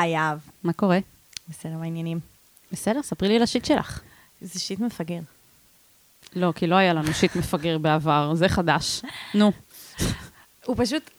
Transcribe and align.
היי, 0.00 0.16
אהב. 0.18 0.38
מה 0.64 0.72
קורה? 0.72 0.98
בסדר, 1.48 1.72
מה 1.72 1.84
העניינים? 1.84 2.20
בסדר, 2.72 3.02
ספרי 3.02 3.28
לי 3.28 3.36
על 3.36 3.42
השיט 3.42 3.64
שלך. 3.64 4.00
זה 4.40 4.60
שיט 4.60 4.80
מפגר. 4.80 5.20
לא, 6.36 6.52
כי 6.56 6.66
לא 6.66 6.74
היה 6.74 6.92
לנו 6.92 7.14
שיט 7.14 7.36
מפגר 7.36 7.78
בעבר, 7.78 8.34
זה 8.34 8.48
חדש. 8.48 9.02
נו. 9.34 9.52
הוא 10.64 10.76
פשוט, 10.78 11.10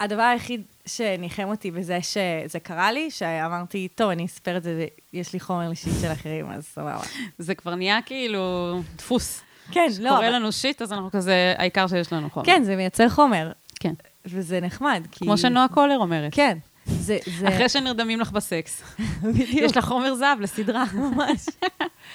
הדבר 0.00 0.22
היחיד 0.22 0.62
שניחם 0.86 1.48
אותי 1.48 1.70
בזה 1.70 1.98
שזה 2.02 2.60
קרה 2.62 2.92
לי, 2.92 3.10
שאמרתי, 3.10 3.88
טוב, 3.94 4.10
אני 4.10 4.26
אספר 4.26 4.56
את 4.56 4.62
זה, 4.62 4.86
יש 5.12 5.32
לי 5.32 5.40
חומר 5.40 5.68
לשיט 5.68 5.92
של 6.00 6.12
אחרים, 6.12 6.50
אז 6.50 6.64
סבבה. 6.64 7.00
זה 7.38 7.54
כבר 7.54 7.74
נהיה 7.74 8.02
כאילו 8.02 8.80
דפוס. 8.96 9.40
כן, 9.70 9.88
לא, 10.00 10.08
קורה 10.08 10.28
אבל... 10.28 10.34
לנו 10.34 10.52
שיט, 10.52 10.82
אז 10.82 10.92
אנחנו 10.92 11.10
כזה, 11.10 11.54
העיקר 11.58 11.86
שיש 11.86 12.12
לנו 12.12 12.30
חומר. 12.30 12.46
כן, 12.46 12.62
זה 12.64 12.76
מייצר 12.76 13.08
חומר. 13.08 13.52
כן. 13.80 13.94
וזה 14.26 14.60
נחמד, 14.60 15.06
כי... 15.10 15.24
כמו 15.24 15.38
שנועה 15.38 15.68
קולר 15.68 15.98
אומרת. 15.98 16.34
כן. 16.34 16.58
זה... 16.86 17.18
זה... 17.38 17.48
אחרי 17.48 17.68
שנרדמים 17.68 18.20
לך 18.20 18.30
בסקס. 18.32 18.82
בדיוק. 19.22 19.48
יש 19.52 19.76
לך 19.76 19.84
חומר 19.84 20.14
זהב 20.14 20.40
לסדרה. 20.40 20.84
ממש. 20.94 21.46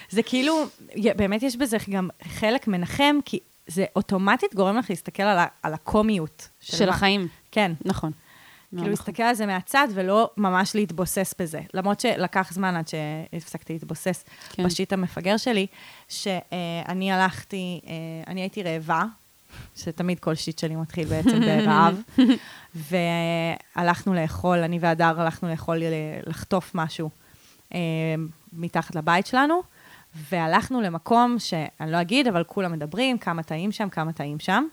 זה 0.10 0.24
כאילו, 0.24 0.66
באמת 1.16 1.44
יש 1.44 1.56
בזה 1.56 1.78
גם 1.90 2.10
חלק 2.24 2.68
מנחם, 2.68 3.16
כי 3.26 3.40
זה 3.68 3.86
אוטומטית 3.96 4.56
גורם 4.56 4.78
לך 4.78 4.90
להסתכל 4.90 5.24
על, 5.24 5.38
ה, 5.38 5.46
על 5.64 5.74
הקומיות. 5.74 6.50
של 6.60 6.86
מה- 6.86 6.92
החיים. 6.92 7.28
כן. 7.52 7.72
נכון. 7.86 8.12
כאילו 8.70 8.82
מאוד 8.82 8.90
להסתכל 8.90 9.24
על 9.24 9.36
זה 9.36 9.46
מהצד 9.46 9.88
ולא 9.94 10.30
ממש 10.38 10.76
להתבוסס 10.76 11.34
בזה. 11.40 11.60
למרות 11.74 12.00
שלקח 12.00 12.50
זמן 12.54 12.76
עד 12.76 12.88
שהפסקתי 12.88 13.74
להתבוסס 13.74 14.24
כן. 14.50 14.64
בשיט 14.64 14.94
המפגר 14.94 15.38
שלי, 15.38 15.68
שאני 16.08 17.12
הלכתי, 17.12 17.82
אה, 17.88 17.92
אני 18.28 18.42
הייתי 18.42 18.64
רעבה, 18.64 19.04
שתמיד 19.76 20.20
כל 20.20 20.36
shit 20.36 20.60
שלי 20.60 20.76
מתחיל 20.76 21.08
בעצם 21.08 21.40
ברעב, 21.40 22.02
והלכנו 23.76 24.14
לאכול, 24.14 24.58
אני 24.58 24.80
והדר 24.80 25.22
הלכנו 25.22 25.50
לאכול, 25.50 25.84
אה, 25.84 26.20
לחטוף 26.26 26.72
משהו 26.76 27.10
אה, 27.74 27.80
מתחת 28.54 28.96
לבית 28.96 29.26
שלנו, 29.28 29.62
והלכנו 30.16 30.82
למקום 30.82 31.40
שאני 31.40 31.92
לא 31.92 32.02
אגיד, 32.02 32.28
אבל 32.28 32.44
כולם 32.44 32.72
מדברים, 32.72 33.18
כמה 33.18 33.44
טעים 33.44 33.72
שם, 33.72 33.90
כמה 33.90 34.14
טעים 34.14 34.40
שם, 34.40 34.64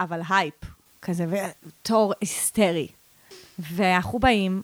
אבל 0.00 0.20
הייפ, 0.28 0.54
כזה, 1.02 1.26
ותור 1.66 2.12
היסטרי. 2.20 2.88
ואנחנו 3.58 4.18
באים, 4.18 4.62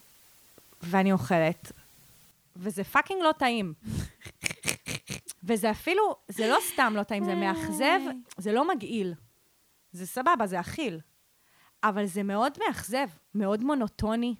ואני 0.82 1.12
אוכלת, 1.12 1.72
וזה 2.56 2.84
fucking 2.84 3.22
לא 3.22 3.30
טעים. 3.38 3.72
וזה 5.44 5.70
אפילו, 5.70 6.16
זה 6.28 6.48
לא 6.48 6.58
סתם 6.72 6.92
לא 6.96 7.02
טעים, 7.02 7.24
זה 7.24 7.34
מאכזב, 7.34 8.00
זה 8.38 8.52
לא 8.52 8.74
מגעיל. 8.74 9.14
זה 9.92 10.06
סבבה, 10.06 10.46
זה 10.46 10.60
אכיל. 10.60 11.00
אבל 11.84 12.06
זה 12.06 12.22
מאוד 12.22 12.52
מאכזב, 12.66 13.06
מאוד 13.34 13.64
מונוטוני. 13.64 14.34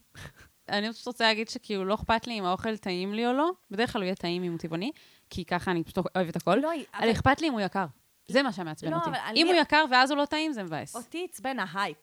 אני 0.68 0.92
פשוט 0.92 1.06
רוצה 1.06 1.24
להגיד 1.24 1.48
שכאילו 1.48 1.84
לא 1.84 1.94
אכפת 1.94 2.26
לי 2.26 2.38
אם 2.38 2.44
האוכל 2.44 2.76
טעים 2.76 3.14
לי 3.14 3.26
או 3.26 3.32
לא. 3.32 3.50
בדרך 3.70 3.92
כלל 3.92 4.02
הוא 4.02 4.06
יהיה 4.06 4.14
טעים 4.14 4.42
אם 4.42 4.50
הוא 4.52 4.58
טבעוני, 4.58 4.90
כי 5.30 5.44
ככה 5.44 5.70
אני 5.70 5.84
פשוט 5.84 5.98
אוהבת 6.16 6.36
הכל. 6.36 6.54
לא, 6.54 6.70
אבל 6.94 7.10
אכפת 7.10 7.40
לי 7.40 7.48
אם 7.48 7.52
הוא 7.52 7.60
יקר. 7.60 7.86
זה 8.28 8.42
מה 8.42 8.52
שמעצבן 8.52 8.90
לא, 8.90 8.96
אותי. 8.96 9.10
אבל 9.10 9.18
אני- 9.26 9.42
אם 9.42 9.46
הוא 9.46 9.54
יקר 9.54 9.84
ואז 9.90 10.10
הוא 10.10 10.18
לא 10.18 10.24
טעים, 10.24 10.52
זה 10.52 10.62
מבאס. 10.62 10.96
אותי 10.96 11.26
עצבן 11.30 11.56
ההייפ. 11.58 11.98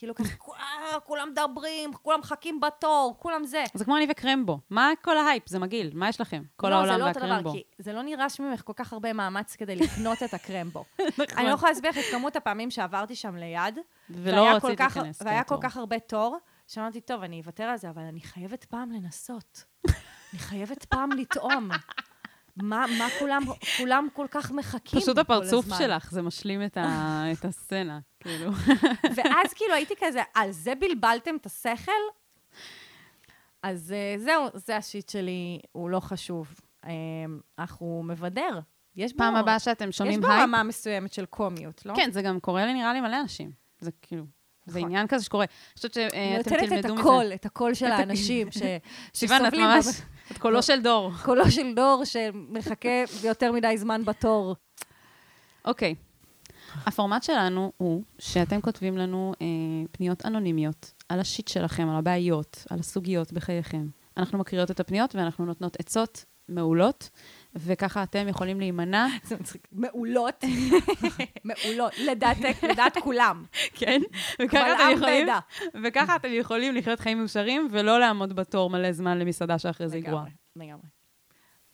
כאילו 0.00 0.14
כזה, 0.14 0.28
"כולם- 1.04 1.28
מדברים, 1.30 1.92
כולם 1.92 2.20
מחכים 2.20 2.60
בתור, 2.60 3.14
כולם 3.18 3.44
זה. 3.44 3.64
זה 3.74 3.84
כמו 3.84 3.96
אני 3.96 4.06
וקרמבו. 4.10 4.58
מה 4.70 4.90
כל 5.02 5.18
ההייפ? 5.18 5.48
זה 5.48 5.58
מגעיל. 5.58 5.90
מה 5.94 6.08
יש 6.08 6.20
לכם? 6.20 6.42
כל 6.56 6.68
לא, 6.68 6.74
העולם 6.74 6.92
זה 6.92 6.98
לא 6.98 7.08
אותו 7.08 7.20
דבר, 7.20 7.28
והקרמבו. 7.28 7.52
כי 7.52 7.62
זה 7.78 7.92
לא 7.92 8.02
נדרש 8.02 8.40
ממך 8.40 8.62
כל 8.64 8.72
כך 8.76 8.92
הרבה 8.92 9.12
מאמץ 9.12 9.56
כדי 9.56 9.76
לקנות 9.76 10.22
את 10.22 10.34
הקרמבו. 10.34 10.84
נכון. 11.00 11.24
אני 11.36 11.46
לא 11.46 11.52
יכולה 11.52 11.72
להסביר 11.72 11.90
לך 11.90 11.98
את 11.98 12.04
כמות 12.10 12.36
הפעמים 12.36 12.70
שעברתי 12.70 13.16
שם 13.16 13.36
ליד, 13.36 13.78
ולא 14.10 14.40
והיה 14.40 14.60
כל 14.60 14.66
רצית 14.66 14.78
כך- 14.78 14.96
להיכנס. 14.96 15.22
והיה 15.22 15.42
כן, 15.44 15.48
כל. 15.56 15.62
כך 15.62 15.76
הרבה 15.76 15.98
תור, 15.98 16.36
שאמרתי, 16.68 17.00
טוב, 17.00 17.22
אני 17.22 17.40
אוותר 17.40 17.64
על 17.64 17.76
זה, 17.76 17.90
אבל 17.90 18.02
אני 18.02 18.20
חייבת 18.20 18.64
פעם 18.64 18.90
לנסות. 18.92 19.64
אני 20.32 20.38
חייבת 20.38 20.84
פעם 20.84 21.10
לטעום. 21.12 21.68
מה, 22.56 22.84
מה 22.98 23.06
כולם, 23.18 23.42
כולם 23.78 24.08
כל 24.12 24.26
כך 24.30 24.50
מחכים 24.52 25.00
פשוט 25.00 25.14
כל 25.14 25.20
הפרצוף 25.20 25.64
הזמן. 25.64 25.78
שלך, 25.78 26.10
זה 26.10 26.22
משלים 26.22 26.64
את 26.64 26.76
ה- 26.76 27.24
את 27.32 27.44
הסצנה, 27.44 27.98
כאילו. 28.20 28.50
ואז 29.16 29.52
כאילו 29.54 29.74
הייתי 29.74 29.94
כזה, 30.00 30.22
על 30.34 30.50
זה 30.52 30.72
בלבלתם 30.74 31.36
את 31.36 31.46
השכל? 31.46 31.92
אז 33.62 33.92
אה, 33.92 34.14
זהו, 34.18 34.46
זה 34.54 34.76
השיט 34.76 35.08
שלי, 35.08 35.60
הוא 35.72 35.90
לא 35.90 36.00
חשוב. 36.00 36.54
אה, 36.84 36.90
אך 37.56 37.74
הוא 37.74 38.04
מבדר. 38.04 38.60
יש 38.96 39.12
בו, 39.12 39.18
פעם 39.18 39.34
הבאה 39.34 39.58
שאתם 39.58 39.88
יש 39.88 39.96
שומעים 39.98 40.20
בו 40.20 40.26
הייפ, 40.28 40.42
רמה 40.42 40.62
מסוימת 40.62 41.12
של 41.12 41.24
קומיות, 41.26 41.86
לא? 41.86 41.94
כן, 41.96 42.10
זה 42.12 42.22
גם 42.22 42.40
קורה 42.40 42.66
לי, 42.66 42.74
נראה 42.74 42.92
לי, 42.92 43.00
מלא 43.00 43.20
אנשים. 43.20 43.50
זה 43.80 43.90
כאילו, 44.02 44.24
זה 44.66 44.78
נכון. 44.78 44.90
עניין 44.90 45.06
כזה 45.06 45.24
שקורה. 45.24 45.44
אני 45.44 45.74
חושבת 45.76 45.94
שאתם 45.94 46.16
נותנת 46.36 46.62
את 46.62 46.68
תלמדו 46.68 46.94
מזה. 46.94 47.00
הקול, 47.02 47.24
את 47.34 47.46
הקול 47.46 47.74
של 47.74 47.86
האנשים 47.86 48.52
ש- 48.52 48.56
סיוון, 49.14 49.36
את 49.46 49.52
שסובלים 49.52 49.66
ממש, 49.70 49.86
את 50.30 50.38
קולו 50.38 50.62
של 50.62 50.82
דור. 50.82 51.12
קולו 51.24 51.50
של 51.50 51.74
דור 51.74 52.02
שמחכה 52.04 53.04
יותר 53.24 53.52
מדי 53.52 53.78
זמן 53.78 54.04
בתור. 54.04 54.56
אוקיי. 55.64 55.94
הפורמט 56.86 57.22
שלנו 57.22 57.72
הוא 57.76 58.02
שאתם 58.18 58.60
כותבים 58.60 58.98
לנו 58.98 59.32
אה, 59.42 59.46
פניות 59.92 60.26
אנונימיות 60.26 60.92
על 61.08 61.20
השיט 61.20 61.48
שלכם, 61.48 61.88
על 61.88 61.96
הבעיות, 61.96 62.66
על 62.70 62.78
הסוגיות 62.78 63.32
בחייכם. 63.32 63.86
אנחנו 64.16 64.38
מקריאות 64.38 64.70
את 64.70 64.80
הפניות 64.80 65.14
ואנחנו 65.14 65.46
נותנות 65.46 65.80
עצות 65.80 66.24
מעולות, 66.48 67.10
וככה 67.54 68.02
אתם 68.02 68.28
יכולים 68.28 68.60
להימנע. 68.60 69.06
זה 69.24 69.36
מצחיק. 69.36 69.68
מעולות. 69.72 70.44
מעולות. 71.44 71.92
לדעתך, 71.98 72.64
לדעת 72.64 72.98
כולם. 72.98 73.44
כן, 73.74 74.00
וככה 74.42 74.72
אתם 74.72 74.96
יכולים. 74.96 75.28
וככה 75.84 76.16
אתם 76.16 76.28
יכולים 76.32 76.74
לחיות 76.74 77.00
חיים 77.00 77.18
מאושרים 77.18 77.68
ולא 77.70 78.00
לעמוד 78.00 78.36
בתור 78.36 78.70
מלא 78.70 78.92
זמן 78.92 79.18
למסעדה 79.18 79.58
שאחרי 79.58 79.88
זה 79.88 79.96
היא 79.96 80.04
גרועה. 80.04 80.24
לגמרי, 80.56 80.66
לגמרי. 80.66 80.86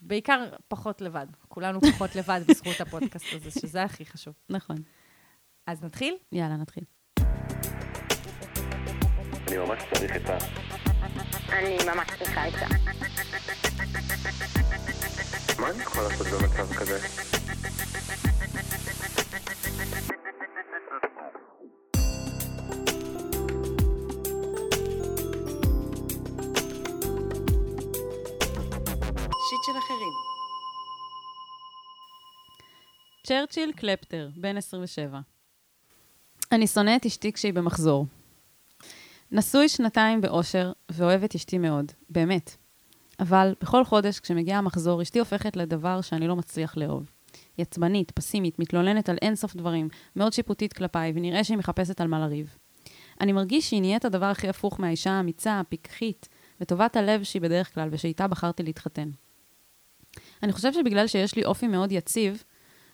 בעיקר 0.00 0.44
פחות 0.68 1.00
לבד. 1.00 1.26
כולנו 1.48 1.80
פחות 1.80 2.16
לבד 2.16 2.40
בזכות 2.48 2.80
הפודקאסט 2.80 3.26
הזה, 3.32 3.50
שזה 3.50 3.82
הכי 3.82 4.06
חשוב. 4.06 4.34
נכון. 4.48 4.76
אז 5.66 5.84
נתחיל? 5.84 6.16
יאללה, 6.32 6.56
נתחיל. 6.56 6.84
אני 9.48 9.56
ממש 9.56 9.82
צריך 9.94 10.12
עצה. 10.16 10.38
אני 11.52 11.76
ממש 11.86 12.08
צריכה 12.18 12.44
עצה. 12.44 12.66
מה 15.66 15.72
אני 15.72 15.82
יכול 15.82 16.02
לעשות 16.02 16.26
במצב 16.26 16.74
כזה? 16.74 16.98
שיט 29.48 29.62
של 29.66 29.78
אחרים. 29.78 30.12
צ'רצ'יל 33.26 33.72
קלפטר, 33.76 34.28
בן 34.36 34.56
27. 34.56 35.18
אני 36.52 36.66
שונא 36.66 36.96
את 36.96 37.06
אשתי 37.06 37.32
כשהיא 37.32 37.52
במחזור. 37.52 38.06
נשוי 39.32 39.68
שנתיים 39.68 40.20
באושר 40.20 40.72
ואוהב 40.90 41.24
את 41.24 41.34
אשתי 41.34 41.58
מאוד, 41.58 41.92
באמת. 42.10 42.65
אבל 43.20 43.54
בכל 43.60 43.84
חודש 43.84 44.20
כשמגיע 44.20 44.58
המחזור, 44.58 45.02
אשתי 45.02 45.18
הופכת 45.18 45.56
לדבר 45.56 46.00
שאני 46.00 46.28
לא 46.28 46.36
מצליח 46.36 46.76
לאהוב. 46.76 47.10
היא 47.56 47.62
עצבנית, 47.62 48.10
פסימית, 48.10 48.58
מתלוננת 48.58 49.08
על 49.08 49.16
אינסוף 49.22 49.56
דברים, 49.56 49.88
מאוד 50.16 50.32
שיפוטית 50.32 50.72
כלפיי, 50.72 51.12
ונראה 51.14 51.44
שהיא 51.44 51.58
מחפשת 51.58 52.00
על 52.00 52.08
מה 52.08 52.20
לריב. 52.20 52.56
אני 53.20 53.32
מרגיש 53.32 53.68
שהיא 53.68 53.80
נהיית 53.80 54.04
הדבר 54.04 54.26
הכי 54.26 54.48
הפוך 54.48 54.80
מהאישה 54.80 55.10
האמיצה, 55.10 55.60
הפיקחית, 55.60 56.28
וטובת 56.60 56.96
הלב 56.96 57.22
שהיא 57.22 57.42
בדרך 57.42 57.74
כלל, 57.74 57.88
ושאיתה 57.92 58.28
בחרתי 58.28 58.62
להתחתן. 58.62 59.10
אני 60.42 60.52
חושב 60.52 60.72
שבגלל 60.72 61.06
שיש 61.06 61.36
לי 61.36 61.44
אופי 61.44 61.66
מאוד 61.66 61.92
יציב, 61.92 62.42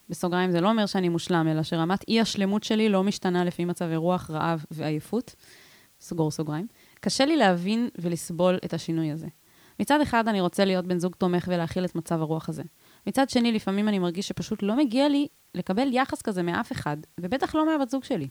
בסוגריים 0.08 0.50
זה 0.50 0.60
לא 0.60 0.70
אומר 0.70 0.86
שאני 0.86 1.08
מושלם, 1.08 1.48
אלא 1.48 1.62
שרמת 1.62 2.04
אי 2.08 2.20
השלמות 2.20 2.62
שלי 2.64 2.88
לא 2.88 3.04
משתנה 3.04 3.44
לפי 3.44 3.64
מצבי 3.64 3.96
רוח, 3.96 4.30
רעב 4.30 4.64
ועייפות, 4.70 5.34
סגור 6.00 6.30
סוגריים, 6.30 6.66
קשה 7.00 7.24
לי 7.24 7.36
להבין 7.36 7.88
ולסבול 7.98 8.58
את 8.64 8.74
השינוי 8.74 9.10
הזה. 9.10 9.26
מצד 9.80 10.00
אחד 10.00 10.28
אני 10.28 10.40
רוצה 10.40 10.64
להיות 10.64 10.86
בן 10.86 10.98
זוג 10.98 11.14
תומך 11.14 11.44
ולהכיל 11.48 11.84
את 11.84 11.94
מצב 11.94 12.20
הרוח 12.20 12.48
הזה. 12.48 12.62
מצד 13.06 13.30
שני, 13.30 13.52
לפעמים 13.52 13.88
אני 13.88 13.98
מרגיש 13.98 14.28
שפשוט 14.28 14.62
לא 14.62 14.76
מגיע 14.76 15.08
לי 15.08 15.26
לקבל 15.54 15.88
יחס 15.92 16.22
כזה 16.22 16.42
מאף 16.42 16.72
אחד, 16.72 16.96
ובטח 17.20 17.54
לא 17.54 17.66
מהבת 17.66 17.90
זוג 17.90 18.04
שלי. 18.04 18.28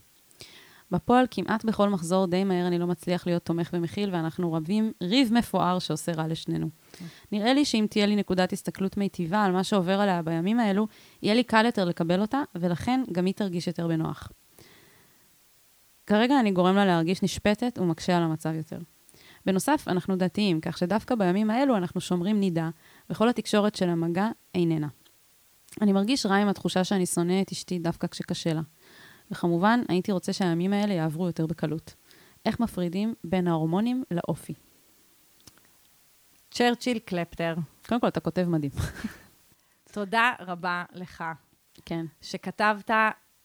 בפועל, 0.90 1.26
כמעט 1.30 1.64
בכל 1.64 1.88
מחזור 1.88 2.26
די 2.26 2.44
מהר 2.44 2.66
אני 2.66 2.78
לא 2.78 2.86
מצליח 2.86 3.26
להיות 3.26 3.42
תומך 3.42 3.70
ומכיל, 3.72 4.10
ואנחנו 4.12 4.52
רבים 4.52 4.92
ריב 5.02 5.32
מפואר 5.32 5.78
שעושה 5.78 6.12
רע 6.12 6.26
לשנינו. 6.28 6.68
נראה 7.32 7.54
לי 7.54 7.64
שאם 7.64 7.86
תהיה 7.90 8.06
לי 8.06 8.16
נקודת 8.16 8.52
הסתכלות 8.52 8.96
מיטיבה 8.96 9.44
על 9.44 9.52
מה 9.52 9.64
שעובר 9.64 10.00
עליה 10.00 10.22
בימים 10.22 10.60
האלו, 10.60 10.86
יהיה 11.22 11.34
לי 11.34 11.42
קל 11.42 11.64
יותר 11.66 11.84
לקבל 11.84 12.20
אותה, 12.20 12.42
ולכן 12.54 13.02
גם 13.12 13.26
היא 13.26 13.34
תרגיש 13.34 13.66
יותר 13.66 13.88
בנוח. 13.88 14.28
כרגע 16.06 16.40
אני 16.40 16.50
גורם 16.50 16.74
לה 16.74 16.86
להרגיש 16.86 17.22
נשפטת 17.22 17.78
ומקשה 17.78 18.16
על 18.16 18.22
המצב 18.22 18.54
יותר. 18.54 18.78
בנוסף, 19.46 19.84
אנחנו 19.88 20.16
דתיים, 20.16 20.60
כך 20.60 20.78
שדווקא 20.78 21.14
בימים 21.14 21.50
האלו 21.50 21.76
אנחנו 21.76 22.00
שומרים 22.00 22.40
נידה, 22.40 22.70
וכל 23.10 23.28
התקשורת 23.28 23.74
של 23.74 23.88
המגע 23.88 24.28
איננה. 24.54 24.88
אני 25.80 25.92
מרגיש 25.92 26.26
רע 26.26 26.36
עם 26.36 26.48
התחושה 26.48 26.84
שאני 26.84 27.06
שונא 27.06 27.42
את 27.42 27.52
אשתי 27.52 27.78
דווקא 27.78 28.06
כשקשה 28.06 28.52
לה. 28.52 28.60
וכמובן, 29.30 29.80
הייתי 29.88 30.12
רוצה 30.12 30.32
שהימים 30.32 30.72
האלה 30.72 30.94
יעברו 30.94 31.26
יותר 31.26 31.46
בקלות. 31.46 31.94
איך 32.46 32.60
מפרידים 32.60 33.14
בין 33.24 33.48
ההורמונים 33.48 34.04
לאופי? 34.10 34.54
צ'רצ'יל 36.50 36.98
קלפטר, 36.98 37.54
קודם 37.88 38.00
כל, 38.00 38.08
אתה 38.08 38.20
כותב 38.20 38.44
מדהים. 38.48 38.72
תודה 39.92 40.32
רבה 40.40 40.84
לך 40.92 41.24
כן. 41.84 42.06
שכתבת 42.20 42.90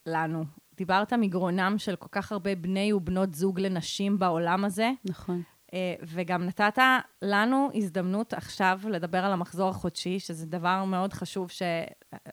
לנו. 0.05 0.45
דיברת 0.77 1.13
מגרונם 1.13 1.75
של 1.77 1.95
כל 1.95 2.07
כך 2.11 2.31
הרבה 2.31 2.55
בני 2.55 2.93
ובנות 2.93 3.35
זוג 3.35 3.59
לנשים 3.59 4.19
בעולם 4.19 4.65
הזה, 4.65 4.91
נכון. 5.05 5.43
אה, 5.73 5.93
וגם 6.03 6.43
נתת 6.43 6.77
לנו 7.21 7.69
הזדמנות 7.75 8.33
עכשיו 8.33 8.79
לדבר 8.89 9.25
על 9.25 9.31
המחזור 9.31 9.69
החודשי, 9.69 10.19
שזה 10.19 10.45
דבר 10.45 10.83
מאוד 10.83 11.13
חשוב 11.13 11.49
שלא 11.49 11.67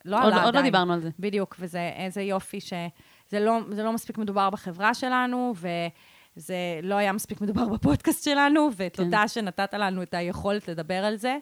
עלה 0.05 0.23
עוד, 0.23 0.33
עדיין. 0.33 0.45
עוד 0.45 0.55
לא 0.55 0.63
דיברנו 0.63 0.93
על 0.93 1.01
זה. 1.01 1.11
בדיוק, 1.19 1.57
וזה 1.59 1.91
איזה 1.97 2.23
יופי 2.23 2.61
שזה 2.61 3.41
לא, 3.41 3.59
זה 3.71 3.83
לא 3.83 3.93
מספיק 3.93 4.19
מדובר 4.19 4.51
בחברה 4.51 4.95
שלנו, 4.95 5.55
וזה 5.57 6.55
לא 6.83 6.95
היה 6.95 7.13
מספיק 7.13 7.41
מדובר 7.41 7.69
בפודקאסט 7.69 8.25
שלנו, 8.25 8.71
ותודה 8.77 9.21
כן. 9.23 9.29
שנתת 9.29 9.75
לנו 9.75 10.03
את 10.03 10.15
היכולת 10.15 10.69
לדבר 10.69 11.05
על 11.05 11.17
זה. 11.17 11.37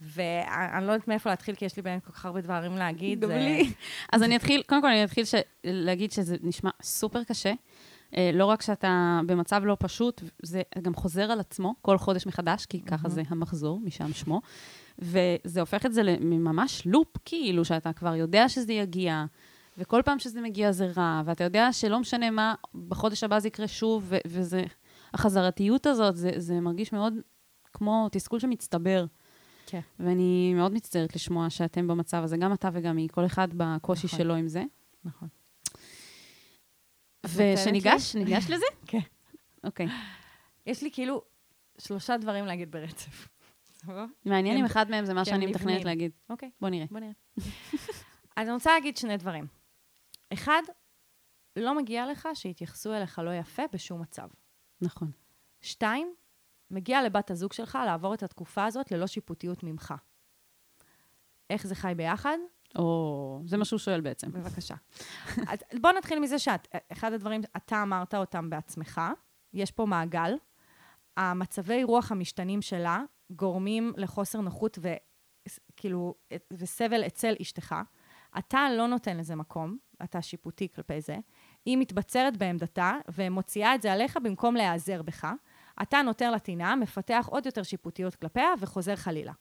ואני 0.00 0.86
לא 0.86 0.92
יודעת 0.92 1.08
מאיפה 1.08 1.30
להתחיל, 1.30 1.54
כי 1.54 1.64
יש 1.64 1.76
לי 1.76 1.82
באמת 1.82 2.04
כל 2.04 2.12
כך 2.12 2.24
הרבה 2.24 2.40
דברים 2.40 2.76
להגיד. 2.76 3.20
גם 3.20 3.28
זה- 3.28 3.36
לי. 3.38 3.72
אז 4.12 4.22
אני 4.22 4.36
אתחיל, 4.36 4.62
קודם 4.66 4.80
כל 4.80 4.86
אני 4.88 5.04
אתחיל 5.04 5.24
ש... 5.24 5.34
להגיד 5.64 6.12
שזה 6.12 6.36
נשמע 6.42 6.70
סופר 6.82 7.24
קשה. 7.24 7.52
אה, 8.16 8.30
לא 8.34 8.44
רק 8.44 8.62
שאתה 8.62 9.20
במצב 9.26 9.62
לא 9.64 9.76
פשוט, 9.80 10.22
זה 10.42 10.62
גם 10.82 10.94
חוזר 10.94 11.22
על 11.22 11.40
עצמו 11.40 11.74
כל 11.82 11.98
חודש 11.98 12.26
מחדש, 12.26 12.66
כי 12.66 12.80
ככה 12.80 13.08
זה 13.08 13.22
המחזור, 13.28 13.80
משם 13.80 14.12
שמו. 14.12 14.40
וזה 14.98 15.60
הופך 15.60 15.86
את 15.86 15.92
זה 15.92 16.02
לממש 16.02 16.82
לופ, 16.86 17.08
כאילו, 17.24 17.64
שאתה 17.64 17.92
כבר 17.92 18.14
יודע 18.14 18.48
שזה 18.48 18.72
יגיע, 18.72 19.24
וכל 19.78 20.02
פעם 20.04 20.18
שזה 20.18 20.40
מגיע 20.40 20.72
זה 20.72 20.92
רע, 20.96 21.22
ואתה 21.24 21.44
יודע 21.44 21.72
שלא 21.72 22.00
משנה 22.00 22.30
מה, 22.30 22.54
בחודש 22.88 23.24
הבא 23.24 23.38
זה 23.38 23.48
יקרה 23.48 23.68
שוב, 23.68 24.04
ו- 24.08 24.18
וזה... 24.26 24.64
החזרתיות 25.14 25.86
הזאת, 25.86 26.16
זה, 26.16 26.30
זה 26.36 26.60
מרגיש 26.60 26.92
מאוד 26.92 27.14
כמו 27.72 28.08
תסכול 28.12 28.40
שמצטבר. 28.40 29.06
כן. 29.66 29.80
ואני 30.00 30.54
מאוד 30.54 30.72
מצטערת 30.72 31.16
לשמוע 31.16 31.50
שאתם 31.50 31.86
במצב 31.86 32.22
הזה, 32.24 32.36
גם 32.36 32.52
אתה 32.52 32.68
וגם 32.72 32.96
היא, 32.96 33.08
כל 33.08 33.26
אחד 33.26 33.48
בקושי 33.56 34.06
נכון. 34.06 34.18
שלו 34.18 34.34
עם 34.34 34.48
זה. 34.48 34.64
נכון. 35.04 35.28
ושניגש, 37.34 38.16
ניגש 38.16 38.50
לזה? 38.50 38.66
כן. 38.86 38.98
אוקיי. 39.64 39.86
יש 40.66 40.82
לי 40.82 40.90
כאילו 40.92 41.22
שלושה 41.78 42.16
דברים 42.16 42.46
להגיד 42.46 42.70
ברצף. 42.70 43.28
מעניין 44.24 44.58
אם 44.58 44.64
אחד 44.64 44.90
מהם 44.90 45.04
זה 45.04 45.14
מה 45.14 45.24
כן, 45.24 45.30
שאני 45.30 45.46
מתכננת. 45.46 45.84
להגיד. 45.84 46.10
אוקיי. 46.30 46.50
בוא 46.60 46.68
נראה. 46.68 46.86
בוא 46.90 47.00
נראה. 47.00 47.12
אז 48.36 48.48
אני 48.48 48.52
רוצה 48.52 48.74
להגיד 48.74 48.96
שני 48.96 49.16
דברים. 49.16 49.46
אחד, 50.32 50.62
לא 51.56 51.76
מגיע 51.76 52.06
לך 52.06 52.28
שיתייחסו 52.34 52.94
אליך 52.94 53.18
לא 53.18 53.34
יפה 53.34 53.62
בשום 53.72 54.02
מצב. 54.02 54.28
נכון. 54.80 55.10
שתיים, 55.60 56.14
מגיע 56.70 57.02
לבת 57.02 57.30
הזוג 57.30 57.52
שלך 57.52 57.78
לעבור 57.86 58.14
את 58.14 58.22
התקופה 58.22 58.64
הזאת 58.64 58.90
ללא 58.90 59.06
שיפוטיות 59.06 59.62
ממך. 59.62 59.94
איך 61.50 61.66
זה 61.66 61.74
חי 61.74 61.92
ביחד? 61.96 62.38
או, 62.78 63.42
זה 63.44 63.56
מה 63.56 63.64
שהוא 63.64 63.78
שואל 63.78 64.00
בעצם. 64.00 64.32
בבקשה. 64.32 64.74
אז 65.50 65.58
בוא 65.80 65.92
נתחיל 65.92 66.18
מזה 66.18 66.38
שאחד 66.38 67.12
הדברים, 67.12 67.40
אתה 67.56 67.82
אמרת 67.82 68.14
אותם 68.14 68.50
בעצמך, 68.50 69.00
יש 69.52 69.70
פה 69.70 69.86
מעגל. 69.86 70.34
המצבי 71.16 71.84
רוח 71.84 72.12
המשתנים 72.12 72.62
שלה 72.62 73.02
גורמים 73.30 73.92
לחוסר 73.96 74.40
נוחות 74.40 74.78
וכאילו, 74.78 76.14
וסבל 76.52 77.06
אצל 77.06 77.34
אשתך. 77.42 77.74
אתה 78.38 78.66
לא 78.76 78.86
נותן 78.86 79.16
לזה 79.16 79.34
מקום, 79.34 79.76
אתה 80.02 80.22
שיפוטי 80.22 80.68
כלפי 80.74 81.00
זה. 81.00 81.16
היא 81.64 81.78
מתבצרת 81.78 82.36
בעמדתה 82.36 82.94
ומוציאה 83.14 83.74
את 83.74 83.82
זה 83.82 83.92
עליך 83.92 84.18
במקום 84.22 84.56
להיעזר 84.56 85.02
בך. 85.02 85.28
אתה 85.82 86.02
נותר 86.02 86.30
לטינה, 86.30 86.76
מפתח 86.76 87.28
עוד 87.30 87.46
יותר 87.46 87.62
שיפוטיות 87.62 88.14
כלפיה 88.14 88.48
וחוזר 88.60 88.96
חלילה. 88.96 89.32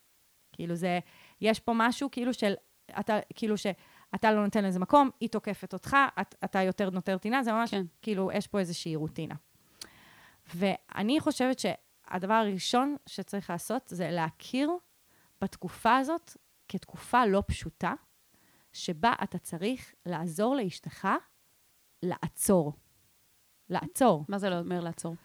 כאילו 0.51 0.75
זה, 0.75 0.99
יש 1.41 1.59
פה 1.59 1.71
משהו 1.75 2.11
כאילו 2.11 2.33
של, 2.33 2.53
אתה, 2.99 3.19
כאילו 3.35 3.57
שאתה 3.57 4.31
לא 4.31 4.43
נותן 4.43 4.65
לזה 4.65 4.79
מקום, 4.79 5.09
היא 5.19 5.29
תוקפת 5.29 5.73
אותך, 5.73 5.97
את, 6.21 6.35
אתה 6.43 6.61
יותר 6.61 6.89
נותר 6.89 7.17
טינה, 7.17 7.43
זה 7.43 7.51
ממש, 7.51 7.71
כן. 7.71 7.85
כאילו, 8.01 8.31
יש 8.33 8.47
פה 8.47 8.59
איזושהי 8.59 8.95
רוטינה. 8.95 9.35
ואני 10.55 11.19
חושבת 11.19 11.59
שהדבר 11.59 12.33
הראשון 12.33 12.95
שצריך 13.05 13.49
לעשות 13.49 13.83
זה 13.87 14.11
להכיר 14.11 14.71
בתקופה 15.41 15.97
הזאת 15.97 16.37
כתקופה 16.67 17.25
לא 17.25 17.43
פשוטה, 17.47 17.93
שבה 18.73 19.13
אתה 19.23 19.37
צריך 19.37 19.93
לעזור 20.05 20.55
לאשתך 20.55 21.07
לעצור. 22.03 22.73
לעצור. 23.69 24.25
מה 24.29 24.37
זה 24.37 24.49
לא 24.49 24.59
אומר 24.59 24.79
לעצור? 24.79 25.15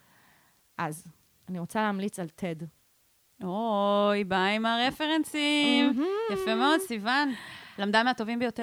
אז, 0.78 1.06
אני 1.48 1.58
רוצה 1.58 1.82
להמליץ 1.82 2.18
על 2.18 2.26
TED. 2.26 2.64
אוי, 3.44 4.24
באה 4.24 4.48
עם 4.48 4.66
הרפרנסים. 4.66 6.04
יפה 6.32 6.54
מאוד, 6.54 6.80
סיוון. 6.80 7.32
למדה 7.80 8.02
מהטובים 8.02 8.38
ביותר. 8.38 8.62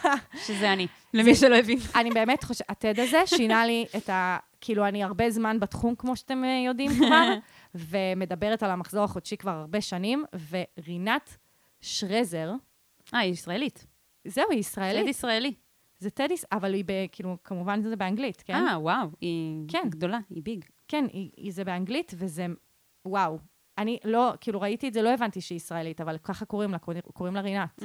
שזה 0.46 0.72
אני, 0.72 0.86
למי 1.14 1.34
שלא 1.34 1.56
הבין. 1.56 1.78
אני 2.00 2.10
באמת 2.10 2.44
חושבת, 2.44 2.70
הטד 2.70 3.00
הזה 3.00 3.26
שינה 3.26 3.66
לי 3.66 3.86
את 3.96 4.08
ה... 4.08 4.38
כאילו, 4.60 4.86
אני 4.86 5.04
הרבה 5.04 5.30
זמן 5.30 5.60
בתחום, 5.60 5.94
כמו 5.94 6.16
שאתם 6.16 6.44
אה, 6.44 6.62
יודעים 6.66 6.90
כבר, 6.90 7.34
ומדברת 7.90 8.62
על 8.62 8.70
המחזור 8.70 9.04
החודשי 9.04 9.36
כבר 9.36 9.50
הרבה 9.50 9.80
שנים, 9.80 10.24
ורינת 10.50 11.36
שרזר, 11.80 12.52
אה, 13.14 13.18
היא 13.18 13.32
ישראלית. 13.32 13.86
זהו, 14.24 14.44
היא 14.50 14.56
טד 14.56 14.58
ישראלית. 14.58 15.08
ישראלי. 15.08 15.54
זה 15.98 16.10
טדיס, 16.10 16.44
אבל 16.52 16.74
היא, 16.74 16.84
ב, 16.86 16.92
כאילו, 17.12 17.36
כמובן 17.44 17.82
זה 17.82 17.96
באנגלית, 17.96 18.42
כן? 18.46 18.66
אה, 18.66 18.80
וואו, 18.80 19.08
היא 19.20 19.64
כן. 19.68 19.88
גדולה, 19.88 20.18
היא 20.30 20.42
ביג. 20.42 20.64
כן, 20.88 21.04
היא, 21.12 21.30
היא 21.36 21.52
זה 21.52 21.64
באנגלית, 21.64 22.12
וזה, 22.16 22.46
וואו. 23.04 23.38
אני 23.78 23.98
לא, 24.04 24.32
כאילו, 24.40 24.60
ראיתי 24.60 24.88
את 24.88 24.94
זה, 24.94 25.02
לא 25.02 25.14
הבנתי 25.14 25.40
שהיא 25.40 25.56
ישראלית, 25.56 26.00
אבל 26.00 26.18
ככה 26.18 26.44
קוראים 26.44 26.70
לה, 26.72 26.78
קוראים- 26.78 27.02
קוראים 27.12 27.34
לה 27.34 27.40
רינת. 27.40 27.82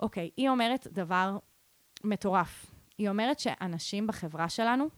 אוקיי, 0.00 0.30
היא 0.36 0.48
אומרת 0.48 0.86
דבר 0.92 1.38
מטורף. 2.04 2.66
היא 2.98 3.08
אומרת 3.08 3.38
שאנשים 3.38 4.06
בחברה 4.06 4.48
שלנו 4.48 4.88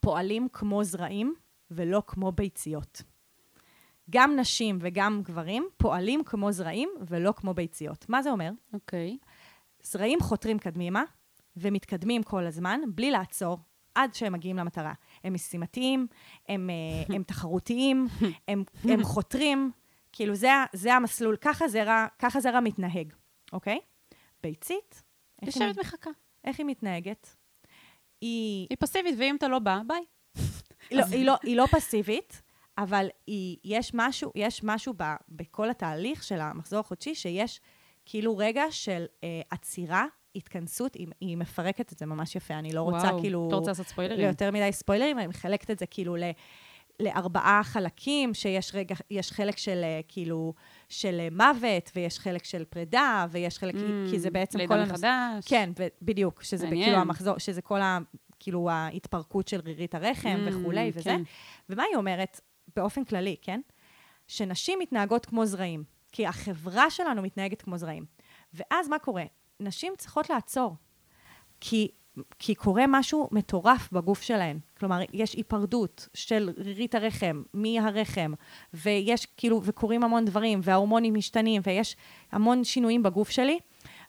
פועלים 0.00 0.48
כמו 0.52 0.84
זרעים 0.84 1.34
ולא 1.70 2.02
כמו 2.06 2.32
ביציות. 2.32 3.02
גם 4.10 4.36
נשים 4.36 4.78
וגם 4.80 5.20
גברים 5.24 5.68
פועלים 5.76 6.24
כמו 6.24 6.52
זרעים 6.52 6.88
ולא 7.08 7.32
כמו 7.36 7.54
ביציות. 7.54 8.06
מה 8.08 8.22
זה 8.22 8.30
אומר? 8.30 8.50
אוקיי. 8.72 9.18
זרעים 9.82 10.20
חותרים 10.20 10.58
קדמימה 10.58 11.02
ומתקדמים 11.56 12.22
כל 12.22 12.46
הזמן 12.46 12.80
בלי 12.94 13.10
לעצור 13.10 13.58
עד 13.94 14.14
שהם 14.14 14.32
מגיעים 14.32 14.56
למטרה. 14.56 14.92
הם 15.24 15.34
משימתיים, 15.34 16.06
הם, 16.48 16.70
אה, 16.70 17.14
הם 17.16 17.22
תחרותיים, 17.22 18.06
הם, 18.48 18.64
הם 18.84 19.04
חותרים, 19.04 19.70
כאילו 20.12 20.34
זה, 20.34 20.48
זה 20.72 20.94
המסלול, 20.94 21.36
ככה 21.36 21.68
זרע, 21.68 22.06
ככה 22.18 22.40
זרע 22.40 22.60
מתנהג, 22.60 23.12
אוקיי? 23.52 23.78
ביצית, 24.42 25.02
יושבת 25.42 25.78
מחכה. 25.78 26.10
איך 26.44 26.58
היא 26.58 26.66
מתנהגת? 26.66 27.36
היא, 28.20 28.66
היא 28.70 28.76
פסיבית, 28.80 29.14
ואם 29.18 29.36
אתה 29.36 29.48
לא 29.48 29.58
בא, 29.58 29.80
ביי. 29.86 30.04
לא, 30.92 31.04
היא, 31.10 31.26
לא, 31.26 31.34
היא 31.42 31.56
לא 31.56 31.66
פסיבית, 31.66 32.42
אבל 32.78 33.08
היא, 33.26 33.56
יש 33.64 33.90
משהו, 33.94 34.32
יש 34.34 34.64
משהו 34.64 34.94
ב, 34.96 35.02
בכל 35.28 35.70
התהליך 35.70 36.22
של 36.22 36.40
המחזור 36.40 36.80
החודשי, 36.80 37.14
שיש 37.14 37.60
כאילו 38.06 38.36
רגע 38.36 38.64
של 38.70 39.04
אה, 39.24 39.40
עצירה, 39.50 40.06
התכנסות, 40.38 40.94
היא, 40.94 41.06
היא 41.20 41.36
מפרקת 41.36 41.92
את 41.92 41.98
זה 41.98 42.06
ממש 42.06 42.36
יפה. 42.36 42.54
אני 42.54 42.72
לא 42.72 42.82
רוצה 42.82 42.96
וואו, 42.96 43.20
כאילו... 43.20 43.48
אתה 43.48 43.56
רוצה 43.56 43.70
לעשות 43.70 43.86
ספוילרים? 43.86 44.20
ליותר 44.20 44.50
מדי 44.50 44.72
ספוילרים, 44.72 45.18
אני 45.18 45.26
מחלקת 45.26 45.70
את 45.70 45.78
זה 45.78 45.86
כאילו 45.86 46.16
ל... 46.16 46.22
לארבעה 47.02 47.60
חלקים, 47.64 48.34
שיש 48.34 48.74
רגע, 48.74 48.94
יש 49.10 49.32
חלק 49.32 49.58
של 49.58 49.80
אה, 49.84 50.00
כאילו, 50.08 50.54
של 50.88 51.20
אה, 51.20 51.28
מוות, 51.32 51.90
ויש 51.96 52.18
חלק 52.18 52.44
של 52.44 52.64
פרידה, 52.64 53.26
ויש 53.30 53.58
חלק, 53.58 53.74
Mm, 53.74 54.10
כי 54.10 54.18
זה 54.18 54.30
בעצם 54.30 54.58
לידה 54.58 54.74
כל 54.74 54.80
הנושא... 54.80 54.92
מחדש. 54.92 55.48
כן, 55.48 55.70
בדיוק, 56.02 56.42
שזה 56.42 56.66
מעניין. 56.66 56.84
כאילו 56.84 56.98
המחזור, 56.98 57.38
שזה 57.38 57.62
כל 57.62 57.80
ה... 57.80 57.98
כאילו 58.40 58.70
ההתפרקות 58.70 59.48
של 59.48 59.60
רירית 59.60 59.94
הרחם 59.94 60.46
Mm, 60.46 60.52
וכולי 60.52 60.90
וזה. 60.94 61.10
כן. 61.10 61.22
ומה 61.68 61.82
היא 61.82 61.96
אומרת, 61.96 62.40
באופן 62.76 63.04
כללי, 63.04 63.36
כן? 63.42 63.60
שנשים 64.26 64.78
מתנהגות 64.78 65.26
כמו 65.26 65.46
זרעים, 65.46 65.84
כי 66.12 66.26
החברה 66.26 66.90
שלנו 66.90 67.22
מתנהגת 67.22 67.62
כמו 67.62 67.78
זרעים. 67.78 68.04
ואז 68.54 68.88
מה 68.88 68.98
קורה? 68.98 69.24
נשים 69.60 69.92
צריכות 69.98 70.30
לעצור, 70.30 70.76
כי, 71.60 71.88
כי 72.38 72.54
קורה 72.54 72.84
משהו 72.88 73.28
מטורף 73.32 73.92
בגוף 73.92 74.22
שלהן. 74.22 74.58
כלומר, 74.78 75.00
יש 75.12 75.34
היפרדות 75.34 76.08
של 76.14 76.50
רירית 76.56 76.94
הרחם 76.94 77.42
מהרחם, 77.54 78.32
ויש 78.74 79.26
כאילו, 79.36 79.60
וקורים 79.64 80.04
המון 80.04 80.24
דברים, 80.24 80.60
וההורמונים 80.62 81.14
משתנים, 81.14 81.62
ויש 81.64 81.96
המון 82.32 82.64
שינויים 82.64 83.02
בגוף 83.02 83.30
שלי, 83.30 83.58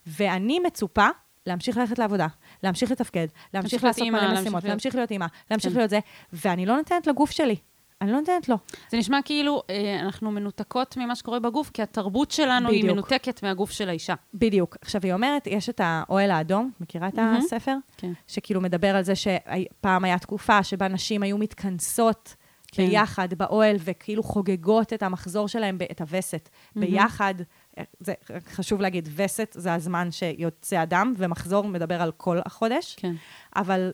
ואני 0.06 0.58
מצופה 0.58 1.08
להמשיך 1.46 1.76
ללכת 1.76 1.98
לעבודה, 1.98 2.26
להמשיך 2.62 2.90
לתפקד, 2.90 3.26
להמשיך 3.54 3.54
להמשיך 3.54 3.84
לעשות 3.84 4.08
מלא 4.08 4.20
להמשיך 4.20 4.40
משימות, 4.40 4.64
להמשיך 4.64 4.94
להיות 4.94 5.10
אימא, 5.10 5.26
להמשיך 5.50 5.72
כן. 5.72 5.78
להיות 5.78 5.90
זה, 5.90 5.98
ואני 6.32 6.66
לא 6.66 6.76
נותנת 6.76 7.06
לגוף 7.06 7.30
שלי. 7.30 7.56
אני 8.00 8.12
לא 8.12 8.18
נותנת 8.18 8.48
לו. 8.48 8.56
זה 8.90 8.96
נשמע 8.96 9.18
כאילו 9.24 9.62
אה, 9.70 10.00
אנחנו 10.00 10.30
מנותקות 10.30 10.96
ממה 10.96 11.16
שקורה 11.16 11.40
בגוף, 11.40 11.70
כי 11.70 11.82
התרבות 11.82 12.30
שלנו 12.30 12.68
היא 12.68 12.78
בדיוק. 12.82 12.94
מנותקת 12.94 13.42
מהגוף 13.42 13.70
של 13.70 13.88
האישה. 13.88 14.14
בדיוק. 14.34 14.76
עכשיו, 14.82 15.00
היא 15.04 15.12
אומרת, 15.12 15.46
יש 15.46 15.68
את 15.68 15.80
האוהל 15.84 16.30
האדום, 16.30 16.70
מכירה 16.80 17.08
את 17.08 17.14
מהמם. 17.14 17.36
הספר? 17.36 17.76
כן. 17.96 18.12
שכאילו 18.26 18.60
מדבר 18.60 18.96
על 18.96 19.02
זה 19.02 19.12
שפעם 19.14 20.04
הייתה 20.04 20.18
תקופה 20.18 20.62
שבה 20.62 20.88
נשים 20.88 21.22
היו 21.22 21.38
מתכנסות 21.38 22.34
כן. 22.72 22.86
ביחד 22.86 23.34
באוהל, 23.34 23.76
וכאילו 23.84 24.22
חוגגות 24.22 24.92
את 24.92 25.02
המחזור 25.02 25.48
שלהם, 25.48 25.78
את 25.90 26.00
הווסת. 26.00 26.48
ביחד, 26.76 27.34
אה, 27.78 27.84
זה 28.00 28.12
חשוב 28.52 28.80
להגיד, 28.80 29.08
וסת 29.16 29.56
זה 29.58 29.74
הזמן 29.74 30.10
שיוצא 30.10 30.82
אדם, 30.82 31.14
ומחזור 31.16 31.64
מדבר 31.64 32.02
על 32.02 32.12
כל 32.12 32.38
החודש. 32.46 32.96
כן. 32.98 33.14
אבל 33.56 33.90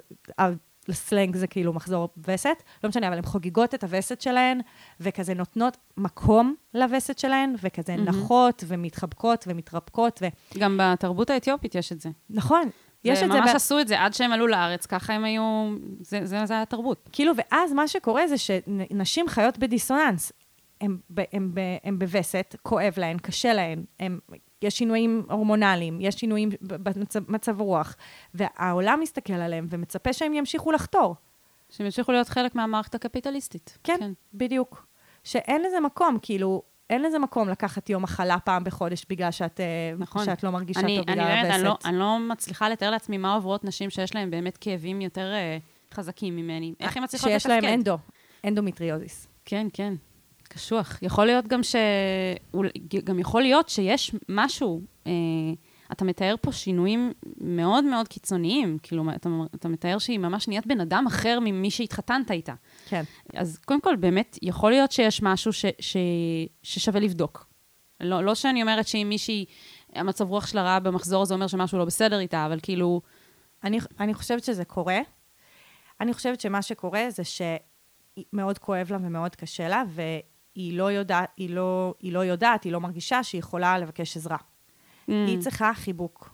הסלנג 0.88 1.36
זה 1.36 1.46
כאילו 1.46 1.72
מחזור 1.72 2.08
וסת, 2.28 2.62
לא 2.84 2.88
משנה, 2.90 3.08
אבל 3.08 3.16
הן 3.16 3.22
חוגגות 3.22 3.74
את 3.74 3.84
הווסת 3.84 4.20
שלהן, 4.20 4.60
וכזה 5.00 5.34
נותנות 5.34 5.76
מקום 5.96 6.54
לווסת 6.74 7.18
שלהן, 7.18 7.54
וכזה 7.62 7.96
מהמם. 7.96 8.08
נחות 8.08 8.64
ומתחבקות 8.66 9.44
ומתרפקות, 9.48 10.22
גם 10.58 10.80
בתרבות 10.82 11.30
האתיופית 11.30 11.74
יש 11.74 11.92
את 11.92 12.00
זה. 12.00 12.08
ונכון, 12.30 12.68
יש 13.04 13.22
את 13.22 13.32
זה, 13.32 13.40
ממש 13.40 13.50
ב- 13.52 13.56
עשו 13.56 13.80
את 13.80 13.88
זה 13.88 14.00
עד 14.00 14.14
שהם 14.14 14.32
עלו 14.32 14.46
לארץ, 14.46 14.86
ככה 14.86 15.12
הם 15.12 15.24
היו... 15.24 15.74
זה, 16.00 16.20
זה, 16.26 16.46
זה 16.46 16.54
היה 16.54 16.62
התרבות. 16.62 17.08
כאילו, 17.12 17.32
ואז 17.36 17.72
מה 17.72 17.88
שקורה 17.88 18.26
זה 18.26 18.34
שנשים 18.38 19.28
חיות 19.28 19.58
בדיסוננס. 19.58 20.32
הן 21.82 21.98
בווסת, 21.98 22.56
כואב 22.62 22.92
להן, 22.96 23.18
קשה 23.18 23.52
להן, 23.52 23.84
הן- 24.00 24.18
יש 24.62 24.78
שינויים 24.78 25.26
הורמונליים, 25.30 26.00
יש 26.00 26.14
שינויים 26.14 26.48
במצב 27.12 27.60
רוח, 27.60 27.96
והעולם 28.34 29.00
מסתכל 29.00 29.32
עליהם 29.32 29.66
ומצפה 29.70 30.12
שהם 30.12 30.34
ימשיכו 30.34 30.72
לחתור. 30.72 31.14
שהם 31.70 31.86
ימשיכו 31.86 32.12
להיות 32.12 32.28
חלק 32.28 32.54
מהמערכת 32.54 32.94
הקפיטליסטית. 32.94 33.78
כן, 33.84 33.96
כן. 34.00 34.12
בדיוק. 34.34 34.86
שאין 35.24 35.62
לזה 35.62 35.80
מקום, 35.80 36.18
כאילו, 36.22 36.62
אין 36.90 37.02
לזה 37.02 37.18
מקום 37.18 37.48
לקחת 37.48 37.90
יום 37.90 38.02
מחלה 38.02 38.38
פעם 38.38 38.64
בחודש 38.64 39.04
בגלל 39.08 39.30
שאת, 39.30 39.60
אה, 39.60 39.66
נכון. 39.98 40.24
שאת 40.24 40.44
לא 40.44 40.50
מרגישה 40.50 40.80
אני, 40.80 40.96
טוב 40.98 41.08
אני 41.08 41.16
בגלל 41.16 41.26
באמת, 41.26 41.54
אני 41.54 41.62
לא, 41.62 41.68
הווסת. 41.68 41.86
אני 41.86 41.98
לא 41.98 42.18
מצליחה 42.18 42.68
לתאר 42.68 42.90
לעצמי 42.90 43.18
מה 43.18 43.34
עוברות 43.34 43.64
נשים 43.64 43.90
שיש 43.90 44.14
להן 44.14 44.30
באמת 44.30 44.56
כאבים 44.56 45.00
יותר 45.00 45.32
אה, 45.32 45.58
חזקים 45.94 46.36
ממני. 46.36 46.74
איך 46.80 46.96
הן 46.96 47.02
מצליחות 47.02 47.30
לתפקד? 47.30 47.38
שיש 47.38 47.64
להם 47.64 47.74
אנדו, 47.74 47.98
אנדומטריוזיס. 48.44 49.28
כן, 49.44 49.66
כן. 49.72 49.94
קשוח. 50.46 50.98
יכול 51.02 51.26
להיות 51.26 51.46
גם 51.46 51.62
ש... 51.62 51.76
גם 53.04 53.18
יכול 53.18 53.42
להיות 53.42 53.68
שיש 53.68 54.14
משהו, 54.28 54.80
אה, 55.06 55.12
אתה 55.92 56.04
מתאר 56.04 56.34
פה 56.40 56.52
שינויים 56.52 57.12
מאוד 57.40 57.84
מאוד 57.84 58.08
קיצוניים. 58.08 58.78
כאילו, 58.82 59.04
אתה, 59.16 59.28
אתה 59.54 59.68
מתאר 59.68 59.98
שהיא 59.98 60.18
ממש 60.18 60.48
נהיית 60.48 60.66
בן 60.66 60.80
אדם 60.80 61.04
אחר 61.06 61.38
ממי 61.40 61.70
שהתחתנת 61.70 62.30
איתה. 62.30 62.54
כן. 62.88 63.02
אז 63.34 63.58
קודם 63.64 63.80
כל, 63.80 63.96
באמת, 63.96 64.38
יכול 64.42 64.70
להיות 64.70 64.92
שיש 64.92 65.22
משהו 65.22 65.52
ש, 65.52 65.64
ש, 65.80 65.96
ששווה 66.62 67.00
לבדוק. 67.00 67.46
לא, 68.00 68.24
לא 68.24 68.34
שאני 68.34 68.62
אומרת 68.62 68.88
שאם 68.88 69.06
מישהי, 69.08 69.44
המצב 69.94 70.28
רוח 70.28 70.46
שלה 70.46 70.62
רע 70.62 70.78
במחזור, 70.78 71.24
זה 71.24 71.34
אומר 71.34 71.46
שמשהו 71.46 71.78
לא 71.78 71.84
בסדר 71.84 72.18
איתה, 72.18 72.46
אבל 72.46 72.58
כאילו, 72.62 73.00
אני, 73.64 73.78
אני 74.00 74.14
חושבת 74.14 74.44
שזה 74.44 74.64
קורה. 74.64 74.98
אני 76.00 76.14
חושבת 76.14 76.40
שמה 76.40 76.62
שקורה 76.62 77.04
זה 77.08 77.22
שמאוד 77.24 78.58
כואב 78.58 78.92
לה 78.92 78.98
ומאוד 79.00 79.36
קשה 79.36 79.68
לה, 79.68 79.82
והיא 80.56 80.78
לא 80.78 80.90
יודעת, 80.92 81.28
היא 81.36 81.50
לא, 81.50 81.94
היא 82.00 82.12
לא 82.12 82.18
יודעת, 82.18 82.64
היא 82.64 82.72
לא 82.72 82.80
מרגישה 82.80 83.22
שהיא 83.22 83.38
יכולה 83.38 83.78
לבקש 83.78 84.16
עזרה. 84.16 84.36
mm, 84.36 85.12
היא 85.26 85.38
צריכה 85.40 85.74
חיבוק. 85.74 86.30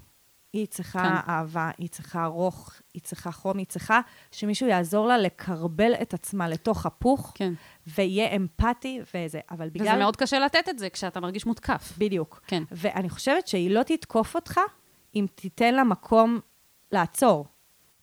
היא 0.53 0.67
צריכה 0.67 1.03
כן. 1.27 1.31
אהבה, 1.31 1.71
היא 1.79 1.89
צריכה 1.89 2.27
רוך, 2.27 2.73
היא 2.95 3.03
צריכה 3.03 3.33
חום, 3.33 3.59
היא 3.59 3.67
צריכה 3.67 4.01
שמישהו 4.31 4.67
יעזור 4.69 5.07
לה 5.07 5.19
לקרבל 5.19 5.93
את 6.03 6.15
עצמה 6.15 6.49
לתוך 6.49 6.87
הפוך, 6.87 7.33
כן. 7.35 7.53
ויהיה 7.87 8.37
אמפתי 8.37 9.01
וזה. 9.15 9.41
אבל 9.51 9.69
בגלל... 9.71 9.89
וזה 9.89 9.97
מאוד 9.97 10.17
קשה 10.17 10.39
לתת 10.39 10.69
את 10.69 10.79
זה 10.79 10.91
כשאתה 10.91 11.21
מרגיש 11.21 11.47
מותקף. 11.47 11.93
בדיוק. 11.99 12.41
כן. 12.47 12.63
ואני 12.73 13.11
חושבת 13.11 13.47
שהיא 13.49 13.71
לא 13.71 13.83
תתקוף 13.83 14.35
אותך 14.35 14.61
אם 15.15 15.27
תיתן 15.35 15.75
לה 15.75 15.85
מקום 15.85 16.41
לעצור. 16.93 17.47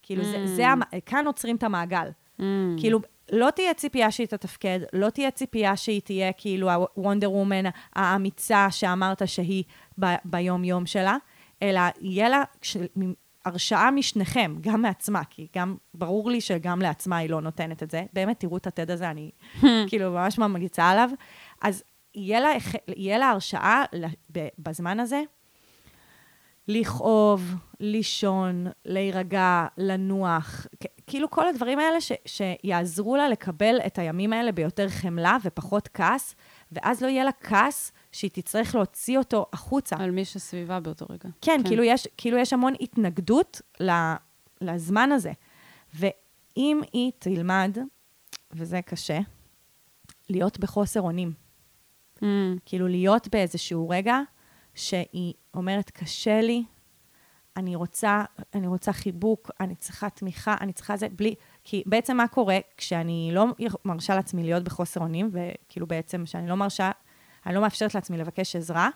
כאילו, 0.01 0.23
זה, 0.23 0.43
Mm. 0.45 0.47
זה, 0.47 0.67
המ- 0.67 0.81
כאן 1.05 1.27
עוצרים 1.27 1.55
את 1.55 1.63
המעגל. 1.63 2.09
Mm, 2.39 2.43
כאילו, 2.77 2.99
לא 3.31 3.49
תהיה 3.49 3.73
ציפייה 3.73 4.11
שהיא 4.11 4.27
תתפקד, 4.27 4.79
לא 4.93 5.09
תהיה 5.09 5.31
ציפייה 5.31 5.77
שהיא 5.77 6.01
תהיה 6.01 6.31
כאילו 6.33 6.69
הוונדר 6.95 7.31
וומן 7.31 7.63
האמיצה 7.95 8.67
שאמרת 8.71 9.27
שהיא 9.27 9.63
ב- 9.99 10.15
ביום-יום 10.25 10.85
שלה, 10.85 11.17
אלא 11.63 11.81
יהיה 12.01 12.29
לה 12.29 12.43
מ- 12.99 13.13
הרשאה 13.45 13.91
משניכם, 13.91 14.55
גם 14.61 14.81
מעצמה, 14.81 15.21
כי 15.29 15.47
גם, 15.55 15.75
ברור 15.93 16.31
לי 16.31 16.41
שגם 16.41 16.81
לעצמה 16.81 17.17
היא 17.17 17.29
לא 17.29 17.41
נותנת 17.41 17.83
את 17.83 17.91
זה. 17.91 18.03
באמת, 18.13 18.39
תראו 18.39 18.57
את 18.57 18.67
הטד 18.67 18.91
הזה, 18.91 19.09
אני 19.09 19.31
כאילו 19.89 20.11
ממש 20.11 20.37
ממליצה 20.37 20.89
עליו. 20.89 21.09
אז 21.61 21.83
יהיה 22.15 22.39
לה, 22.39 22.49
יהיה 22.87 23.17
לה 23.17 23.29
הרשאה 23.29 23.83
בזמן 24.59 24.99
הזה 24.99 25.21
לכאוב, 26.67 27.55
לישון, 27.79 28.67
להירגע, 28.85 29.65
לנוח, 29.77 30.67
כאילו 31.09 31.29
כל 31.29 31.47
הדברים 31.47 31.79
האלה 31.79 32.01
ש, 32.01 32.11
שיעזרו 32.25 33.15
לה 33.17 33.29
לקבל 33.29 33.79
את 33.85 33.97
הימים 33.99 34.33
האלה 34.33 34.51
ביותר 34.51 34.89
חמלה 34.89 35.37
ופחות 35.43 35.89
כעס, 35.93 36.35
ואז 36.71 37.03
לא 37.03 37.07
יהיה 37.07 37.23
לה 37.23 37.31
כעס 37.31 37.91
שהיא 38.11 38.31
תצטרך 38.33 38.75
להוציא 38.75 39.17
אותו 39.17 39.45
החוצה. 39.53 39.95
על 39.99 40.11
מי 40.11 40.25
שסביבה 40.25 40.79
באותו 40.79 41.05
רגע. 41.09 41.19
כן, 41.23 41.31
כן. 41.41 41.63
כאילו, 41.67 41.83
יש, 41.83 42.07
כאילו 42.17 42.37
יש 42.37 42.53
המון 42.53 42.73
התנגדות 42.81 43.61
לזמן 44.61 45.11
הזה. 45.11 45.31
ואם 45.93 46.81
היא 46.93 47.11
תלמד, 47.19 47.77
וזה 48.51 48.81
קשה, 48.81 49.19
להיות 50.29 50.59
בחוסר 50.59 51.01
אונים. 51.01 51.31
Mm, 52.17 52.23
כאילו 52.65 52.87
להיות 52.87 53.27
באיזשהו 53.27 53.89
רגע 53.89 54.19
שהיא 54.75 55.33
אומרת, 55.53 55.89
קשה 55.89 56.41
לי, 56.41 56.63
אני 57.57 57.75
רוצה, 57.75 58.23
אני 58.53 58.67
רוצה 58.67 58.93
חיבוק, 58.93 59.51
אני 59.59 59.75
צריכה 59.75 60.09
תמיכה, 60.09 60.55
אני 60.61 60.73
צריכה 60.73 60.97
זה, 60.97 61.07
בלי... 61.09 61.35
כי 61.63 61.83
בעצם 61.85 62.17
מה 62.17 62.27
קורה 62.27 62.57
כשאני 62.77 63.29
לא 63.33 63.45
מרשה 63.85 64.15
לעצמי 64.15 64.43
להיות 64.43 64.63
בחוסר 64.63 64.99
אונים, 64.99 65.31
וכאילו 65.31 65.87
בעצם 65.87 66.23
כשאני 66.25 66.49
לא 66.49 66.55
מרשה, 66.55 66.91
אני 67.45 67.55
לא 67.55 67.61
מאפשרת 67.61 67.95
לעצמי 67.95 68.17
לבקש 68.17 68.55
עזרה, 68.55 68.89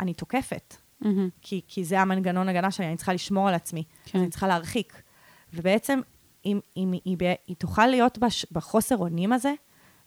אני 0.00 0.14
תוקפת. 0.14 0.76
מהמם. 1.00 1.28
כי, 1.42 1.60
כי 1.68 1.84
זה 1.84 2.00
המנגנון 2.00 2.48
הגנה 2.48 2.70
שלי, 2.70 2.86
אני 2.86 2.96
צריכה 2.96 3.12
לשמור 3.12 3.48
על 3.48 3.54
עצמי, 3.54 3.84
כן. 3.84 4.10
כן. 4.12 4.18
אני 4.18 4.30
צריכה 4.30 4.48
להרחיק. 4.48 5.02
ובעצם, 5.52 6.00
אם, 6.44 6.60
אם 6.76 6.92
היא, 6.92 7.00
היא, 7.04 7.16
היא 7.46 7.56
תוכל 7.56 7.86
להיות 7.86 8.18
בש, 8.18 8.46
בחוסר 8.52 8.96
אונים 8.96 9.32
הזה, 9.32 9.52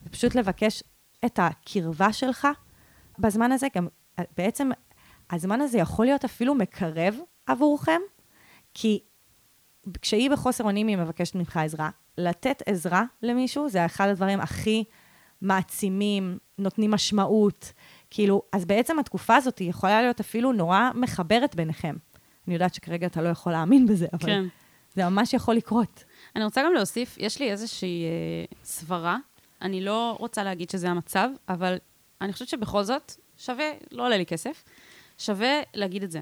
ופשוט 0.04 0.36
לבקש 0.36 0.84
את 1.26 1.40
הקרבה 1.42 2.14
שלך, 2.14 2.48
בזמן 3.20 3.52
הזה 3.52 3.68
גם, 3.76 3.88
בעצם, 4.38 4.70
הזמן 5.32 5.62
הזה 5.62 5.78
יכול 5.78 6.06
להיות 6.06 6.26
אפילו 6.26 6.56
מקרב 6.56 7.16
עבורכם, 7.46 8.02
כי 8.74 9.00
כשהיא 10.02 10.30
בחוסר 10.30 10.64
אונים, 10.64 10.88
היא 10.88 10.98
מבקשת 10.98 11.36
ממך 11.36 11.58
עזרה. 11.58 11.90
לתת 12.18 12.64
עזרה 12.66 13.04
למישהו 13.22 13.70
זה 13.70 13.86
אחד 13.86 14.08
הדברים 14.08 14.40
הכי 14.40 14.84
מעצימים, 15.42 16.38
נותנים 16.58 16.92
משמעות. 16.92 17.74
כאילו, 18.10 18.42
אז 18.52 18.66
בעצם 18.66 19.00
התקופה 19.00 19.36
הזאת 19.36 19.62
יכולה 19.62 20.02
להיות 20.02 20.20
אפילו 20.20 20.52
נורא 20.52 20.90
מחברת 20.96 21.56
ביניכם. 21.56 21.96
אני 22.48 22.54
יודעת 22.54 22.74
שכרגע 22.74 23.08
אתה 23.08 23.22
לא 23.22 23.30
יכול 23.30 23.52
להאמין 23.52 23.88
בזה, 23.88 24.08
אבל 24.14 24.26
כן. 24.26 24.44
זה 24.96 25.10
ממש 25.10 25.34
יכול 25.34 25.56
לקרות. 25.56 26.04
אני 26.36 26.44
רוצה 26.44 26.62
גם 26.66 26.74
להוסיף, 26.74 27.18
יש 27.18 27.40
לי 27.40 27.52
איזושהי 27.52 28.04
אה, 28.04 28.56
סברה, 28.64 29.18
אני 29.62 29.82
לא 29.82 30.16
רוצה 30.20 30.44
להגיד 30.44 30.70
שזה 30.70 30.90
המצב, 30.90 31.30
אבל 31.50 31.78
אני 32.22 32.34
חושבת 32.34 32.48
שבכל 32.48 32.84
זאת 32.84 33.12
שווה, 33.38 33.66
לא 33.92 34.06
עולה 34.06 34.18
לי 34.18 34.26
כסף, 34.26 34.64
שווה 35.18 35.62
להגיד 35.74 36.04
את 36.04 36.12
זה. 36.12 36.22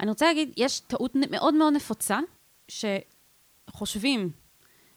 אני 0.00 0.08
רוצה 0.10 0.26
להגיד, 0.26 0.52
יש 0.56 0.80
טעות 0.80 1.12
מאוד 1.30 1.54
מאוד 1.54 1.72
נפוצה, 1.72 2.18
שחושבים 2.68 4.30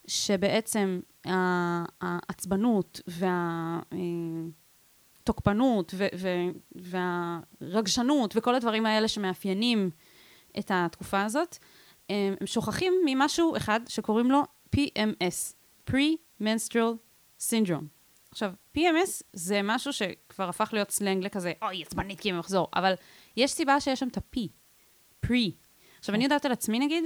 שבעצם 0.08 1.00
העצבנות 2.01 3.01
והתוקפנות 5.17 5.93
והרגשנות 7.62 8.34
וכל 8.36 8.55
הדברים 8.55 8.86
האלה 8.86 9.08
שמאפיינים 9.08 9.89
את 10.60 10.72
התקופה 10.74 11.24
הזאת, 11.24 11.58
הם 12.10 12.36
הם 12.39 12.48
שוכחים 12.48 12.93
ממשהו 13.05 13.58
אחד 13.58 13.79
שקוראים 13.88 14.31
לו 14.31 14.43
PMS, 14.75 15.53
Pre-Menstrual 15.89 16.96
Syndrome. 17.39 17.86
עכשיו, 18.31 18.53
PMS 18.77 19.24
זה 19.34 19.62
משהו 19.63 19.93
שכבר 19.93 20.50
הפך 20.50 20.70
להיות 20.74 20.91
סלנג 20.91 21.24
לכזה, 21.24 21.53
אוי, 21.62 21.81
עצבנית 21.81 22.20
כי 22.20 22.29
היא 22.29 22.34
במחזור, 22.34 22.67
אבל 22.75 22.93
יש 23.38 23.51
סיבה 23.51 23.79
שיש 23.79 24.00
שם 24.00 24.08
את 24.08 24.17
ה-P, 24.17 24.39
Pre. 25.25 25.51
עכשיו, 26.00 26.16
אני 26.16 26.24
יודעת 26.24 26.46
על 26.46 26.51
עצמי, 26.51 26.80
נגיד, 26.80 27.04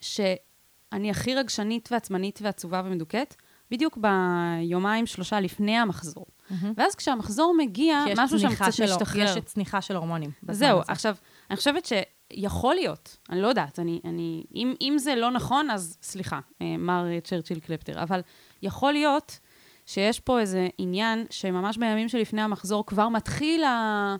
שאני 0.00 1.10
הכי 1.10 1.34
רגשנית 1.34 1.88
ועצבנית 1.92 2.38
ועצובה 2.42 2.82
ומדוכאת, 2.84 3.34
בדיוק 3.70 3.98
ביומיים, 3.98 5.06
שלושה 5.06 5.40
לפני 5.40 5.76
המחזור. 5.78 6.26
ואז 6.76 6.94
כשהמחזור 6.94 7.54
מגיע, 7.58 8.04
משהו 8.16 8.38
שם 8.38 8.54
קצת 8.54 8.80
משתחרר. 8.84 9.22
יש 9.22 9.44
צניחה 9.44 9.80
של 9.80 9.96
הורמונים. 9.96 10.30
זהו, 10.50 10.80
הזה. 10.80 10.92
עכשיו, 10.92 11.16
אני 11.50 11.56
חושבת 11.56 11.88
שיכול 12.32 12.74
להיות, 12.74 13.16
אני 13.30 13.40
לא 13.42 13.46
יודעת, 13.46 13.78
אני, 13.78 14.00
אני, 14.04 14.44
אם, 14.54 14.74
אם 14.80 14.94
זה 14.98 15.14
לא 15.14 15.30
נכון, 15.30 15.70
אז 15.70 15.98
סליחה, 16.02 16.40
אה, 16.62 16.76
מר 16.78 17.04
צ'רצ'יל 17.24 17.60
קלפטר, 17.60 18.02
אבל 18.02 18.20
יכול 18.62 18.92
להיות 18.92 19.38
שיש 19.86 20.20
פה 20.20 20.40
איזה 20.40 20.68
עניין 20.78 21.26
שממש 21.30 21.76
בימים 21.76 22.08
שלפני 22.08 22.42
המחזור 22.42 22.86
כבר 22.86 23.08
מתחיל, 23.08 23.64
ה... 23.64 24.16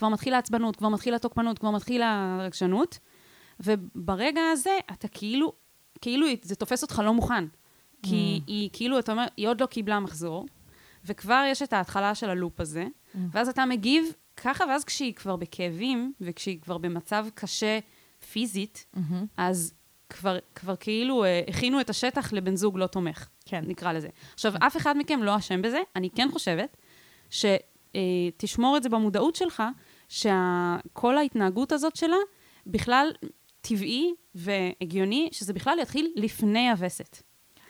כבר 0.00 0.08
מתחיל 0.08 0.34
העצבנות, 0.34 0.76
כבר 0.76 0.88
מתחיל 0.88 1.14
התוקפנות, 1.14 1.58
כבר 1.58 1.70
מתחיל 1.70 2.02
הרגשנות, 2.02 2.98
וברגע 3.60 4.40
הזה 4.52 4.78
אתה 4.92 5.08
כאילו, 5.08 5.52
כאילו 6.00 6.26
זה 6.42 6.54
תופס 6.54 6.82
אותך 6.82 7.02
לא 7.04 7.14
מוכן. 7.14 7.44
כי 8.02 8.40
היא 8.46 8.70
כאילו, 8.72 8.98
אתה 8.98 9.12
אומר, 9.12 9.24
היא 9.36 9.48
עוד 9.48 9.60
לא 9.60 9.66
קיבלה 9.66 10.00
מחזור, 10.00 10.46
וכבר 11.04 11.44
יש 11.46 11.62
את 11.62 11.72
ההתחלה 11.72 12.14
של 12.14 12.30
הלופ 12.30 12.60
הזה, 12.60 12.86
ואז 13.30 13.48
אתה 13.48 13.64
מגיב 13.64 14.04
ככה, 14.36 14.64
ואז 14.68 14.84
כשהיא 14.84 15.14
כבר 15.14 15.36
בכאבים, 15.36 16.12
וכשהיא 16.20 16.60
כבר 16.60 16.78
במצב 16.78 17.26
קשה 17.34 17.78
פיזית, 18.32 18.86
אז 19.36 19.74
כבר, 20.08 20.38
כבר 20.54 20.76
כאילו 20.76 21.24
אה, 21.24 21.40
הכינו 21.48 21.80
את 21.80 21.90
השטח 21.90 22.32
לבן 22.32 22.56
זוג 22.56 22.78
לא 22.78 22.86
תומך, 22.86 23.28
כן. 23.44 23.64
נקרא 23.66 23.92
לזה. 23.92 24.08
עכשיו, 24.34 24.52
אף 24.58 24.76
אחד 24.76 24.94
מכם 24.98 25.22
לא 25.22 25.36
אשם 25.36 25.62
בזה, 25.62 25.80
אני 25.96 26.10
כן 26.10 26.28
חושבת 26.32 26.76
שתשמור 27.30 28.76
את 28.76 28.82
זה 28.82 28.88
במודעות 28.88 29.36
שלך, 29.36 29.62
שכל 30.10 31.18
ההתנהגות 31.18 31.72
הזאת 31.72 31.96
שלה, 31.96 32.16
בכלל 32.66 33.10
טבעי 33.60 34.14
והגיוני, 34.34 35.28
שזה 35.32 35.52
בכלל 35.52 35.78
יתחיל 35.82 36.12
לפני 36.16 36.70
הווסת. 36.70 37.22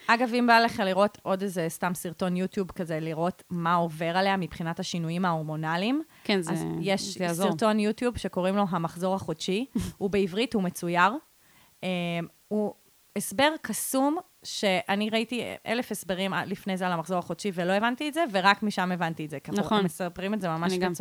אגב, 0.07 0.35
אם 0.35 0.47
בא 0.47 0.59
לך 0.61 0.83
לראות 0.85 1.19
עוד 1.23 1.43
איזה 1.43 1.67
סתם 1.69 1.95
סרטון 1.95 2.37
יוטיוב 2.37 2.71
כזה, 2.71 3.01
לראות 3.01 3.43
מה 3.51 3.75
עובר 3.75 4.17
עליה 4.17 4.37
מבחינת 4.37 4.81
השינויים 4.81 5.25
ההורמונליים, 5.25 6.03
כן, 6.25 6.41
זה, 6.41 6.53
אז 6.53 6.65
יש 6.81 7.19
זה 7.19 7.25
יעזור. 7.25 7.51
סרטון 7.51 7.79
יוטיוב 7.79 8.19
שקוראים 8.19 8.57
לו 8.57 8.65
המחזור 8.71 9.15
החודשי, 9.15 9.67
הוא 9.99 10.11
בעברית, 10.11 10.55
הוא 10.55 10.63
מצויר. 10.63 11.13
אה, 11.85 11.89
הוא 12.49 12.75
הסבר 13.17 13.55
קסום, 13.63 14.17
שאני 14.43 15.11
ראיתי 15.11 15.43
אלף 15.67 15.93
הסברים 15.93 16.33
לפני 16.47 16.77
זה 16.77 16.87
על 16.87 16.93
המחזור 16.93 17.19
החודשי 17.19 17.51
ולא 17.55 17.73
הבנתי 17.73 18.09
את 18.09 18.15
זה, 18.15 18.25
ורק 18.33 18.63
משם 18.63 18.93
הבנתי 18.93 19.25
את 19.25 19.31
זה. 19.31 19.39
נכון. 19.49 19.85
מספרים 19.85 20.35
את 20.35 20.41
זה 20.41 20.49
ממש 20.49 20.73
אני 20.73 20.81
גם. 20.81 20.93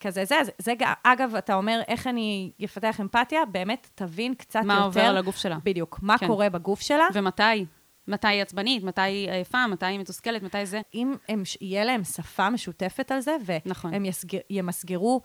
כזה 0.00 0.24
זה. 0.24 0.36
זה, 0.58 0.74
ג- 0.74 0.92
אגב, 1.02 1.34
אתה 1.34 1.54
אומר, 1.54 1.80
איך 1.88 2.06
אני 2.06 2.52
אפתח 2.64 3.00
אמפתיה? 3.00 3.44
באמת, 3.44 3.90
תבין 3.94 4.34
קצת 4.34 4.60
מה 4.64 4.74
יותר. 4.74 4.84
עובר 4.84 5.00
על 5.00 5.16
הגוף 5.16 5.36
שלה. 5.36 5.58
בדיוק, 5.64 5.98
מה 6.02 6.18
כן. 6.18 6.26
קורה 6.26 6.50
בגוף 6.50 6.80
שלה. 6.80 7.06
ומתי? 7.14 7.66
מתי 8.08 8.28
היא 8.28 8.42
עצבנית? 8.42 8.84
מתי 8.84 9.00
היא 9.00 9.30
עייפה? 9.30 9.66
מתי 9.66 9.86
היא 9.86 9.98
מתוסכלת? 9.98 10.42
מתי 10.42 10.66
זה? 10.66 10.80
אם 10.94 11.14
הם, 11.28 11.42
יהיה 11.60 11.84
להם 11.84 12.04
שפה 12.04 12.50
משותפת 12.50 13.12
על 13.12 13.20
זה, 13.20 13.36
נכון. 13.66 13.92
והם 13.92 14.04
יסגר, 14.04 14.38
ימסגרו, 14.50 15.20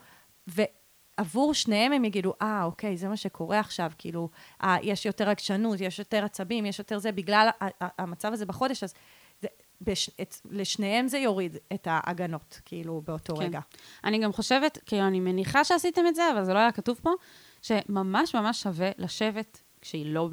ועבור 0.48 1.54
שניהם 1.54 1.92
הם 1.92 2.06
יגידו, 2.06 2.34
אה, 2.42 2.64
אוקיי, 2.64 2.98
זה 2.98 3.08
מה 3.08 3.18
שקורה 3.18 3.60
עכשיו, 3.60 3.92
כאילו, 3.98 4.30
אה, 4.64 4.78
יש 4.82 5.06
יותר 5.06 5.30
עקשנות, 5.30 5.82
יש 5.82 6.00
יותר 6.00 6.26
עצבים, 6.26 6.66
יש 6.66 6.80
יותר 6.80 6.98
זה, 6.98 7.12
בגלל 7.12 7.50
המצב 7.82 8.34
הזה 8.34 8.46
בחודש, 8.46 8.84
אז 8.84 8.90
זה, 8.90 8.96
בש, 9.82 10.10
את, 10.22 10.36
לשניהם 10.52 11.08
זה 11.08 11.18
יוריד 11.18 11.58
את 11.74 11.88
ההגנות, 11.92 12.60
כאילו, 12.66 13.02
באותו 13.06 13.36
כן. 13.36 13.42
רגע. 13.42 13.60
אני 14.04 14.20
גם 14.20 14.34
חושבת, 14.34 14.78
כאילו, 14.86 15.08
אני 15.08 15.20
מניחה 15.20 15.64
שעשיתם 15.64 16.08
את 16.08 16.16
זה, 16.16 16.32
אבל 16.34 16.46
זה 16.46 16.54
לא 16.54 16.60
היה 16.60 16.72
כתוב 16.72 17.00
פה, 17.02 17.12
שממש 17.62 18.36
ממש 18.36 18.62
שווה 18.62 18.90
לשבת 18.98 19.62
כשהיא 19.82 20.06
לא 20.06 20.30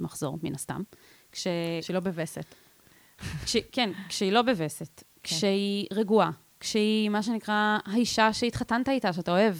במחזור, 0.00 0.38
מן 0.42 0.54
הסתם. 0.54 0.82
כש... 1.32 1.46
שלא 1.82 2.00
בווסת. 2.00 2.54
כש... 3.44 3.56
כן, 3.72 3.90
כשהיא 4.08 4.32
לא 4.32 4.42
בווסת, 4.42 5.02
כשהיא 5.22 5.86
רגועה, 5.92 6.30
כשהיא, 6.60 7.08
מה 7.08 7.22
שנקרא, 7.22 7.78
האישה 7.84 8.32
שהתחתנת 8.32 8.88
איתה, 8.88 9.12
שאתה 9.12 9.30
אוהב, 9.30 9.56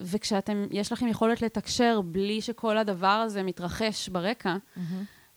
וכשאתם, 0.00 0.66
יש 0.70 0.92
לכם 0.92 1.08
יכולת 1.08 1.42
לתקשר 1.42 2.00
בלי 2.00 2.40
שכל 2.40 2.78
הדבר 2.78 3.06
הזה 3.06 3.42
מתרחש 3.42 4.08
ברקע, 4.08 4.56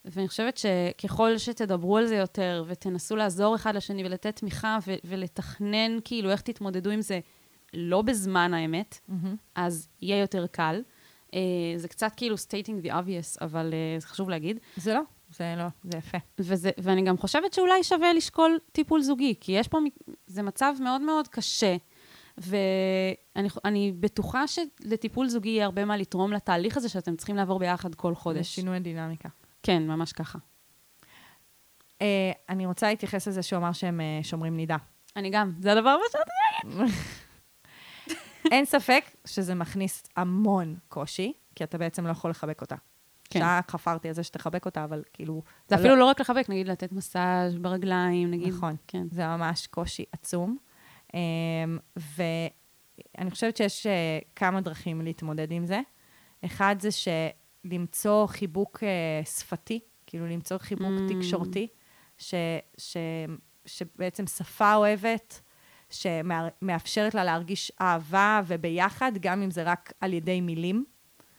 ואני 0.06 0.28
חושבת 0.28 0.58
שככל 0.58 1.38
שתדברו 1.38 1.98
על 1.98 2.06
זה 2.06 2.16
יותר, 2.16 2.64
ותנסו 2.68 3.16
לעזור 3.16 3.56
אחד 3.56 3.76
לשני 3.76 4.06
ולתת 4.06 4.36
תמיכה 4.36 4.78
ו- 4.88 4.96
ולתכנן 5.04 5.98
כאילו 6.04 6.32
איך 6.32 6.42
תתמודדו 6.42 6.90
עם 6.90 7.02
זה 7.02 7.20
לא 7.74 8.02
בזמן 8.02 8.54
האמת, 8.54 9.00
אז 9.56 9.88
יהיה 10.02 10.20
יותר 10.20 10.48
קל. 10.48 10.82
Uh, 11.28 11.38
זה 11.78 11.88
קצת 11.88 12.12
כאילו 12.18 12.36
stating 12.36 12.86
the 12.86 12.90
obvious, 12.90 13.38
אבל 13.42 13.72
uh, 13.72 14.02
זה 14.02 14.08
חשוב 14.08 14.30
להגיד. 14.30 14.60
זה 14.78 14.94
לא, 14.94 15.02
זה 15.38 15.54
לא, 15.58 15.66
זה 15.84 15.98
יפה. 15.98 16.18
וזה, 16.40 16.72
ואני 16.78 17.02
גם 17.02 17.18
חושבת 17.18 17.54
שאולי 17.54 17.84
שווה 17.84 18.14
לשקול 18.14 18.60
טיפול 18.72 19.02
זוגי, 19.02 19.36
כי 19.40 19.52
יש 19.52 19.68
פה, 19.68 19.78
זה 20.28 20.44
מצב 20.44 20.74
מאוד 20.80 21.02
מאוד 21.02 21.28
קשה, 21.28 21.76
ואני 22.38 23.92
בטוחה 24.00 24.44
שלטיפול 24.48 25.28
זוגי 25.28 25.50
יהיה 25.50 25.66
הרבה 25.66 25.86
מה 25.86 25.98
לתרום 25.98 26.34
לתהליך 26.34 26.78
הזה 26.78 26.90
שאתם 26.90 27.16
צריכים 27.16 27.36
לעבור 27.36 27.60
ביחד 27.60 27.96
כל 27.96 28.14
זה 28.14 28.20
חודש. 28.20 28.56
שינוי 28.56 28.76
הדינמיקה. 28.76 29.30
כן, 29.66 29.88
ממש 29.88 30.14
ככה. 30.14 30.40
Uh, 31.94 32.04
אני 32.50 32.66
רוצה 32.66 32.88
להתייחס 32.90 33.28
לזה 33.28 33.44
שהוא 33.44 33.58
אמר 33.58 33.72
שהם 33.72 34.00
uh, 34.00 34.26
שומרים 34.26 34.58
נידה. 34.58 34.78
אני 35.16 35.30
גם, 35.30 35.52
זה 35.60 35.72
הדבר 35.72 35.90
הבא 35.90 36.04
שאתה... 36.12 36.88
אין 38.52 38.66
ספק 38.66 39.06
שזה 39.26 39.56
מכניס 39.56 40.04
המון 40.16 40.76
קושי, 40.88 41.34
כי 41.56 41.64
אתה 41.64 41.78
בעצם 41.78 42.06
לא 42.06 42.12
יכול 42.12 42.32
לחבק 42.32 42.62
אותה. 42.62 42.76
כן. 43.30 43.40
שעה 43.40 43.60
חפרתי 43.72 44.08
על 44.08 44.14
זה 44.14 44.24
שתחבק 44.24 44.66
אותה, 44.66 44.84
אבל 44.84 45.04
כאילו... 45.14 45.42
זה 45.68 45.76
אפילו 45.76 45.96
לא 45.96 46.06
רק 46.06 46.22
לחבק, 46.22 46.50
נגיד 46.50 46.68
לתת 46.68 46.92
מסאז' 46.92 47.56
ברגליים, 47.56 48.32
נגיד. 48.32 48.54
נכון. 48.54 48.76
כן. 48.88 49.08
זה 49.12 49.28
ממש 49.28 49.68
קושי 49.68 50.06
עצום. 50.12 50.58
אמ, 51.14 51.20
ואני 51.96 53.32
חושבת 53.32 53.58
שיש 53.58 53.88
אה, 53.88 54.20
כמה 54.36 54.62
דרכים 54.62 55.02
להתמודד 55.02 55.52
עם 55.52 55.66
זה. 55.66 55.82
אחד 56.46 56.76
זה 56.80 56.92
שלמצוא 57.70 58.28
חיבוק 58.28 58.84
אה, 58.84 59.26
שפתי, 59.26 59.80
כאילו 60.08 60.26
למצוא 60.28 60.58
חיבוק 60.58 60.88
Mm. 60.88 61.14
תקשורתי, 61.14 61.68
ש, 62.18 62.34
ש, 62.78 62.98
שבעצם 63.66 64.28
שפה 64.28 64.76
אוהבת, 64.76 65.42
שמאפשרת 65.90 67.14
לה 67.16 67.24
להרגיש 67.24 67.72
אהבה 67.82 68.42
וביחד, 68.48 69.12
גם 69.20 69.42
אם 69.42 69.52
זה 69.52 69.64
רק 69.64 69.94
על 70.02 70.14
ידי 70.14 70.42
מילים. 70.42 70.86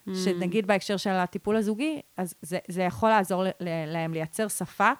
Mm. 0.09 0.11
שנגיד 0.25 0.67
בהקשר 0.67 0.97
של 0.97 1.11
הטיפול 1.11 1.57
הזוגי, 1.57 2.01
אז 2.17 2.35
זה, 2.43 2.59
זה 2.69 2.83
יכול 2.83 3.09
לעזור 3.09 3.45
ל- 3.45 3.49
ל- 3.61 3.93
להם 3.93 4.13
לייצר 4.13 4.49
שפה 4.49 4.91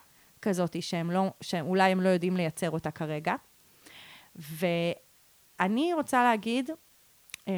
כזאת 0.43 0.83
שהם 0.83 1.11
לא, 1.11 1.31
שאולי 1.41 1.93
הם 1.93 2.01
לא 2.01 2.09
יודעים 2.09 2.37
לייצר 2.37 2.71
אותה 2.71 2.91
כרגע. 2.91 3.35
ואני 4.37 5.95
רוצה 5.95 6.25
להגיד 6.25 6.71
um, 7.41 7.51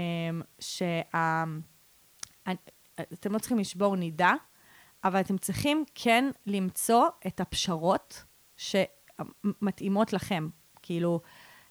שאתם 3.11 3.33
לא 3.33 3.39
צריכים 3.39 3.59
לשבור 3.59 3.97
נידה, 3.97 4.35
אבל 5.05 5.21
אתם 5.21 5.39
צריכים 5.39 5.85
כן 5.95 6.31
למצוא 6.47 7.07
את 7.27 7.41
הפשרות 7.41 8.25
שמתאימות 8.57 10.13
לכם. 10.13 10.49
כאילו, 10.83 11.21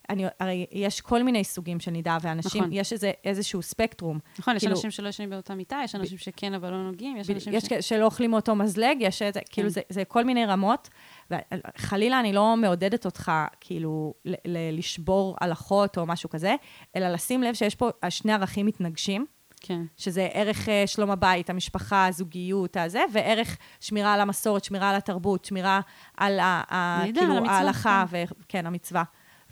אני, 0.09 0.25
הרי 0.39 0.65
יש 0.71 1.01
כל 1.01 1.23
מיני 1.23 1.43
סוגים 1.43 1.79
של 1.79 1.91
נידה, 1.91 2.17
ואנשים, 2.21 2.61
נכון. 2.61 2.73
יש 2.73 2.93
איזה, 2.93 3.11
איזשהו 3.23 3.61
ספקטרום. 3.61 4.19
נכון, 4.39 4.55
יש 4.55 4.61
כאילו- 4.61 4.75
אנשים 4.75 4.91
שלא 4.91 5.09
ישנים 5.09 5.29
באותה 5.29 5.55
מיטה, 5.55 5.79
יש 5.83 5.95
אנשים 5.95 6.17
שכן 6.17 6.53
אבל 6.53 6.69
לא 6.71 6.83
נוגעים, 6.83 7.17
יש 7.17 7.29
בדיוק, 7.29 7.47
אנשים 7.47 7.53
יש 7.53 7.85
ש... 7.85 7.89
שלא 7.89 8.05
אוכלים 8.05 8.31
מאותו 8.31 8.55
מזלג, 8.55 8.97
יש 8.99 9.21
את 9.21 9.33
זה, 9.33 9.39
כאילו, 9.49 9.69
זה, 9.69 9.81
זה 9.89 10.05
כל 10.05 10.23
מיני 10.23 10.45
רמות. 10.45 10.89
וחלילה, 11.31 12.19
אני 12.19 12.33
לא 12.33 12.57
מעודדת 12.57 13.05
אותך, 13.05 13.31
כאילו, 13.61 14.13
ל- 14.25 14.33
ל- 14.45 14.77
לשבור 14.77 15.35
הלכות 15.41 15.97
או 15.97 16.05
משהו 16.05 16.29
כזה, 16.29 16.55
אלא 16.95 17.09
לשים 17.09 17.43
לב 17.43 17.53
שיש 17.53 17.75
פה 17.75 17.89
שני 18.09 18.33
ערכים 18.33 18.65
מתנגשים, 18.65 19.25
כן. 19.61 19.81
שזה 19.97 20.27
ערך 20.33 20.69
אה, 20.69 20.83
שלום 20.87 21.11
הבית, 21.11 21.49
המשפחה, 21.49 22.07
הזוגיות, 22.07 22.77
הזה, 22.77 23.01
וערך 23.13 23.57
שמירה 23.79 24.13
על 24.13 24.21
המסורת, 24.21 24.63
שמירה 24.63 24.89
על 24.89 24.95
התרבות, 24.95 25.45
שמירה 25.45 25.81
על 26.17 26.39
ה, 26.39 26.61
ה, 26.69 27.01
מידע, 27.05 27.21
כאילו, 27.21 27.37
על 27.37 27.45
ההלכה, 27.45 28.05
וכן, 28.09 28.65
המצווה. 28.65 29.03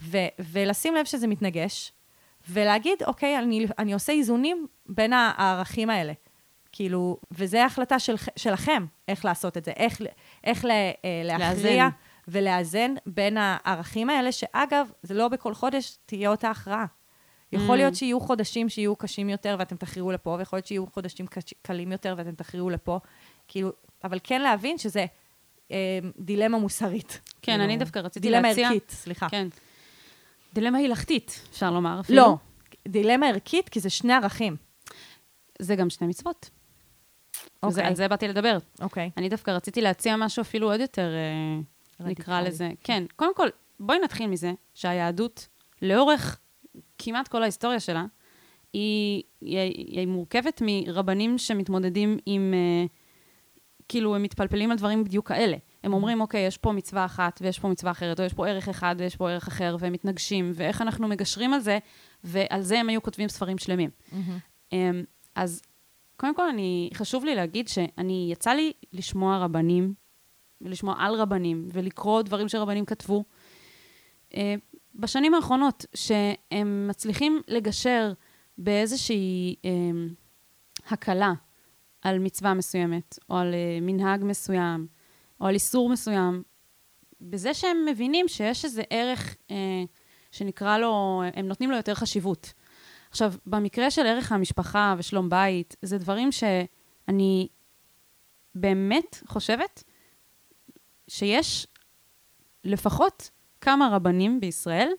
ו, 0.02 0.18
ולשים 0.40 0.96
לב 0.96 1.06
שזה 1.06 1.28
מתנגש, 1.28 1.92
ולהגיד, 2.50 3.04
אוקיי, 3.06 3.38
אני, 3.38 3.68
אני 3.80 3.94
עושה 3.94 4.14
איזונים 4.14 4.68
בין 4.86 5.14
הערכים 5.14 5.90
האלה. 5.90 6.14
כאילו, 6.72 7.18
וזו 7.32 7.58
החלטה 7.58 8.00
של, 8.00 8.16
שלכם, 8.36 8.86
איך 9.08 9.26
לעשות 9.26 9.58
את 9.58 9.66
זה, 9.66 9.72
איך, 9.72 10.02
איך 10.44 10.66
לה, 10.66 10.74
אה, 10.74 11.22
להכריע 11.24 11.84
לאזן. 11.84 11.90
ולאזן 12.28 12.94
בין 13.06 13.38
הערכים 13.38 14.10
האלה, 14.10 14.32
שאגב, 14.32 14.92
זה 15.04 15.14
לא 15.14 15.28
בכל 15.28 15.54
חודש 15.54 15.98
תהיה 16.06 16.30
אותה 16.30 16.50
הכרעה. 16.50 16.86
יכול 17.52 17.76
Mm. 17.76 17.78
להיות 17.78 17.96
שיהיו 17.96 18.20
חודשים 18.20 18.70
שיהיו 18.70 18.96
קשים 18.96 19.30
יותר 19.30 19.56
ואתם 19.60 19.76
תכריעו 19.76 20.12
לפה, 20.12 20.36
ויכול 20.40 20.58
להיות 20.58 20.68
שיהיו 20.68 20.86
חודשים 20.88 21.28
קש- 21.28 21.54
קלים 21.62 21.92
יותר 21.92 22.14
ואתם 22.18 22.32
תכריעו 22.36 22.70
לפה. 22.70 23.00
כאילו, 23.48 23.72
אבל 24.04 24.20
כן 24.24 24.42
להבין 24.42 24.78
שזה 24.78 25.06
אה, 25.72 25.76
דילמה 26.20 26.58
מוסרית. 26.58 27.20
כן, 27.42 27.52
כאילו, 27.52 27.64
אני 27.64 27.78
דווקא 27.78 28.00
רציתי 28.00 28.28
דילמה 28.28 28.48
להציע... 28.48 28.68
ערכית, 28.68 28.90
סליחה. 28.92 29.30
כן. 29.30 29.48
דילמה 30.54 30.78
הילכתית, 30.78 31.42
אפשר 31.52 31.72
לומר 31.72 32.00
אפילו. 32.00 32.22
לא, 32.22 32.36
דילמה 32.88 33.28
ערכית, 33.28 33.70
כי 33.70 33.80
זה 33.80 33.90
שני 33.90 34.14
ערכים. 34.14 34.56
זה 35.60 35.76
גם 35.76 35.90
שני 35.90 36.08
מצוות. 36.08 36.50
אוקיי. 37.64 37.84
על 37.86 37.96
זה 37.96 38.08
באתי 38.08 38.28
לדבר. 38.28 38.58
אוקיי. 38.82 39.10
אני 39.18 39.30
דווקא 39.30 39.52
רציתי 39.52 39.82
להציע 39.82 40.16
משהו 40.16 40.42
אפילו 40.42 40.72
עוד 40.72 40.80
יותר, 40.80 41.10
אה, 41.14 41.60
נקרא 42.06 42.34
רדיקלי. 42.36 42.50
לזה. 42.50 42.70
כן, 42.84 43.04
קודם 43.16 43.36
כל, 43.36 43.48
בואי 43.80 44.00
נתחיל 44.00 44.28
מזה 44.28 44.52
שהיהדות, 44.74 45.48
לאורך 45.82 46.38
כמעט 46.98 47.28
כל 47.28 47.42
ההיסטוריה 47.42 47.80
שלה, 47.80 48.06
היא, 48.74 49.24
היא, 49.42 49.60
היא 50.00 50.08
מורכבת 50.08 50.62
מרבנים 50.66 51.38
שמתמודדים 51.38 52.18
עם, 52.26 52.54
אה, 52.54 52.86
כאילו, 53.88 54.16
הם 54.16 54.24
מתפלפלים 54.24 54.72
על 54.72 54.78
דברים 54.78 55.04
בדיוק 55.04 55.28
כאלה. 55.28 55.58
הם 55.84 55.94
אומרים, 55.94 56.22
אוקיי, 56.22 56.48
יש 56.48 56.58
פה 56.58 56.72
מצווה 56.72 57.06
אחת 57.06 57.40
ויש 57.42 57.60
פה 57.60 57.68
מצווה 57.68 57.92
אחרת, 57.92 58.20
או 58.20 58.26
יש 58.26 58.34
פה 58.34 58.48
ערך 58.48 58.70
אחד 58.70 58.96
ויש 58.98 59.16
פה 59.16 59.32
ערך 59.32 59.48
אחר, 59.48 59.76
והם 59.80 59.94
מתנגשים, 59.94 60.52
ואיך 60.56 60.82
אנחנו 60.82 61.08
מגשרים 61.08 61.54
על 61.54 61.60
זה, 61.60 61.80
ועל 62.24 62.62
זה 62.62 62.80
הם 62.80 62.90
היו 62.90 63.02
כותבים 63.02 63.30
ספרים 63.30 63.58
שלמים. 63.58 63.90
אמ, 64.74 65.04
אז 65.36 65.62
קודם 66.18 66.36
כל, 66.36 66.50
אני, 66.50 66.90
חשוב 66.94 67.26
לי 67.26 67.36
להגיד 67.36 67.68
שאני, 67.68 68.30
יצא 68.32 68.52
לי 68.52 68.72
לשמוע 68.94 69.38
רבנים 69.38 69.94
ולשמוע 70.62 70.96
על 70.98 71.16
רבנים, 71.16 71.68
ולקרוא 71.74 72.22
דברים 72.22 72.50
שרבנים 72.50 72.86
כתבו. 72.86 73.24
אה, 74.36 74.56
בשנים 74.96 75.34
האחרונות, 75.34 75.86
שהם 75.96 76.88
מצליחים 76.88 77.42
לגשר 77.48 78.14
באיזושהי 78.58 79.56
אה, 79.66 79.72
הקלה 80.88 81.34
על 82.02 82.20
מצווה 82.20 82.54
מסוימת, 82.54 83.20
או 83.30 83.38
על 83.38 83.54
אה, 83.54 83.80
מנהג 83.82 84.24
מסוים, 84.24 84.88
או 85.42 85.48
על 85.48 85.54
איסור 85.54 85.90
מסוים, 85.90 86.44
בזה 87.22 87.54
שהם 87.54 87.78
מבינים 87.86 88.28
שיש 88.28 88.66
איזה 88.66 88.84
ערך 88.90 89.36
אה, 89.52 89.84
שנקרא 90.32 90.78
לו, 90.78 91.24
הם 91.34 91.48
נותנים 91.48 91.72
לו 91.72 91.78
יותר 91.78 91.94
חשיבות. 91.94 92.54
עכשיו, 93.10 93.34
במקרה 93.46 93.92
של 93.92 94.06
ערך 94.06 94.32
המשפחה 94.32 94.96
ושלום 94.98 95.30
בית, 95.30 95.76
זה 95.82 95.98
דברים 95.98 96.32
שאני 96.32 97.48
באמת 98.56 99.24
חושבת 99.28 99.84
שיש 101.08 101.68
לפחות 102.64 103.30
כמה 103.66 103.90
רבנים 103.92 104.40
בישראל, 104.40 104.90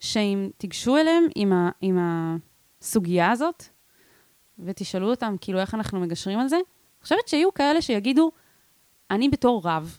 שאם 0.00 0.50
תיגשו 0.58 0.96
אליהם 0.96 1.24
עם, 1.34 1.52
ה, 1.52 1.70
עם 1.80 1.98
הסוגיה 2.00 3.30
הזאת, 3.30 3.64
ותשאלו 4.58 5.10
אותם 5.10 5.36
כאילו 5.40 5.58
איך 5.58 5.74
אנחנו 5.74 6.00
מגשרים 6.00 6.38
על 6.38 6.48
זה, 6.48 6.56
אני 6.56 7.02
חושבת 7.02 7.28
שיהיו 7.28 7.54
כאלה 7.54 7.82
שיגידו, 7.82 8.30
אני 9.10 9.28
בתור 9.28 9.62
רב 9.64 9.98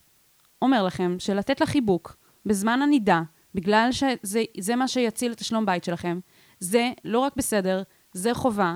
אומר 0.62 0.84
לכם 0.84 1.16
שלתת 1.20 1.62
לה 1.62 1.68
חיבוק 1.68 2.18
בזמן 2.46 2.82
הנידה, 2.82 3.22
בגלל 3.56 3.90
שזה 3.92 4.76
מה 4.76 4.88
שיציל 4.88 5.32
את 5.32 5.40
השלום 5.40 5.66
בית 5.66 5.84
שלכם, 5.84 6.20
זה 6.60 6.92
לא 7.06 7.20
רק 7.20 7.34
בסדר, 7.36 7.84
זה 8.14 8.34
חובה, 8.34 8.76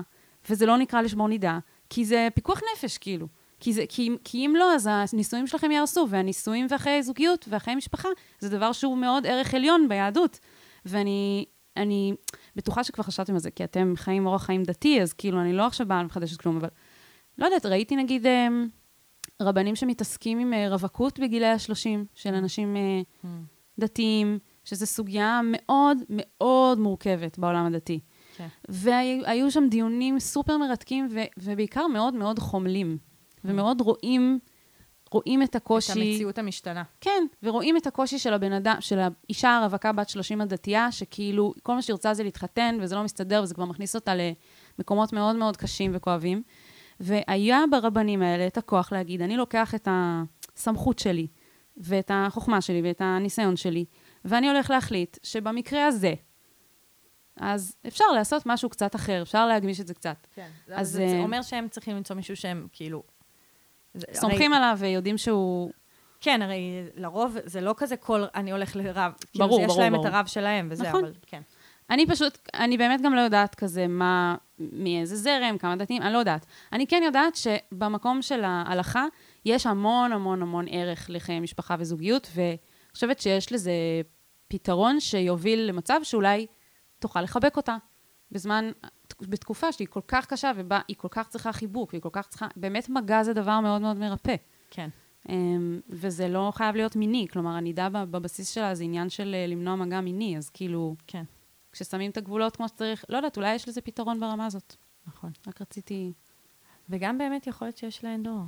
וזה 0.50 0.66
לא 0.66 0.78
נקרא 0.78 1.02
לשמור 1.02 1.28
נידה, 1.28 1.58
כי 1.90 2.04
זה 2.04 2.28
פיקוח 2.34 2.60
נפש, 2.74 2.98
כאילו. 2.98 3.26
כי, 3.60 3.72
זה, 3.72 3.84
כי, 3.88 4.10
כי 4.24 4.46
אם 4.46 4.54
לא, 4.58 4.74
אז 4.74 4.88
הנישואים 5.12 5.46
שלכם 5.46 5.70
יהרסו, 5.70 6.06
והנישואים 6.10 6.66
והחיי 6.70 7.02
זוגיות 7.02 7.44
והחיי 7.48 7.74
משפחה, 7.74 8.08
זה 8.38 8.48
דבר 8.48 8.72
שהוא 8.72 8.98
מאוד 8.98 9.26
ערך 9.26 9.54
עליון 9.54 9.88
ביהדות. 9.88 10.38
ואני 10.86 11.44
אני 11.76 12.14
בטוחה 12.56 12.84
שכבר 12.84 13.04
חשבתם 13.04 13.32
על 13.32 13.38
זה, 13.38 13.50
כי 13.50 13.64
אתם 13.64 13.92
חיים 13.96 14.26
אורח 14.26 14.44
חיים 14.44 14.62
דתי, 14.62 15.02
אז 15.02 15.12
כאילו, 15.12 15.40
אני 15.40 15.52
לא 15.52 15.66
עכשיו 15.66 15.86
באה 15.86 16.00
ומחדשת 16.00 16.40
כלום, 16.40 16.56
אבל 16.56 16.68
לא 17.38 17.44
יודעת, 17.44 17.66
ראיתי 17.66 17.96
נגיד 17.96 18.26
אה, 18.26 18.48
רבנים 19.42 19.76
שמתעסקים 19.76 20.38
עם 20.38 20.52
אה, 20.52 20.68
רווקות 20.68 21.18
בגילי 21.18 21.46
ה-30, 21.46 21.86
של 22.14 22.34
אנשים 22.34 22.76
אה, 22.76 23.00
Mm. 23.24 23.26
דתיים, 23.78 24.38
שזו 24.64 24.86
סוגיה 24.86 25.40
מאוד 25.44 25.98
מאוד 26.10 26.78
מורכבת 26.78 27.38
בעולם 27.38 27.66
הדתי. 27.66 28.00
כן. 28.36 28.46
והיו 28.68 29.50
שם 29.50 29.64
דיונים 29.70 30.18
סופר 30.18 30.58
מרתקים, 30.58 31.08
ובעיקר 31.38 31.86
מאוד 31.86 32.14
מאוד 32.14 32.38
חומלים, 32.38 32.98
ומאוד 33.44 33.80
רואים, 33.80 34.38
רואים 35.10 35.42
את 35.42 35.54
הקושי. 35.54 35.92
את 35.92 35.96
המציאות 35.96 36.38
המשתנה. 36.38 36.82
כן, 37.00 37.26
ורואים 37.42 37.76
את 37.76 37.86
הקושי 37.86 38.18
של 38.18 38.34
הבן 38.34 38.52
אדם, 38.52 38.76
של 38.80 38.98
האישה 38.98 39.56
הרווקה 39.56 39.92
בת 39.92 40.08
30 40.08 40.40
הדתייה, 40.40 40.92
שכאילו, 40.92 41.54
כל 41.62 41.74
מה 41.74 41.82
שהיא 41.82 41.94
רוצה 41.94 42.14
זה 42.14 42.22
להתחתן, 42.22 42.78
וזה 42.80 42.94
לא 42.94 43.04
מסתדר, 43.04 43.40
וזה 43.42 43.54
כבר 43.54 43.64
מכניס 43.64 43.94
אותה 43.94 44.12
למקומות 44.78 45.12
מאוד 45.12 45.36
מאוד 45.36 45.56
קשים 45.56 45.90
וכואבים. 45.94 46.42
והיה 47.00 47.64
ברבנים 47.70 48.22
האלה 48.22 48.46
את 48.46 48.58
הכוח 48.58 48.92
להגיד, 48.92 49.22
אני 49.22 49.36
לוקח 49.36 49.74
את 49.74 49.88
הסמכות 49.90 50.98
שלי, 50.98 51.26
ואת 51.76 52.10
החוכמה 52.14 52.60
שלי, 52.60 52.82
ואת 52.84 53.00
הניסיון 53.00 53.56
שלי, 53.56 53.84
ואני 54.24 54.48
הולך 54.48 54.70
להחליט 54.70 55.18
שבמקרה 55.22 55.86
הזה, 55.86 56.14
אז 57.36 57.76
אפשר 57.86 58.04
לעשות 58.14 58.42
משהו 58.46 58.68
קצת 58.68 58.94
אחר, 58.94 59.22
אפשר 59.22 59.46
להגמיש 59.46 59.80
את 59.80 59.86
זה 59.86 59.94
קצת. 59.94 60.26
כן. 60.34 60.48
אז, 60.68 60.88
אז 60.88 60.92
זה 60.92 61.02
אה, 61.02 61.20
אומר 61.20 61.42
שהם 61.42 61.68
צריכים 61.68 61.96
למצוא 61.96 62.16
מישהו 62.16 62.36
שהם 62.36 62.66
כאילו... 62.72 63.02
סומכים 64.12 64.52
הרי, 64.52 64.64
עליו 64.64 64.76
ויודעים 64.80 65.18
שהוא... 65.18 65.70
כן, 66.20 66.42
הרי 66.42 66.82
לרוב 66.96 67.36
זה 67.44 67.60
לא 67.60 67.74
כזה 67.76 67.96
כל 67.96 68.24
אני 68.34 68.52
הולך 68.52 68.76
לרב. 68.76 69.12
כאילו, 69.32 69.46
ברור, 69.46 69.58
זה 69.58 69.62
יש 69.62 69.68
ברור, 69.68 69.80
להם 69.80 69.92
ברור. 69.92 70.08
את 70.08 70.12
הרב 70.12 70.26
שלהם 70.26 70.68
וזה, 70.70 70.88
נכון. 70.88 71.04
אבל 71.04 71.12
כן. 71.26 71.42
אני 71.90 72.06
פשוט, 72.06 72.38
אני 72.54 72.76
באמת 72.76 73.00
גם 73.00 73.14
לא 73.14 73.20
יודעת 73.20 73.54
כזה 73.54 73.86
מה, 73.86 74.36
מאיזה 74.58 75.16
זרם, 75.16 75.58
כמה 75.58 75.76
דתיים, 75.76 76.02
אני 76.02 76.12
לא 76.12 76.18
יודעת. 76.18 76.46
אני 76.72 76.86
כן 76.86 77.02
יודעת 77.04 77.36
שבמקום 77.36 78.22
של 78.22 78.44
ההלכה, 78.44 79.04
יש 79.44 79.66
המון 79.66 80.12
המון 80.12 80.42
המון 80.42 80.66
ערך 80.70 81.06
לחיי 81.10 81.40
משפחה 81.40 81.76
וזוגיות, 81.78 82.30
ואני 82.34 82.56
חושבת 82.92 83.20
שיש 83.20 83.52
לזה 83.52 83.72
פתרון 84.48 85.00
שיוביל 85.00 85.60
למצב 85.60 86.00
שאולי 86.02 86.46
תוכל 86.98 87.20
לחבק 87.20 87.56
אותה 87.56 87.76
בזמן, 88.30 88.70
בתקופה 89.20 89.72
שהיא 89.72 89.88
כל 89.90 90.00
כך 90.08 90.26
קשה, 90.26 90.52
ובה 90.56 90.80
היא 90.88 90.96
כל 90.96 91.08
כך 91.10 91.28
צריכה 91.28 91.52
חיבוק, 91.52 91.92
והיא 91.92 92.02
כל 92.02 92.08
כך 92.12 92.28
צריכה, 92.28 92.46
באמת 92.56 92.88
מגע 92.88 93.22
זה 93.22 93.32
דבר 93.32 93.60
מאוד 93.60 93.82
מאוד 93.82 93.96
מרפא. 93.96 94.34
כן. 94.70 94.88
אמ, 95.28 95.80
וזה 95.88 96.28
לא 96.28 96.52
חייב 96.54 96.76
להיות 96.76 96.96
מיני, 96.96 97.26
כלומר, 97.32 97.50
הנידה 97.50 97.88
בבסיס 97.88 98.50
שלה 98.50 98.74
זה 98.74 98.84
עניין 98.84 99.08
של 99.08 99.34
אה, 99.34 99.46
למנוע 99.46 99.76
מגע 99.76 100.00
מיני, 100.00 100.38
אז 100.38 100.50
כאילו, 100.50 100.96
כן, 101.06 101.24
כששמים 101.72 102.10
את 102.10 102.16
הגבולות 102.16 102.56
כמו 102.56 102.68
שצריך, 102.68 103.04
לא 103.08 103.16
יודעת, 103.16 103.36
אולי 103.36 103.54
יש 103.54 103.68
לזה 103.68 103.80
פתרון 103.80 104.20
ברמה 104.20 104.46
הזאת. 104.46 104.76
נכון. 105.06 105.30
רק 105.46 105.60
רציתי... 105.60 106.12
וגם 106.88 107.18
באמת 107.18 107.46
יכול 107.46 107.66
להיות 107.66 107.76
שיש 107.76 108.04
לה 108.04 108.14
אנדו. 108.14 108.40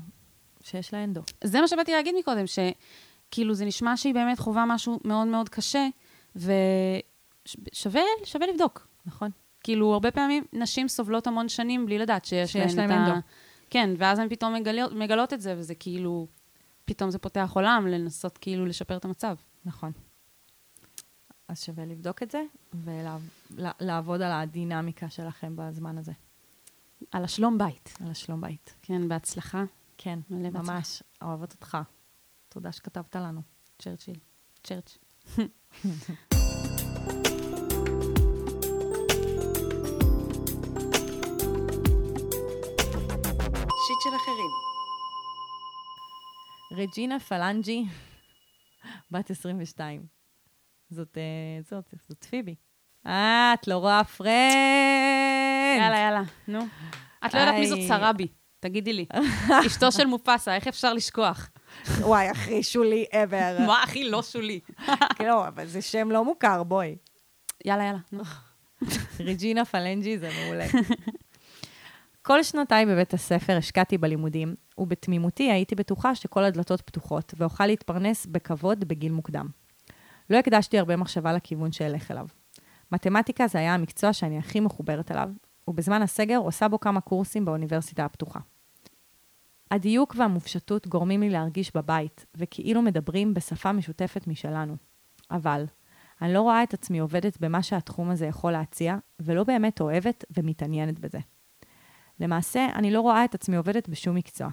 שיש 0.63 0.95
לה 0.95 1.05
אנדו. 1.05 1.21
זה 1.45 1.61
מה 1.61 1.69
שבאתי 1.69 1.93
להגיד 1.93 2.15
מקודם, 2.19 2.45
שכאילו 2.47 3.55
זה 3.55 3.65
נשמע 3.65 3.97
שהיא 3.97 4.15
באמת 4.15 4.39
חווה 4.39 4.65
משהו 4.69 5.01
מאוד 5.05 5.27
מאוד 5.27 5.49
קשה, 5.49 5.89
ושווה 6.37 8.03
שווה 8.25 8.47
לבדוק. 8.47 8.87
נכון. 9.07 9.31
כאילו, 9.67 9.93
הרבה 9.93 10.11
פעמים 10.11 10.45
נשים 10.53 10.89
סובלות 10.89 11.27
המון 11.27 11.49
שנים 11.49 11.87
בלי 11.87 11.99
לדעת 11.99 12.25
שיש, 12.25 12.53
שיש 12.53 12.75
להן 12.75 12.91
את 12.91 12.97
ה... 13.09 13.19
כן, 13.71 13.91
ואז 13.99 14.19
הן 14.19 14.29
פתאום 14.29 14.55
מגלות, 14.55 14.93
מגלות 14.93 15.33
את 15.33 15.41
זה, 15.41 15.55
וזה 15.59 15.75
כאילו, 15.75 16.27
פתאום 16.85 17.11
זה 17.11 17.19
פותח 17.19 17.51
עולם 17.55 17.87
לנסות 17.87 18.39
כאילו 18.39 18.67
לשפר 18.67 18.97
את 18.97 19.05
המצב. 19.05 19.37
נכון. 19.65 19.93
אז 21.49 21.63
שווה 21.63 21.85
לבדוק 21.85 22.23
את 22.23 22.31
זה, 22.31 22.43
ולעבוד 22.75 24.23
על 24.23 24.33
הדינמיקה 24.33 25.11
שלכם 25.11 25.53
בזמן 25.57 25.99
הזה, 25.99 26.13
על 27.13 27.25
השלום 27.25 27.59
בית. 27.59 27.99
על 28.05 28.11
השלום 28.11 28.41
בית. 28.41 28.75
כן, 28.83 29.09
בהצלחה. 29.09 29.65
כן, 29.99 30.19
בהצלחה. 30.29 30.73
ממש, 30.73 31.03
אוהבת 31.23 31.53
אותך. 31.53 31.79
תודה 32.49 32.73
שכתבת 32.73 33.17
לנו. 33.17 33.41
צ'רצ'יל. 33.79 34.19
צ'רץ'. 34.63 34.99
של 44.11 44.17
אחרים. 44.17 44.51
רג'ינה 46.73 47.21
פלנג'י, 47.21 47.85
בת 49.11 49.31
22. 49.31 50.07
זאת, 50.91 51.19
אה, 51.19 51.63
זאת, 51.63 51.95
זאת 52.09 52.25
פיבי. 52.25 52.55
אה, 53.07 53.55
את 53.55 53.69
לא 53.69 53.77
רואה 53.77 54.05
Friends. 54.05 54.31
יאללה, 55.79 55.99
יאללה, 55.99 56.23
נו. 56.49 56.59
את 57.27 57.35
לא 57.35 57.39
יודעת 57.41 57.55
מי 57.55 57.67
זאת 57.67 57.79
איי. 57.79 57.89
סראבי, 57.89 58.29
תגידי 58.61 58.93
לי. 58.93 59.07
אשתו 59.67 59.93
של 59.93 60.07
מופאסה, 60.07 60.55
איך 60.55 60.67
אפשר 60.67 60.93
לשכוח? 60.93 61.51
וואי, 62.01 62.29
הכי 62.29 62.63
שולי 62.63 63.05
ever. 63.13 63.67
מה 63.67 63.83
הכי 63.83 64.11
לא 64.11 64.23
שולי? 64.23 64.61
לא, 65.29 65.49
אבל 65.49 65.67
זה 65.67 65.83
שם 65.83 66.11
לא 66.11 66.25
מוכר, 66.25 66.63
בואי. 66.63 66.97
יאללה, 67.65 67.85
יאללה. 67.85 68.25
רג'ינה 69.21 69.65
פלנג'י 69.65 70.19
זה 70.19 70.31
מעולה. 70.45 70.67
כל 72.27 72.43
שנותיי 72.43 72.87
בבית 72.87 73.15
הספר 73.15 73.57
השקעתי 73.57 73.99
בלימודים, 73.99 74.55
ובתמימותי 74.79 75.51
הייתי 75.51 75.75
בטוחה 75.75 76.15
שכל 76.15 76.45
הדלתות 76.45 76.81
פתוחות, 76.81 77.35
ואוכל 77.37 77.67
להתפרנס 77.67 78.27
בכבוד 78.27 78.85
בגיל 78.85 79.13
מוקדם. 79.13 79.49
לא 80.31 80.37
הקדשתי 80.37 80.79
הרבה 80.79 80.97
מחשבה 80.97 81.33
לכיוון 81.33 81.73
שאלך 81.73 82.11
אליו. 82.11 82.27
מתמטיקה 82.93 83.47
זה 83.47 83.59
היה 83.59 83.75
המקצוע 83.75 84.13
שאני 84.13 84.39
הכי 84.39 84.61
מחוברת 84.61 85.13
אליו, 85.13 85.31
ובזמן 85.69 86.03
הסגר 86.03 86.37
עושה 86.37 86.69
בו 86.69 86.81
כמה 86.81 87.01
קורסים 87.01 87.45
באוניברסיטה 87.45 88.05
הפתוחה. 88.05 88.41
הדיוק 89.71 90.15
והמופשטות 90.19 90.87
גורמים 90.87 91.21
לי 91.21 91.31
להרגיש 91.31 91.77
בבית, 91.77 92.27
וכאילו 92.35 92.83
מדברים 92.83 93.35
בשפה 93.35 93.73
משותפת 93.73 94.27
משלנו. 94.27 94.77
אבל, 95.31 95.65
אני 96.23 96.35
לא 96.35 96.41
רואה 96.41 96.63
את 96.63 96.75
עצמי 96.75 96.99
עובדת 96.99 97.41
במה 97.41 97.63
שהתחום 97.63 98.11
הזה 98.11 98.27
יכול 98.27 98.53
להציע, 98.53 98.97
ולא 99.21 99.45
באמת 99.45 99.81
אוהבת 99.81 100.25
ומתעניינת 100.37 100.99
בזה. 100.99 101.19
למעשה, 102.21 102.67
אני 102.75 102.91
לא 102.91 103.01
רואה 103.01 103.25
את 103.25 103.35
עצמי 103.35 103.57
עובדת 103.57 103.89
בשום 103.89 104.17
מקצוע. 104.17 104.49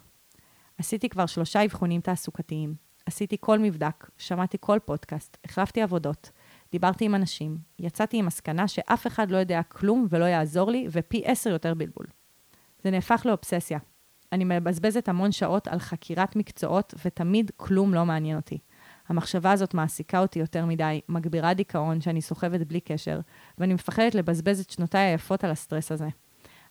עשיתי 0.78 1.10
כבר 1.10 1.26
שלושה 1.26 1.66
אבחונים 1.66 2.02
תעסוקתיים, 2.02 2.76
עשיתי 3.06 3.38
כל 3.40 3.60
מבדק, 3.60 4.10
שמעתי 4.18 4.58
כל 4.60 4.80
פודקאסט, 4.86 5.38
החלפתי 5.46 5.82
עבודות, 5.82 6.32
דיברתי 6.72 7.06
עם 7.06 7.16
אנשים, 7.16 7.58
יצאתי 7.80 8.18
עם 8.18 8.26
מסקנה 8.26 8.68
שאף 8.68 9.08
אחד 9.08 9.32
לא 9.32 9.38
יודע 9.38 9.62
כלום 9.64 10.08
ולא 10.10 10.26
יעזור 10.26 10.72
לי, 10.72 10.88
ופי 10.92 11.22
עשר 11.26 11.50
יותר 11.50 11.74
בלבול. 11.74 12.06
זה 12.84 12.92
נהפך 12.92 13.22
לאובססיה. 13.26 13.80
אני 14.32 14.44
מבזבזת 14.44 15.10
המון 15.10 15.32
שעות 15.32 15.68
על 15.68 15.80
חקירת 15.80 16.36
מקצועות, 16.36 16.94
ותמיד 17.06 17.52
כלום 17.58 17.94
לא 17.94 18.06
מעניין 18.06 18.38
אותי. 18.38 18.58
המחשבה 19.08 19.52
הזאת 19.52 19.74
מעסיקה 19.74 20.20
אותי 20.20 20.40
יותר 20.40 20.66
מדי, 20.66 21.02
מגבירה 21.10 21.54
דיכאון 21.54 22.02
שאני 22.02 22.22
סוחבת 22.22 22.68
בלי 22.68 22.80
קשר, 22.80 23.20
ואני 23.58 23.74
מפחדת 23.74 24.16
לבזבז 24.16 24.60
את 24.60 24.70
שנותיי 24.70 25.02
היפות 25.02 25.44
על 25.44 25.52
הסטרס 25.52 25.92
הזה. 25.92 26.08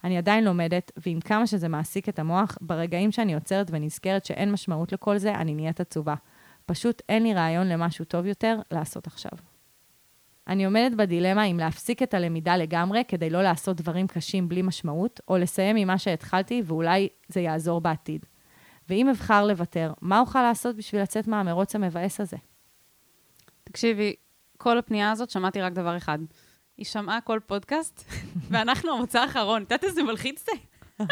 אני 0.05 0.19
עדיין 0.19 0.45
לומדת, 0.45 0.93
ועם 1.07 1.21
כמה 1.21 1.47
שזה 1.47 1.69
מעסיק 1.69 2.09
את 2.09 2.19
המוח, 2.19 2.59
ברגעים 2.61 3.13
שאני 3.13 3.35
עוצרת 3.35 3.67
ונזכרת 3.71 4.25
שאין 4.25 4.53
משמעות 4.53 4.93
לכל 4.93 5.19
זה, 5.19 5.35
אני 5.35 5.55
נהיית 5.55 5.81
עצובה. 5.81 6.15
פשוט 6.67 7.03
אין 7.09 7.23
לי 7.23 7.35
רעיון 7.35 7.69
למשהו 7.69 8.05
טוב 8.05 8.27
יותר 8.27 8.59
לעשות 8.71 9.07
עכשיו. 9.07 9.31
אני 10.49 10.65
עומדת 10.65 10.97
בדילמה 10.97 11.45
אם 11.45 11.59
להפסיק 11.59 12.03
את 12.03 12.15
הלמידה 12.15 12.57
לגמרי 12.57 13.03
כדי 13.09 13.31
לא 13.31 13.43
לעשות 13.43 13.77
דברים 13.77 14.07
קשים 14.07 14.49
בלי 14.49 14.63
משמעות, 14.63 15.21
או 15.29 15.39
לסיים 15.39 15.77
עם 15.77 15.89
מה 15.89 15.99
שהתחלתי 15.99 16.63
ואולי 16.65 17.09
זה 17.29 17.41
יעזור 17.41 17.81
בעתיד. 17.81 18.27
ואם 18.89 19.09
אבחר 19.09 19.47
לוותר, 19.47 19.93
מה 20.01 20.21
אוכל 20.21 20.43
לעשות 20.43 20.77
בשביל 20.77 21.03
לצאת 21.03 21.27
מהמרוץ 21.27 21.75
המבאס 21.75 22.21
הזה? 22.21 22.37
תקשיבי, 23.65 24.15
כל 24.59 24.79
הפנייה 24.79 25.11
הזאת 25.11 25.31
שמעתי 25.31 25.61
רק 25.61 25.73
דבר 25.73 25.97
אחד. 25.97 26.19
היא 26.83 26.87
שמעה 26.87 27.21
כל 27.21 27.41
פודקאסט, 27.47 28.05
ואנחנו 28.51 28.93
המוצא 28.93 29.21
האחרון. 29.21 29.63
את 29.63 29.71
יודעת 29.71 29.85
איזה 29.85 30.03
מלחיץ 30.03 30.45
זה? 30.47 30.53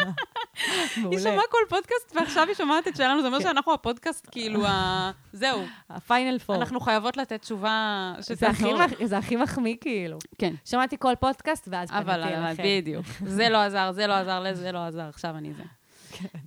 היא 1.11 1.19
שמעה 1.19 1.43
כל 1.51 1.57
פודקאסט, 1.69 2.15
ועכשיו 2.15 2.47
היא 2.47 2.55
שומעת 2.55 2.87
את 2.87 2.95
שלנו, 2.95 3.21
זה 3.21 3.27
אומר 3.27 3.39
שאנחנו 3.39 3.73
הפודקאסט, 3.73 4.27
כאילו. 4.31 4.63
זהו. 5.33 5.61
הפיינל 5.89 6.39
פור. 6.39 6.55
אנחנו 6.55 6.79
חייבות 6.79 7.17
לתת 7.17 7.41
תשובה 7.41 8.13
שתעזור. 8.21 8.77
זה 9.03 9.17
הכי 9.17 9.35
מחמיא, 9.35 9.75
כאילו. 9.81 10.17
כן. 10.37 10.53
שמעתי 10.65 10.95
כל 10.99 11.13
פודקאסט, 11.19 11.67
ואז 11.71 11.89
פניתי 11.89 12.03
אבל 12.03 12.23
אליכם. 12.23 12.63
בדיוק. 12.65 13.05
זה 13.25 13.49
לא 13.49 13.57
עזר, 13.57 13.91
זה 13.91 14.07
לא 14.07 14.13
עזר, 14.13 14.39
לזה 14.39 14.71
לא 14.71 14.85
עזר, 14.85 15.09
עכשיו 15.09 15.37
אני 15.37 15.53
זה. 15.53 15.63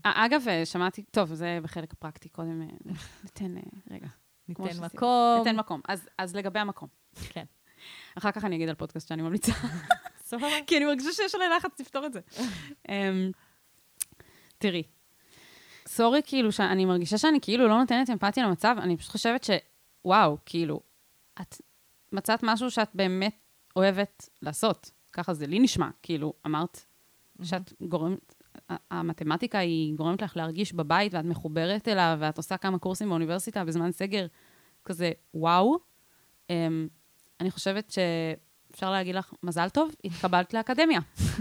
אה, 0.06 0.26
אגב, 0.26 0.48
אה, 0.48 0.66
שמעתי, 0.66 1.02
טוב, 1.02 1.34
זה 1.34 1.58
בחלק 1.62 1.92
הפרקטי, 1.92 2.28
קודם 2.28 2.62
אה, 2.62 2.94
ניתן, 3.24 3.54
רגע. 3.90 4.06
ניתן. 4.48 4.62
מקום. 4.84 5.38
ניתן 5.38 5.56
מקום. 5.56 5.80
אז 6.18 6.36
לגבי 6.36 6.58
המקום. 6.58 6.88
כן. 7.28 7.44
אחר 8.18 8.30
כך 8.30 8.44
אני 8.44 8.56
אגיד 8.56 8.68
על 8.68 8.74
פודקאסט 8.74 9.08
שאני 9.08 9.22
ממליצה. 9.22 9.52
סבבה. 10.24 10.46
כי 10.66 10.76
אני 10.76 10.84
מרגישה 10.84 11.12
שיש 11.12 11.34
עלי 11.34 11.44
לחץ 11.56 11.80
לפתור 11.80 12.06
את 12.06 12.12
זה. 12.12 12.20
אמ, 12.88 13.30
תראי, 14.58 14.82
סורי, 15.88 16.20
כאילו, 16.24 16.52
שאני 16.52 16.84
מרגישה 16.84 17.18
שאני 17.18 17.38
כאילו 17.42 17.68
לא 17.68 17.78
נותנת 17.78 18.10
אמפתיה 18.10 18.46
למצב, 18.46 18.76
אני 18.78 18.96
פשוט 18.96 19.10
חושבת 19.10 19.44
שוואו, 19.44 20.36
כאילו, 20.46 20.80
את 21.40 21.56
מצאת 22.12 22.40
משהו 22.42 22.70
שאת 22.70 22.88
באמת 22.94 23.36
אוהבת 23.76 24.28
לעשות. 24.42 24.90
ככה 25.12 25.34
זה 25.34 25.46
לי 25.46 25.58
נשמע, 25.58 25.88
כאילו, 26.02 26.32
אמרת 26.46 26.84
שאת 27.42 27.72
גורמת, 27.80 28.34
המתמטיקה 28.90 29.58
היא 29.58 29.94
גורמת 29.94 30.22
לך 30.22 30.36
להרגיש 30.36 30.72
בבית, 30.72 31.14
ואת 31.14 31.24
מחוברת 31.24 31.88
אליו, 31.88 32.16
ואת 32.20 32.36
עושה 32.36 32.56
כמה 32.56 32.78
קורסים 32.78 33.08
באוניברסיטה 33.08 33.64
בזמן 33.64 33.92
סגר, 33.92 34.26
כזה, 34.84 35.12
וואו. 35.34 35.78
אמ, 36.50 36.88
אני 37.40 37.50
חושבת 37.50 37.90
שאפשר 37.90 38.90
להגיד 38.90 39.14
לך, 39.14 39.32
מזל 39.42 39.68
טוב, 39.68 39.94
התקבלת 40.04 40.54
לאקדמיה. 40.54 41.00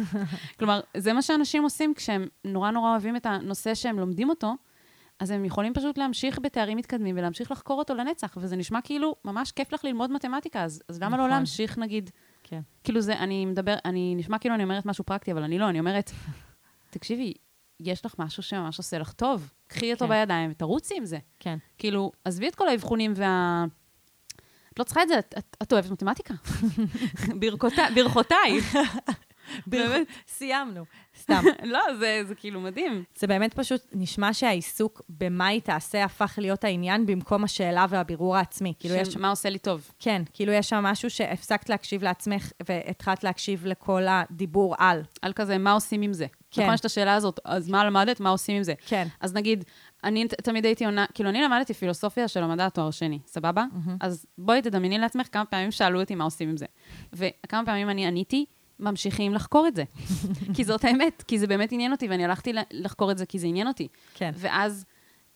כלומר, 0.60 0.80
זה 0.98 1.14
מה 1.14 1.22
שאנשים 1.22 1.64
עושים 1.64 1.94
כשהם 1.94 2.28
נורא 2.46 2.72
נורא 2.72 2.92
אוהבים 2.92 3.16
את 3.16 3.26
הנושא 3.26 3.76
שהם 3.76 4.00
לומדים 4.00 4.30
אותו, 4.30 4.54
אז 5.20 5.32
הם 5.32 5.46
יכולים 5.46 5.74
פשוט 5.74 5.98
להמשיך 5.98 6.40
בתארים 6.40 6.78
מתקדמים 6.78 7.18
ולהמשיך 7.18 7.52
לחקור 7.52 7.80
אותו 7.80 7.96
לנצח, 7.96 8.38
וזה 8.38 8.56
נשמע 8.56 8.80
כאילו 8.82 9.16
ממש 9.26 9.52
כיף 9.52 9.74
לך 9.74 9.86
ללמוד 9.86 10.12
מתמטיקה, 10.12 10.64
אז, 10.64 10.84
אז 10.90 11.00
למה 11.00 11.18
לא 11.18 11.24
נכון. 11.24 11.30
להמשיך, 11.30 11.78
נגיד, 11.78 12.10
כן. 12.44 12.62
כאילו 12.84 13.02
זה, 13.02 13.20
אני 13.20 13.46
מדבר, 13.46 13.76
אני 13.86 14.16
נשמע 14.16 14.38
כאילו 14.38 14.56
אני 14.56 14.64
אומרת 14.64 14.86
משהו 14.86 15.04
פרקטי, 15.04 15.32
אבל 15.32 15.44
אני 15.44 15.60
לא, 15.60 15.70
אני 15.70 15.80
אומרת, 15.80 16.12
תקשיבי, 16.94 17.34
יש 17.80 18.06
לך 18.06 18.16
משהו 18.20 18.44
שממש 18.44 18.78
עושה 18.78 18.98
לך 18.98 19.14
טוב, 19.14 19.52
קחי 19.68 19.94
אותו 19.94 20.06
כן. 20.06 20.12
בידיים 20.12 20.52
ותרוצי 20.52 20.98
עם 20.98 21.06
זה. 21.06 21.18
כן. 21.40 21.58
כאילו, 21.78 22.12
עזבי 22.26 22.48
את 22.48 22.56
כל 22.56 22.68
האבחונים 22.68 23.14
וה... 23.16 23.66
את 24.74 24.80
לא 24.80 24.84
צריכה 24.84 25.04
את 25.04 25.08
זה, 25.08 25.20
את, 25.20 25.34
את, 25.38 25.58
את 25.62 25.74
אוהבת 25.74 25.92
מתמטיקה. 25.92 26.34
ברכותי- 27.42 27.94
ברכותיי. 27.96 28.60
באמת. 29.68 30.08
סיימנו. 30.28 30.84
סתם. 31.22 31.44
לא, 31.64 31.80
זה, 32.00 32.22
זה 32.28 32.36
כאילו 32.36 32.62
מדהים. 32.62 33.04
זה 33.18 33.28
באמת 33.28 33.54
פשוט 33.54 33.82
נשמע 33.92 34.34
שהעיסוק 34.34 35.02
במה 35.10 35.48
היא 35.48 35.62
תעשה 35.62 36.04
הפך 36.04 36.34
להיות 36.42 36.64
העניין 36.64 37.06
במקום 37.06 37.44
השאלה 37.44 37.86
והבירור 37.90 38.38
העצמי. 38.38 38.74
כאילו 38.80 38.96
יש... 38.96 39.18
מה 39.18 39.30
עושה 39.30 39.50
לי 39.50 39.60
טוב? 39.60 39.92
כן, 40.00 40.22
כאילו 40.34 40.52
יש 40.54 40.70
שם 40.70 40.84
משהו 40.84 41.10
שהפסקת 41.10 41.70
להקשיב 41.70 42.04
לעצמך 42.04 42.52
והתחלת 42.70 43.24
להקשיב 43.24 43.66
לכל 43.66 44.04
הדיבור 44.08 44.76
על. 44.78 45.02
על 45.22 45.34
כזה, 45.34 45.58
מה 45.58 45.72
עושים 45.72 46.02
עם 46.02 46.14
זה? 46.14 46.26
כן. 46.52 46.62
נכון, 46.62 46.74
יש 46.74 46.80
את 46.80 46.86
השאלה 46.86 47.14
הזאת, 47.14 47.40
אז 47.46 47.70
מה 47.70 47.86
למדת, 47.86 48.20
מה 48.20 48.30
עושים 48.30 48.56
עם 48.58 48.64
זה? 48.64 48.74
כן. 48.86 49.08
אז 49.22 49.34
נגיד, 49.34 49.64
אני 50.04 50.28
תמיד 50.28 50.66
הייתי 50.66 50.86
עונה, 50.86 51.06
כאילו, 51.14 51.30
אני 51.30 51.42
למדתי 51.42 51.74
פילוסופיה 51.74 52.28
של 52.28 52.44
המדע 52.44 52.66
התואר 52.66 52.92
שני, 52.92 53.20
סבבה? 53.26 53.66
אז 54.00 54.26
בואי 54.38 54.62
תדמייני 54.62 54.98
לעצמך 54.98 55.28
כמה 55.32 55.46
פעמים 55.46 55.72
שאלו 55.72 56.00
אותי 56.02 56.16
מה 56.16 56.24
עושים 56.24 56.50
עם 56.50 56.58
זה. 56.58 56.66
וכמה 57.14 57.66
פעמים 57.66 57.90
אני 57.90 58.06
עניתי, 58.08 58.46
ממשיכים 58.80 59.34
לחקור 59.34 59.68
את 59.68 59.76
זה. 59.76 59.84
כי 60.56 60.64
זאת 60.64 60.86
האמת, 60.86 61.24
כי 61.28 61.40
זה 61.40 61.48
באמת 61.48 61.72
עניין 61.72 61.92
אותי, 61.92 62.08
ואני 62.08 62.26
הלכתי 62.26 62.54
לחקור 62.72 63.12
את 63.12 63.18
זה 63.18 63.26
כי 63.26 63.40
זה 63.40 63.48
עניין 63.48 63.68
אותי. 63.68 63.88
כן. 64.14 64.32
ואז, 64.36 64.86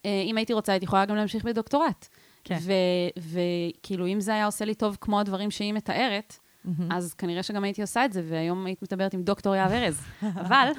אה, 0.05 0.23
אם 0.25 0.37
הייתי 0.37 0.53
רוצה, 0.53 0.71
הייתי 0.71 0.85
יכולה 0.85 1.05
גם 1.05 1.15
להמשיך 1.15 1.43
בדוקטורט. 1.43 2.07
כן. 2.43 2.57
וכאילו, 3.17 4.07
אם 4.07 4.19
זה 4.19 4.33
היה 4.33 4.45
עושה 4.45 4.65
לי 4.65 4.75
טוב 4.75 4.97
כמו 5.01 5.19
הדברים 5.19 5.51
שהיא 5.51 5.73
מתארת, 5.73 6.39
אז 6.89 7.13
כנראה 7.13 7.43
שגם 7.43 7.63
הייתי 7.63 7.81
עושה 7.81 8.05
את 8.05 8.13
זה, 8.13 8.21
והיום 8.29 8.65
היית 8.65 8.81
מדברת 8.81 9.13
עם 9.13 9.23
דוקטור 9.23 9.55
יהב 9.55 9.71
ארז. 9.71 10.01
אבל, 10.21 10.71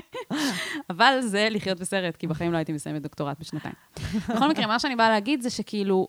אבל 0.90 1.18
זה 1.20 1.48
לחיות 1.50 1.80
בסרט, 1.80 2.16
כי 2.16 2.26
בחיים 2.26 2.52
לא 2.52 2.56
הייתי 2.56 2.72
מסיימת 2.72 3.02
דוקטורט 3.02 3.40
בשנתיים. 3.40 3.74
בכל 4.28 4.48
מקרה, 4.48 4.66
מה 4.66 4.78
שאני 4.78 4.96
באה 4.96 5.10
להגיד 5.10 5.40
זה 5.40 5.50
שכאילו, 5.50 6.08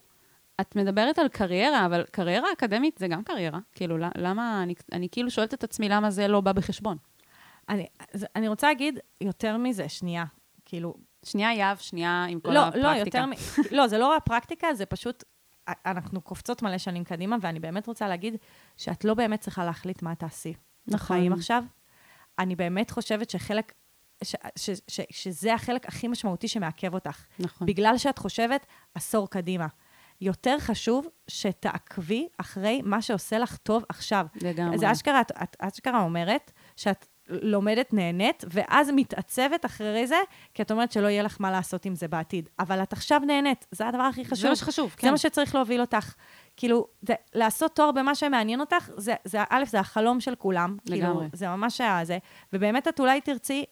את 0.60 0.76
מדברת 0.76 1.18
על 1.18 1.28
קריירה, 1.28 1.86
אבל 1.86 2.04
קריירה 2.10 2.52
אקדמית 2.52 2.98
זה 2.98 3.08
גם 3.08 3.24
קריירה. 3.24 3.58
כאילו, 3.72 3.96
למה, 4.16 4.62
אני, 4.62 4.74
אני 4.92 5.08
כאילו 5.12 5.30
שואלת 5.30 5.54
את 5.54 5.64
עצמי 5.64 5.88
למה 5.88 6.10
זה 6.10 6.28
לא 6.28 6.40
בא 6.40 6.52
בחשבון. 6.52 6.96
אני, 7.68 7.86
אני 8.36 8.48
רוצה 8.48 8.66
להגיד 8.66 8.98
יותר 9.20 9.56
מזה, 9.56 9.88
שנייה. 9.88 10.24
כאילו, 10.64 10.94
שנייה 11.24 11.54
יהב, 11.54 11.76
שנייה 11.76 12.24
עם 12.24 12.40
כל 12.40 12.50
לא, 12.50 12.60
הפרקטיקה. 12.60 12.88
לא, 12.88 12.96
יותר 12.96 13.26
מ... 13.26 13.32
לא, 13.76 13.86
זה 13.86 13.98
לא 13.98 14.16
הפרקטיקה, 14.16 14.74
זה 14.74 14.86
פשוט, 14.86 15.24
אנחנו 15.68 16.20
קופצות 16.20 16.62
מלא 16.62 16.78
שנים 16.78 17.04
קדימה, 17.04 17.36
ואני 17.40 17.60
באמת 17.60 17.86
רוצה 17.86 18.08
להגיד 18.08 18.36
שאת 18.76 19.04
לא 19.04 19.14
באמת 19.14 19.40
צריכה 19.40 19.64
להחליט 19.64 20.02
מה 20.02 20.14
תעשי 20.14 20.54
נכון. 20.86 20.98
בחיים 20.98 21.32
עכשיו. 21.32 21.64
אני 22.38 22.56
באמת 22.56 22.90
חושבת 22.90 23.30
שחלק, 23.30 23.72
ש, 24.24 24.36
ש, 24.56 24.70
ש, 24.70 24.70
ש, 24.88 25.00
שזה 25.10 25.54
החלק 25.54 25.86
הכי 25.88 26.08
משמעותי 26.08 26.48
שמעכב 26.48 26.94
אותך. 26.94 27.24
נכון. 27.38 27.66
בגלל 27.66 27.98
שאת 27.98 28.18
חושבת 28.18 28.66
עשור 28.94 29.30
קדימה. 29.30 29.66
יותר 30.20 30.56
חשוב 30.60 31.06
שתעקבי 31.28 32.28
אחרי 32.38 32.82
מה 32.84 33.02
שעושה 33.02 33.38
לך 33.38 33.56
טוב 33.56 33.84
עכשיו. 33.88 34.26
לגמרי. 34.42 34.78
זה 34.78 34.92
אשכרה, 34.92 35.20
את, 35.20 35.32
את 35.42 35.56
אשכרה 35.58 36.00
אומרת 36.00 36.52
שאת 36.76 37.06
לומדת, 37.28 37.92
נהנית, 37.92 38.44
ואז 38.50 38.90
מתעצבת 38.96 39.64
אחרי 39.64 40.06
זה, 40.06 40.16
כי 40.54 40.62
את 40.62 40.70
אומרת 40.70 40.92
שלא 40.92 41.06
יהיה 41.06 41.22
לך 41.22 41.36
מה 41.40 41.50
לעשות 41.50 41.84
עם 41.84 41.94
זה 41.94 42.08
בעתיד. 42.08 42.48
אבל 42.58 42.82
את 42.82 42.92
עכשיו 42.92 43.20
נהנית, 43.26 43.66
זה 43.70 43.88
הדבר 43.88 44.02
הכי 44.02 44.24
חשוב. 44.24 44.38
זה 44.38 44.48
מה 44.48 44.56
שחשוב, 44.56 44.90
זה 44.90 44.96
כן. 44.96 45.10
מה 45.10 45.18
שצריך 45.18 45.54
להוביל 45.54 45.80
אותך. 45.80 46.14
כאילו, 46.56 46.86
זה, 47.02 47.14
לעשות 47.34 47.76
תואר 47.76 47.92
במה 47.92 48.14
שמעניין 48.14 48.60
אותך, 48.60 48.90
זה, 48.96 49.14
זה, 49.24 49.38
א', 49.50 49.64
זה 49.66 49.80
החלום 49.80 50.20
של 50.20 50.34
כולם. 50.34 50.76
לגמרי. 50.86 51.14
כאילו, 51.14 51.28
זה 51.32 51.48
ממש 51.48 51.80
הזה. 51.80 52.18
ובאמת 52.52 52.88
את 52.88 53.00
אולי 53.00 53.20
תרצי, 53.20 53.64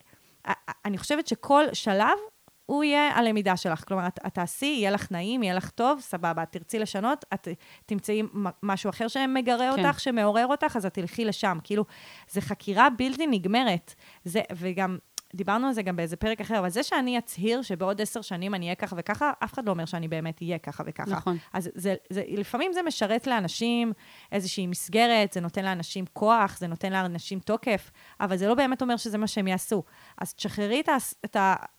אני 0.85 0.99
חושבת 0.99 1.27
שכל 1.27 1.65
שלב 1.73 2.19
הוא 2.67 2.85
יהיה 2.85 3.11
הלמידה 3.19 3.57
שלך. 3.57 3.85
כלומר, 3.89 4.07
את, 4.07 4.19
את 4.27 4.35
תעשי, 4.35 4.67
יהיה 4.67 4.91
לך 4.91 5.13
נעים, 5.13 5.43
יהיה 5.43 5.55
לך 5.55 5.71
טוב, 5.71 6.01
סבבה. 6.01 6.43
את 6.43 6.53
תרצי 6.53 6.79
לשנות, 6.79 7.25
את 7.35 7.49
תמצאי 7.87 8.23
משהו 8.63 8.91
אחר 8.91 9.09
שמגרה 9.09 9.77
כן. 9.77 9.87
אותך, 9.87 10.01
שמעורר 10.01 10.47
אותך, 10.47 10.77
אז 10.77 10.87
את 10.87 10.95
תלכי 10.95 11.25
לשם. 11.25 11.59
כאילו, 11.65 11.85
זה 12.31 12.41
חקירה 12.41 12.89
בלתי 12.91 13.27
נגמרת. 13.27 13.95
זה, 14.25 14.41
וגם, 14.57 14.99
דיברנו 15.35 15.67
על 15.67 15.73
זה 15.73 15.83
גם 15.83 15.97
באיזה 15.97 16.17
פרק 16.17 16.41
אחר, 16.41 16.59
אבל 16.59 16.69
זה 16.69 16.83
שאני 16.83 17.19
אצהיר 17.19 17.63
שבעוד 17.63 18.01
עשר 18.01 18.23
שנים 18.23 18.55
אני 18.55 18.65
אהיה 18.65 18.75
ככה 18.75 18.97
וככה, 18.99 19.33
אף 19.45 19.53
אחד 19.53 19.67
לא 19.67 19.71
אומר 19.71 19.85
שאני 19.85 20.09
באמת 20.09 20.43
אהיה 20.43 20.59
ככה 20.59 20.85
וככה. 20.87 21.11
נכון. 21.11 21.37
אז 21.53 21.71
זה, 21.75 21.95
זה, 22.11 22.23
לפעמים 22.29 22.73
זה 22.73 22.83
משרת 22.83 23.27
לאנשים 23.27 23.93
איזושהי 24.33 24.67
מסגרת, 24.67 25.33
זה 25.33 25.41
נותן 25.41 25.65
לאנשים 25.65 26.05
כוח, 26.13 26.59
זה 26.59 26.67
נותן 26.67 26.93
לאנשים 26.93 27.39
תוקף, 27.39 27.91
אבל 28.21 28.37
זה 28.37 28.49
לא 28.49 28.55
באמת 28.55 28.83
אומר 28.83 28.97
שזה 28.97 29.19
מה 29.19 29.27
שהם 29.27 29.49
יעשו. 29.49 29.83
אז 30.19 30.35
תשחררי 30.35 30.81
את, 30.81 30.89
את, 31.25 31.37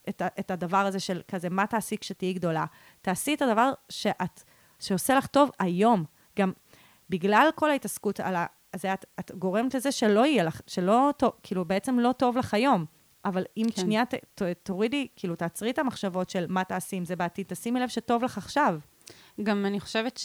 את, 0.08 0.22
את 0.40 0.50
הדבר 0.50 0.86
הזה 0.86 1.00
של 1.00 1.20
כזה, 1.28 1.50
מה 1.50 1.66
תעשי 1.66 1.96
כשתהיי 1.96 2.32
גדולה? 2.32 2.64
תעשי 3.02 3.34
את 3.34 3.42
הדבר 3.42 3.72
שאת, 3.88 4.42
שעושה 4.80 5.14
לך 5.14 5.26
טוב 5.26 5.50
היום. 5.58 6.04
גם 6.38 6.52
בגלל 7.10 7.48
כל 7.54 7.70
ההתעסקות 7.70 8.20
על 8.20 8.36
ה... 8.36 8.46
אז 8.72 8.84
את, 8.84 9.04
את 9.20 9.32
גורמת 9.38 9.74
לזה 9.74 9.92
שלא 9.92 10.26
יהיה 10.26 10.44
לך, 10.44 10.60
שלא 10.66 11.10
טוב, 11.16 11.32
כאילו 11.42 11.64
בעצם 11.64 11.98
לא 11.98 12.12
טוב 12.12 12.36
לך 12.36 12.54
היום. 12.54 12.84
אבל 13.24 13.44
אם 13.56 13.66
כן. 13.74 13.82
שנייה 13.82 14.04
ת, 14.06 14.14
ת, 14.14 14.42
תורידי, 14.62 15.08
כאילו 15.16 15.36
תעצרי 15.36 15.70
את 15.70 15.78
המחשבות 15.78 16.30
של 16.30 16.46
מה 16.48 16.64
תעשי 16.64 16.96
עם 16.96 17.04
זה 17.04 17.16
בעתיד, 17.16 17.46
תשימי 17.46 17.80
לב 17.80 17.88
שטוב 17.88 18.22
לך 18.24 18.38
עכשיו. 18.38 18.80
גם 19.42 19.66
אני 19.66 19.80
חושבת 19.80 20.20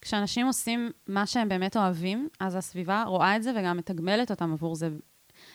שכשאנשים 0.00 0.46
עושים 0.46 0.90
מה 1.06 1.26
שהם 1.26 1.48
באמת 1.48 1.76
אוהבים, 1.76 2.28
אז 2.40 2.56
הסביבה 2.56 3.04
רואה 3.06 3.36
את 3.36 3.42
זה 3.42 3.52
וגם 3.56 3.76
מתגמלת 3.76 4.30
אותם 4.30 4.52
עבור 4.52 4.74
זה. 4.74 4.88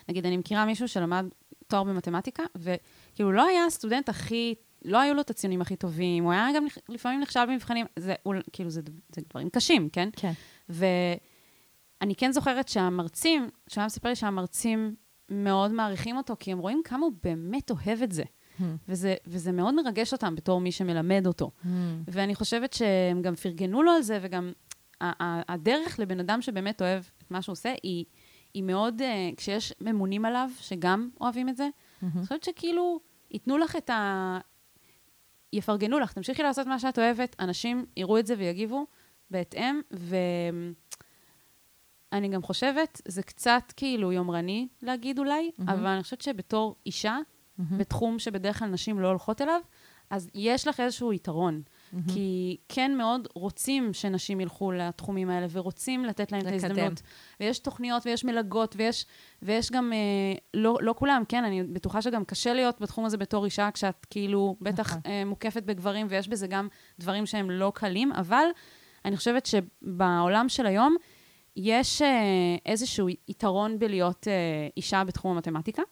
נגיד, 0.08 0.26
אני 0.26 0.36
מכירה 0.36 0.64
מישהו 0.64 0.88
שלמד 0.88 1.26
תואר 1.66 1.84
במתמטיקה, 1.84 2.42
וכאילו 2.56 3.32
לא 3.32 3.46
היה 3.46 3.64
הסטודנט 3.66 4.08
הכי, 4.08 4.54
לא 4.84 5.00
היו 5.00 5.14
לו 5.14 5.20
את 5.20 5.30
הציונים 5.30 5.60
הכי 5.60 5.76
טובים, 5.76 6.24
הוא 6.24 6.32
היה 6.32 6.48
גם 6.56 6.66
לפעמים 6.88 7.20
נכשל 7.20 7.46
במבחנים, 7.46 7.86
זה 7.98 8.14
הוא- 8.22 8.34
כאילו, 8.52 8.70
זה, 8.70 8.80
זה 9.16 9.22
דברים 9.30 9.50
קשים, 9.50 9.88
כן? 9.88 10.08
כן. 10.16 10.32
ואני 10.68 12.14
כן 12.16 12.32
זוכרת 12.32 12.68
שהמרצים, 12.68 13.48
שהוא 13.68 13.80
היה 13.80 13.86
מספר 13.86 14.08
לי 14.08 14.16
שהמרצים 14.16 14.94
מאוד 15.28 15.72
מעריכים 15.72 16.16
אותו, 16.16 16.36
כי 16.38 16.52
הם 16.52 16.58
רואים 16.58 16.82
כמה 16.84 17.06
הוא 17.06 17.12
באמת 17.22 17.70
אוהב 17.70 18.02
את 18.02 18.12
זה. 18.12 18.22
וזה, 18.88 19.14
וזה 19.26 19.52
מאוד 19.52 19.74
מרגש 19.74 20.12
אותם 20.12 20.34
בתור 20.34 20.60
מי 20.60 20.72
שמלמד 20.72 21.26
אותו. 21.26 21.50
Hmm. 21.62 21.66
ואני 22.08 22.34
חושבת 22.34 22.72
שהם 22.72 23.22
גם 23.22 23.34
פרגנו 23.34 23.82
לו 23.82 23.92
על 23.92 24.02
זה, 24.02 24.18
וגם 24.22 24.52
הדרך 25.00 25.98
לבן 25.98 26.20
אדם 26.20 26.42
שבאמת 26.42 26.82
אוהב 26.82 27.02
את 27.18 27.30
מה 27.30 27.42
שהוא 27.42 27.52
עושה, 27.52 27.74
היא, 27.82 28.04
היא 28.54 28.62
מאוד, 28.62 29.00
uh, 29.00 29.04
כשיש 29.36 29.72
ממונים 29.80 30.24
עליו, 30.24 30.50
שגם 30.60 31.10
אוהבים 31.20 31.48
את 31.48 31.56
זה, 31.56 31.68
אני 32.02 32.22
חושבת 32.22 32.44
שכאילו, 32.44 33.00
ייתנו 33.30 33.58
לך 33.58 33.76
את 33.76 33.90
ה... 33.90 34.38
יפרגנו 35.52 35.98
לך, 35.98 36.12
תמשיכי 36.12 36.42
לעשות 36.42 36.66
מה 36.66 36.78
שאת 36.78 36.98
אוהבת, 36.98 37.36
אנשים 37.40 37.86
יראו 37.96 38.18
את 38.18 38.26
זה 38.26 38.34
ויגיבו 38.38 38.86
בהתאם, 39.30 39.80
ואני 42.12 42.28
גם 42.28 42.42
חושבת, 42.42 43.00
זה 43.08 43.22
קצת 43.22 43.72
כאילו 43.76 44.12
יומרני 44.12 44.68
להגיד 44.82 45.18
אולי, 45.18 45.50
אבל 45.68 45.86
אני 45.86 46.02
חושבת 46.02 46.20
שבתור 46.20 46.76
אישה, 46.86 47.18
בתחום 47.58 48.18
שבדרך 48.18 48.58
כלל 48.58 48.68
נשים 48.68 49.00
לא 49.00 49.08
הולכות 49.08 49.42
אליו, 49.42 49.60
אז 50.10 50.30
יש 50.34 50.68
לך 50.68 50.80
איזשהו 50.80 51.12
יתרון. 51.12 51.62
כי 52.14 52.56
כן 52.68 52.96
מאוד 52.96 53.28
רוצים 53.34 53.92
שנשים 53.92 54.40
ילכו 54.40 54.72
לתחומים 54.72 55.30
האלה, 55.30 55.46
ורוצים 55.50 56.04
לתת 56.04 56.32
להם 56.32 56.40
את 56.40 56.46
לקדם. 56.46 56.64
ההזדמנות. 56.64 57.02
ויש 57.40 57.58
תוכניות, 57.58 58.06
ויש 58.06 58.24
מלגות, 58.24 58.74
ויש, 58.78 59.06
ויש 59.42 59.72
גם, 59.72 59.92
אה, 59.92 60.38
לא, 60.54 60.78
לא 60.80 60.94
כולם, 60.98 61.22
כן, 61.28 61.44
אני 61.44 61.62
בטוחה 61.62 62.02
שגם 62.02 62.24
קשה 62.24 62.54
להיות 62.54 62.80
בתחום 62.80 63.04
הזה 63.04 63.16
בתור 63.16 63.44
אישה, 63.44 63.68
כשאת 63.74 64.06
כאילו 64.10 64.56
בטח 64.60 64.90
נכון. 64.90 65.00
אה, 65.06 65.24
מוקפת 65.24 65.62
בגברים, 65.62 66.06
ויש 66.10 66.28
בזה 66.28 66.46
גם 66.46 66.68
דברים 66.98 67.26
שהם 67.26 67.50
לא 67.50 67.72
קלים, 67.74 68.12
אבל 68.12 68.44
אני 69.04 69.16
חושבת 69.16 69.46
שבעולם 69.46 70.48
של 70.48 70.66
היום, 70.66 70.96
יש 71.58 72.02
אה, 72.02 72.56
איזשהו 72.66 73.08
יתרון 73.28 73.78
בלהיות 73.78 74.28
אה, 74.28 74.68
אישה 74.76 75.04
בתחום 75.04 75.36
המתמטיקה. 75.36 75.82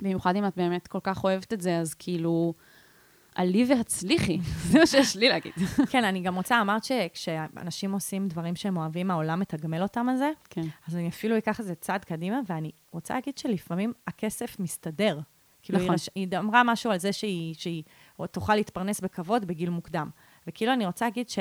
במיוחד 0.00 0.36
אם 0.36 0.46
את 0.46 0.56
באמת 0.56 0.86
כל 0.86 0.98
כך 1.02 1.24
אוהבת 1.24 1.52
את 1.52 1.60
זה, 1.60 1.78
אז 1.78 1.94
כאילו, 1.94 2.54
עלי 3.34 3.64
והצליחי, 3.68 4.38
זה 4.70 4.78
מה 4.78 4.86
שיש 4.86 5.16
לי 5.16 5.28
להגיד. 5.28 5.52
כן, 5.90 6.04
אני 6.04 6.20
גם 6.20 6.34
רוצה, 6.34 6.60
אמרת 6.60 6.84
שכשאנשים 6.84 7.92
עושים 7.92 8.28
דברים 8.28 8.56
שהם 8.56 8.76
אוהבים, 8.76 9.10
העולם 9.10 9.40
מתגמל 9.40 9.82
אותם 9.82 10.08
על 10.08 10.16
זה, 10.16 10.30
כן. 10.50 10.66
אז 10.88 10.96
אני 10.96 11.08
אפילו 11.08 11.38
אקח 11.38 11.60
את 11.60 11.64
זה 11.64 11.74
צעד 11.74 12.04
קדימה, 12.04 12.40
ואני 12.46 12.70
רוצה 12.92 13.14
להגיד 13.14 13.38
שלפעמים 13.38 13.92
הכסף 14.06 14.60
מסתדר. 14.60 15.18
כאילו, 15.62 15.78
נכון. 15.78 15.94
היא, 16.14 16.28
היא 16.30 16.38
אמרה 16.38 16.62
משהו 16.64 16.90
על 16.90 16.98
זה 16.98 17.12
שהיא, 17.12 17.54
שהיא 17.54 17.82
תוכל 18.30 18.54
להתפרנס 18.54 19.00
בכבוד 19.00 19.44
בגיל 19.44 19.70
מוקדם. 19.70 20.10
וכאילו, 20.46 20.72
אני 20.72 20.86
רוצה 20.86 21.04
להגיד 21.04 21.28
ש... 21.28 21.38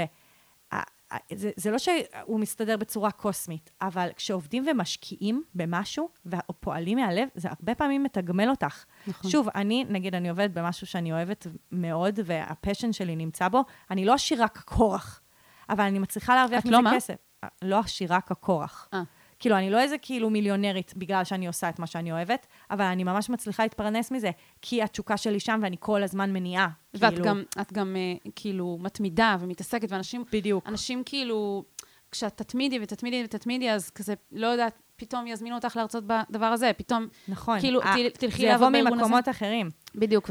זה, 1.33 1.51
זה 1.55 1.71
לא 1.71 1.77
שהוא 1.77 2.39
מסתדר 2.39 2.77
בצורה 2.77 3.11
קוסמית, 3.11 3.71
אבל 3.81 4.09
כשעובדים 4.15 4.65
ומשקיעים 4.71 5.43
במשהו 5.55 6.09
ופועלים 6.25 6.97
מהלב, 6.97 7.27
זה 7.35 7.49
הרבה 7.49 7.75
פעמים 7.75 8.03
מתגמל 8.03 8.49
אותך. 8.49 8.85
נכון. 9.07 9.31
שוב, 9.31 9.49
אני, 9.55 9.85
נגיד, 9.89 10.15
אני 10.15 10.29
עובדת 10.29 10.51
במשהו 10.51 10.87
שאני 10.87 11.11
אוהבת 11.11 11.47
מאוד, 11.71 12.19
והפשן 12.25 12.93
שלי 12.93 13.15
נמצא 13.15 13.47
בו, 13.47 13.63
אני 13.91 14.05
לא 14.05 14.13
עשירה 14.13 14.47
כקורח, 14.47 15.21
אבל 15.69 15.83
אני 15.83 15.99
מצליחה 15.99 16.35
להרוויח 16.35 16.59
את 16.59 16.65
מזה 16.65 16.75
לא 16.75 16.81
מה? 16.83 16.95
כסף. 16.95 17.15
לא 17.61 17.79
עשירה 17.79 18.21
כקורח. 18.21 18.89
אה. 18.93 19.03
כאילו, 19.45 19.57
אני 19.57 19.69
לא 19.69 19.79
איזה 19.79 19.97
כאילו 19.97 20.29
מיליונרית 20.29 20.93
בגלל 20.97 21.23
שאני 21.23 21.47
עושה 21.47 21.69
את 21.69 21.79
מה 21.79 21.87
שאני 21.87 22.11
אוהבת, 22.11 22.47
אבל 22.71 22.85
אני 22.85 23.03
ממש 23.03 23.29
מצליחה 23.29 23.63
להתפרנס 23.63 24.11
מזה, 24.11 24.31
כי 24.61 24.83
התשוקה 24.83 25.17
שלי 25.17 25.39
שם 25.39 25.59
ואני 25.63 25.75
כל 25.79 26.03
הזמן 26.03 26.33
מניעה. 26.33 26.67
ואת 26.93 27.13
כאילו, 27.13 27.25
גם, 27.25 27.43
את 27.61 27.73
גם 27.73 27.95
אה, 27.95 28.29
כאילו 28.35 28.77
מתמידה 28.81 29.37
ומתעסקת, 29.39 29.91
ואנשים, 29.91 30.23
בדיוק. 30.31 30.67
אנשים 30.67 31.03
כאילו, 31.05 31.63
כשאת 32.11 32.37
תתמידי 32.37 32.79
ותתמידי 32.81 33.21
ותתמידי, 33.25 33.71
אז 33.71 33.89
כזה, 33.89 34.13
לא 34.31 34.47
יודעת, 34.47 34.81
פתאום 34.95 35.27
יזמינו 35.27 35.55
אותך 35.55 35.75
להרצות 35.75 36.03
בדבר 36.07 36.45
הזה, 36.45 36.71
פתאום, 36.77 37.07
נכון. 37.27 37.59
כאילו, 37.59 37.81
אה, 37.81 37.93
תל- 37.95 38.09
תלכי 38.09 38.41
זה 38.41 38.47
יבוא 38.47 38.51
לעבוד 38.51 38.71
בארגון 38.73 38.93
הזה. 38.93 39.01
ממקומות 39.01 39.29
אחרים. 39.29 39.69
בדיוק, 39.95 40.29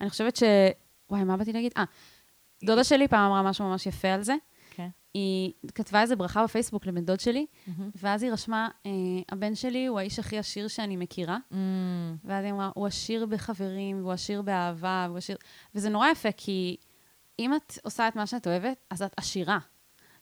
ואני 0.00 0.10
חושבת 0.10 0.36
ש... 0.36 0.42
וואי, 1.10 1.24
מה 1.24 1.36
באתי 1.36 1.52
להגיד? 1.52 1.72
אה, 1.76 1.84
דודה 2.64 2.84
שלי 2.84 3.08
פעם 3.08 3.30
אמרה 3.32 3.42
משהו 3.42 3.64
ממש 3.64 3.86
יפה 3.86 4.08
על 4.08 4.22
זה. 4.22 4.34
היא 5.16 5.52
כתבה 5.74 6.02
איזה 6.02 6.16
ברכה 6.16 6.44
בפייסבוק 6.44 6.86
לבן 6.86 7.04
דוד 7.04 7.20
שלי, 7.20 7.46
ואז 7.94 8.22
היא 8.22 8.32
רשמה, 8.32 8.68
אה, 8.86 8.90
הבן 9.32 9.54
שלי 9.54 9.86
הוא 9.86 9.98
האיש 9.98 10.18
הכי 10.18 10.38
עשיר 10.38 10.68
שאני 10.68 10.96
מכירה. 10.96 11.38
Mm, 11.52 11.54
ואז 12.24 12.44
היא 12.44 12.52
אמרה, 12.52 12.70
הוא 12.74 12.86
עשיר 12.86 13.26
בחברים, 13.26 14.00
והוא 14.00 14.12
עשיר 14.12 14.42
באהבה, 14.42 15.04
והוא 15.08 15.18
עשיר... 15.18 15.36
וזה 15.74 15.88
נורא 15.88 16.08
יפה, 16.08 16.32
כי 16.32 16.76
אם 17.38 17.54
את 17.54 17.78
עושה 17.82 18.08
את 18.08 18.16
מה 18.16 18.26
שאת 18.26 18.46
אוהבת, 18.46 18.84
אז 18.90 19.02
את 19.02 19.14
עשירה. 19.16 19.58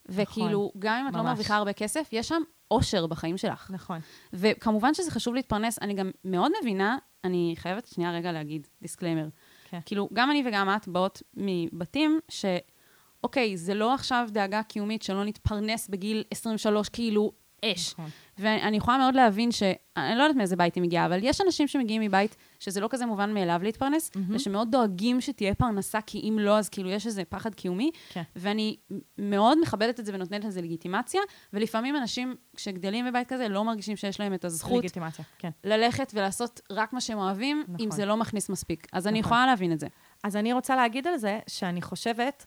וכאילו, 0.07 0.73
גם 0.79 0.97
אם 1.01 1.09
את 1.09 1.15
לא 1.15 1.21
ממש. 1.21 1.29
מרוויחה 1.29 1.57
הרבה 1.57 1.73
כסף, 1.73 2.09
יש 2.13 2.29
שם 2.29 2.43
אושר 2.71 3.07
בחיים 3.07 3.37
שלך. 3.37 3.71
נכון. 3.71 3.99
וכמובן 4.33 4.95
שזה 4.95 5.11
חשוב 5.11 5.35
להתפרנס. 5.35 5.79
אני 5.83 5.95
גם 5.95 6.11
מאוד 6.25 6.53
מבינה, 6.63 6.99
אני 7.25 7.55
חייבת 7.57 7.87
שנייה 7.87 8.13
רגע 8.13 8.33
להגיד, 8.33 8.67
disclaimer. 8.83 9.29
כן. 9.65 9.81
כאילו, 9.87 10.09
גם 10.13 10.31
אני 10.31 10.45
וגם 10.47 10.69
את 10.77 10.89
באות 10.89 11.23
מבתים 11.35 12.21
ש... 12.29 12.45
אוקיי, 13.25 13.57
זה 13.57 13.75
לא 13.75 13.95
עכשיו 13.95 14.29
דאגה 14.33 14.63
קיומית 14.63 15.03
שלא 15.03 15.25
נתפרנס 15.25 15.89
בגיל 15.89 16.25
23, 16.31 16.89
כאילו, 16.89 17.33
אש. 17.65 17.93
נכון. 17.93 18.11
ואני 18.39 18.77
יכולה 18.77 18.99
מאוד 18.99 19.15
להבין 19.15 19.53
ש... 19.53 19.63
אני 19.97 20.19
לא 20.19 20.23
יודעת 20.23 20.37
מאיזה 20.37 20.57
בית 20.57 20.75
היא 20.75 20.83
מגיעה, 20.83 21.07
אבל 21.07 21.19
יש 21.23 21.41
אנשים 21.41 21.69
שמגיעים 21.69 22.03
מבית 22.03 22.37
שזה 22.61 22.81
לא 22.81 22.89
כזה 22.91 23.07
מובן 23.07 23.35
מאליו 23.35 23.61
להתפרנס, 23.63 24.11
ושמאוד 24.29 24.71
דואגים 24.71 25.21
שתהיה 25.21 25.55
פרנסה, 25.55 26.01
כי 26.01 26.19
אם 26.19 26.39
לא, 26.39 26.59
אז 26.59 26.69
כאילו 26.69 26.91
יש 26.91 27.07
איזה 27.07 27.25
פחד 27.25 27.55
קיומי. 27.55 27.91
כן. 28.13 28.23
ואני 28.37 28.77
מאוד 29.19 29.59
מכבדת 29.63 30.01
את 30.01 30.07
זה 30.07 30.15
ונותנת 30.15 30.45
לזה 30.45 30.63
לגיטימציה, 30.63 31.21
ולפעמים 31.53 31.97
אנשים, 31.97 32.35
כשגדלים 32.57 33.07
בבית 33.07 33.29
כזה, 33.29 33.49
לא 33.49 33.65
מרגישים 33.65 33.97
שיש 33.97 34.21
להם 34.21 34.35
את 34.35 34.45
הזכות 34.45 34.79
לגיטימציה, 34.79 35.25
כן. 35.39 35.51
ללכת 35.65 36.13
ולעשות 36.15 36.61
רק 36.71 36.93
מה 36.93 37.01
שהם 37.01 37.19
אוהבים, 37.19 37.65
נכון. 37.69 37.77
אם 37.81 37.91
זה 37.91 38.07
לא 38.07 38.17
מכניס 38.17 38.49
מספיק. 38.49 38.87
אז 38.93 39.07
אני 39.07 39.21
נכון. 39.21 39.29
יכולה 39.29 39.47
להבין 39.47 39.73
את 39.73 39.81
זה. 39.81 39.87
אז 40.25 40.37
אני 40.37 40.53
רוצה 40.53 40.77
להגיד 40.77 41.07
על 41.07 41.17
זה 41.17 41.39
שאני 41.47 41.83
חושבת 41.83 42.47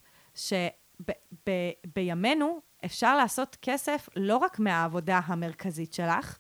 שבימינו 1.46 2.62
אפשר 2.86 3.18
לעשות 3.18 3.58
כסף 3.62 4.10
לא 4.16 4.38
רק 4.38 4.60
מהעבודה 4.60 5.20
המרכזית 5.26 5.94
שלך, 5.94 6.38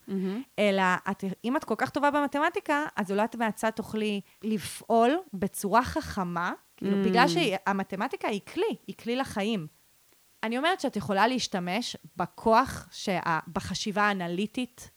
אלא 0.60 0.83
את, 1.12 1.23
אם 1.43 1.57
את 1.57 1.63
כל 1.63 1.75
כך 1.77 1.89
טובה 1.89 2.12
במתמטיקה, 2.12 2.86
אז 2.95 3.12
אולי 3.12 3.23
את 3.23 3.36
מהצד 3.36 3.69
תוכלי 3.69 4.21
לפעול 4.43 5.17
בצורה 5.33 5.83
חכמה, 5.83 6.51
כאילו, 6.77 7.03
Mm. 7.03 7.07
בגלל 7.07 7.27
שהמתמטיקה 7.27 8.27
היא 8.27 8.41
כלי, 8.53 8.75
היא 8.88 8.95
כלי 8.95 9.15
לחיים. 9.15 9.67
אני 10.43 10.57
אומרת 10.57 10.79
שאת 10.79 10.95
יכולה 10.95 11.27
להשתמש 11.27 11.97
בכוח, 12.15 12.88
שה, 12.91 13.39
בחשיבה 13.53 14.01
האנליטית 14.03 14.91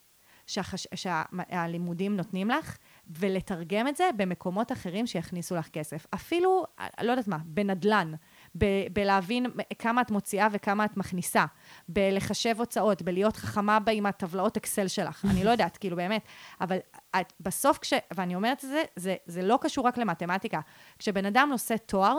שהחש, 0.46 0.86
שהלימודים 0.94 2.16
נותנים 2.16 2.50
לך, 2.50 2.76
ולתרגם 3.10 3.88
את 3.88 3.96
זה 3.96 4.04
במקומות 4.16 4.72
אחרים 4.72 5.06
שיכניסו 5.06 5.56
לך 5.56 5.68
כסף. 5.68 6.06
אפילו, 6.14 6.64
לא 7.02 7.10
יודעת 7.10 7.28
מה, 7.28 7.38
בנדלן, 7.44 8.12
ב- 8.54 8.86
בלהבין 8.92 9.46
כמה 9.78 10.00
את 10.00 10.10
מוציאה 10.10 10.48
וכמה 10.52 10.84
את 10.84 10.96
מכניסה, 10.96 11.44
בלחשב 11.88 12.54
הוצאות, 12.58 13.02
בלהיות 13.02 13.36
חכמה 13.36 13.80
בה 13.80 13.92
עם 13.92 14.06
הטבלאות 14.06 14.56
אקסל 14.56 14.88
שלך. 14.88 15.24
אני 15.30 15.44
לא 15.44 15.50
יודעת, 15.50 15.76
כאילו, 15.76 15.96
באמת. 15.96 16.22
אבל 16.60 16.78
את, 17.20 17.32
בסוף, 17.40 17.78
כש... 17.78 17.92
ואני 18.14 18.34
אומרת 18.34 18.64
את 18.64 18.68
זה, 18.68 18.82
זה, 18.96 19.16
זה 19.26 19.42
לא 19.42 19.58
קשור 19.60 19.86
רק 19.86 19.98
למתמטיקה. 19.98 20.60
כשבן 20.98 21.26
אדם 21.26 21.48
עושה 21.52 21.78
תואר, 21.78 22.16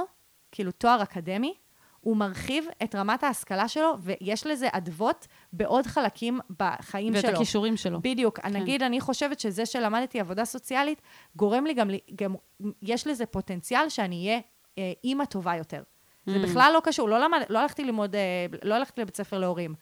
כאילו 0.51 0.71
תואר 0.71 1.03
אקדמי, 1.03 1.53
הוא 2.01 2.17
מרחיב 2.17 2.65
את 2.83 2.95
רמת 2.95 3.23
ההשכלה 3.23 3.67
שלו, 3.67 3.97
ויש 3.99 4.47
לזה 4.47 4.67
אדוות 4.71 5.27
בעוד 5.53 5.87
חלקים 5.87 6.39
בחיים 6.59 7.13
ואת 7.13 7.21
שלו. 7.21 7.31
הכישורים 7.31 7.77
שלו. 7.77 7.99
בדיוק. 8.01 8.39
כן. 8.39 8.55
נגיד, 8.55 8.83
אני 8.83 9.01
חושבת 9.01 9.39
שזה 9.39 9.65
שלמדתי 9.65 10.19
עבודה 10.19 10.45
סוציאלית, 10.45 11.01
גורם 11.35 11.65
לי 11.65 11.73
גם, 11.73 11.89
גם 12.15 12.35
יש 12.81 13.07
לזה 13.07 13.25
פוטנציאל 13.25 13.89
שאני 13.89 14.27
אהיה 14.27 14.39
אה, 14.77 14.93
אימא 15.03 15.25
טובה 15.25 15.55
יותר. 15.55 15.83
זה 16.25 16.36
Mm. 16.36 16.39
בכלל 16.39 16.71
לא 16.73 16.79
קשור, 16.84 17.10
לא, 17.10 17.19
למד, 17.19 17.39
לא 17.49 17.60
הלכתי 17.60 17.84
ללמוד, 17.84 18.15
אה, 18.15 18.21
לא 18.63 18.75
הלכתי 18.75 19.01
לבית 19.01 19.15
ספר 19.17 19.39
להורים, 19.39 19.75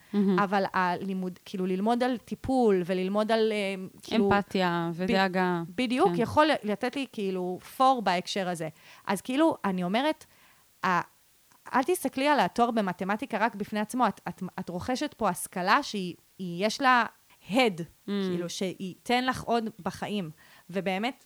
אבל 0.43 0.63
הלימוד, 0.73 1.39
כאילו 1.45 1.65
ללמוד 1.65 2.03
על 2.03 2.17
טיפול 2.17 2.81
וללמוד 2.85 3.31
על, 3.31 3.51
אה, 3.51 3.73
כאילו... 4.03 4.25
אמפתיה 4.33 4.91
ודאגה. 4.93 5.61
בדיוק, 5.75 6.07
כן. 6.15 6.21
יכול 6.21 6.47
לתת 6.63 6.95
לי 6.95 7.05
כאילו 7.11 7.59
פור 7.77 8.01
בהקשר 8.01 8.49
הזה. 8.49 8.69
אז 9.07 9.21
כאילו, 9.21 9.57
אני 9.65 9.83
אומרת, 9.83 10.25
אל 11.73 11.83
תסתכלי 11.85 12.27
על 12.27 12.39
התואר 12.39 12.71
במתמטיקה 12.71 13.37
רק 13.37 13.55
בפני 13.55 13.79
עצמו, 13.79 14.07
את, 14.07 14.21
את, 14.29 14.43
את 14.59 14.69
רוכשת 14.69 15.13
פה 15.13 15.29
השכלה 15.29 15.83
שהיא, 15.83 16.15
היא- 16.39 16.65
יש 16.65 16.81
לה 16.81 17.05
הד, 17.49 17.81
mm. 17.81 17.85
כאילו, 18.05 18.49
שייתן 18.49 19.25
לך 19.25 19.43
עוד 19.43 19.69
בחיים. 19.83 20.31
ובאמת, 20.69 21.25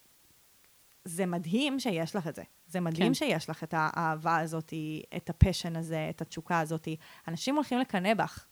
זה 1.06 1.26
מדהים 1.26 1.80
שיש 1.80 2.16
לך 2.16 2.28
את 2.28 2.36
זה. 2.36 2.44
זה 2.74 2.80
מדהים 2.80 3.08
כן. 3.08 3.14
שיש 3.14 3.50
לך 3.50 3.64
את 3.64 3.74
האהבה 3.78 4.38
הזאת, 4.38 4.74
את 5.16 5.30
הפשן 5.30 5.76
הזה, 5.76 6.08
את 6.10 6.22
התשוקה 6.22 6.60
הזאת. 6.60 6.88
אנשים 7.28 7.56
הולכים 7.56 7.80
לקנא 7.80 8.14
בך. 8.14 8.46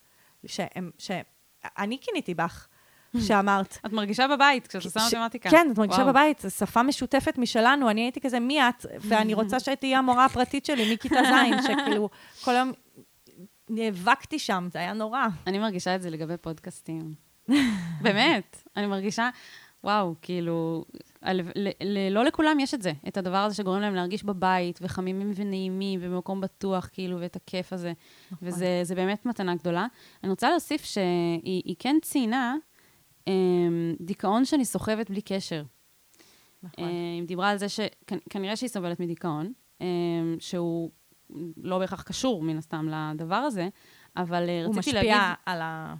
שהם, 0.45 0.91
ש... 0.97 1.11
אני 1.77 1.97
קינאתי 1.97 2.33
בך, 2.33 2.67
שאמרת, 3.27 3.77
את 3.85 3.91
מרגישה 3.91 4.27
בבית 4.27 4.67
כשאת 4.67 4.85
עושה 4.85 4.99
מתמטיקה. 5.07 5.49
כן, 5.49 5.67
את 5.71 5.77
מרגישה 5.77 6.01
וואו. 6.01 6.09
בבית, 6.09 6.39
זו 6.39 6.49
שפה 6.49 6.83
משותפת 6.83 7.37
משלנו. 7.37 7.89
אני 7.89 8.01
הייתי 8.01 8.21
כזה, 8.21 8.39
מי 8.39 8.61
את? 8.61 8.85
ואני 8.99 9.33
רוצה 9.33 9.59
שתהיי 9.65 9.95
המורה 9.95 10.25
הפרטית 10.25 10.65
שלי 10.65 10.93
מכיתה 10.93 11.15
ז', 11.15 11.63
שכאילו, 11.63 12.09
כל 12.43 12.51
היום 12.51 12.71
נאבקתי 13.69 14.39
שם, 14.39 14.67
זה 14.71 14.79
היה 14.79 14.93
נורא. 14.93 15.27
אני 15.47 15.59
מרגישה 15.59 15.95
את 15.95 16.01
זה 16.01 16.09
לגבי 16.09 16.37
פודקאסטים. 16.37 17.13
באמת, 18.01 18.63
אני 18.77 18.85
מרגישה, 18.85 19.29
וואו, 19.83 20.15
כאילו, 20.21 20.85
על- 21.21 21.41
ל- 21.55 21.69
ל- 21.83 22.13
לא 22.13 22.23
לכולם 22.25 22.59
יש 22.59 22.73
את 22.73 22.81
זה, 22.81 22.91
את 23.07 23.17
הדבר 23.17 23.37
הזה 23.37 23.55
שגורם 23.55 23.81
להם 23.81 23.95
להרגיש 23.95 24.23
בבית, 24.23 24.79
וחמימים 24.81 25.31
ונעימים, 25.35 25.99
ובמקום 26.03 26.41
בטוח, 26.41 26.89
כאילו, 26.93 27.19
ואת 27.19 27.35
הכיף 27.35 27.73
הזה. 27.73 27.93
נכון. 28.31 28.47
וזה 28.47 28.79
זה 28.83 28.95
באמת 28.95 29.25
מתנה 29.25 29.55
גדולה. 29.55 29.87
אני 30.23 30.29
רוצה 30.29 30.49
להוסיף 30.49 30.83
שהיא 30.85 31.41
היא 31.65 31.75
כן 31.79 31.95
ציינה 32.01 32.55
אמ, 33.27 33.33
דיכאון 33.99 34.45
שאני 34.45 34.65
סוחבת 34.65 35.09
בלי 35.09 35.21
קשר. 35.21 35.63
נכון. 36.63 36.83
אה, 36.83 36.89
היא 37.19 37.27
דיברה 37.27 37.49
על 37.49 37.57
זה 37.57 37.65
שכנראה 37.69 38.55
שהיא 38.55 38.69
סובלת 38.69 38.99
מדיכאון, 38.99 39.53
אמ, 39.81 39.85
שהוא 40.39 40.91
לא 41.57 41.79
בהכרח 41.79 42.01
קשור, 42.01 42.43
מן 42.43 42.57
הסתם, 42.57 42.89
לדבר 42.91 43.35
הזה, 43.35 43.69
אבל 44.17 44.49
אה, 44.49 44.65
הוא 44.65 44.75
רציתי 44.77 44.95
להגיד 44.95 45.11
משפיע 45.11 45.33
על 45.45 45.61
ה- 45.61 45.95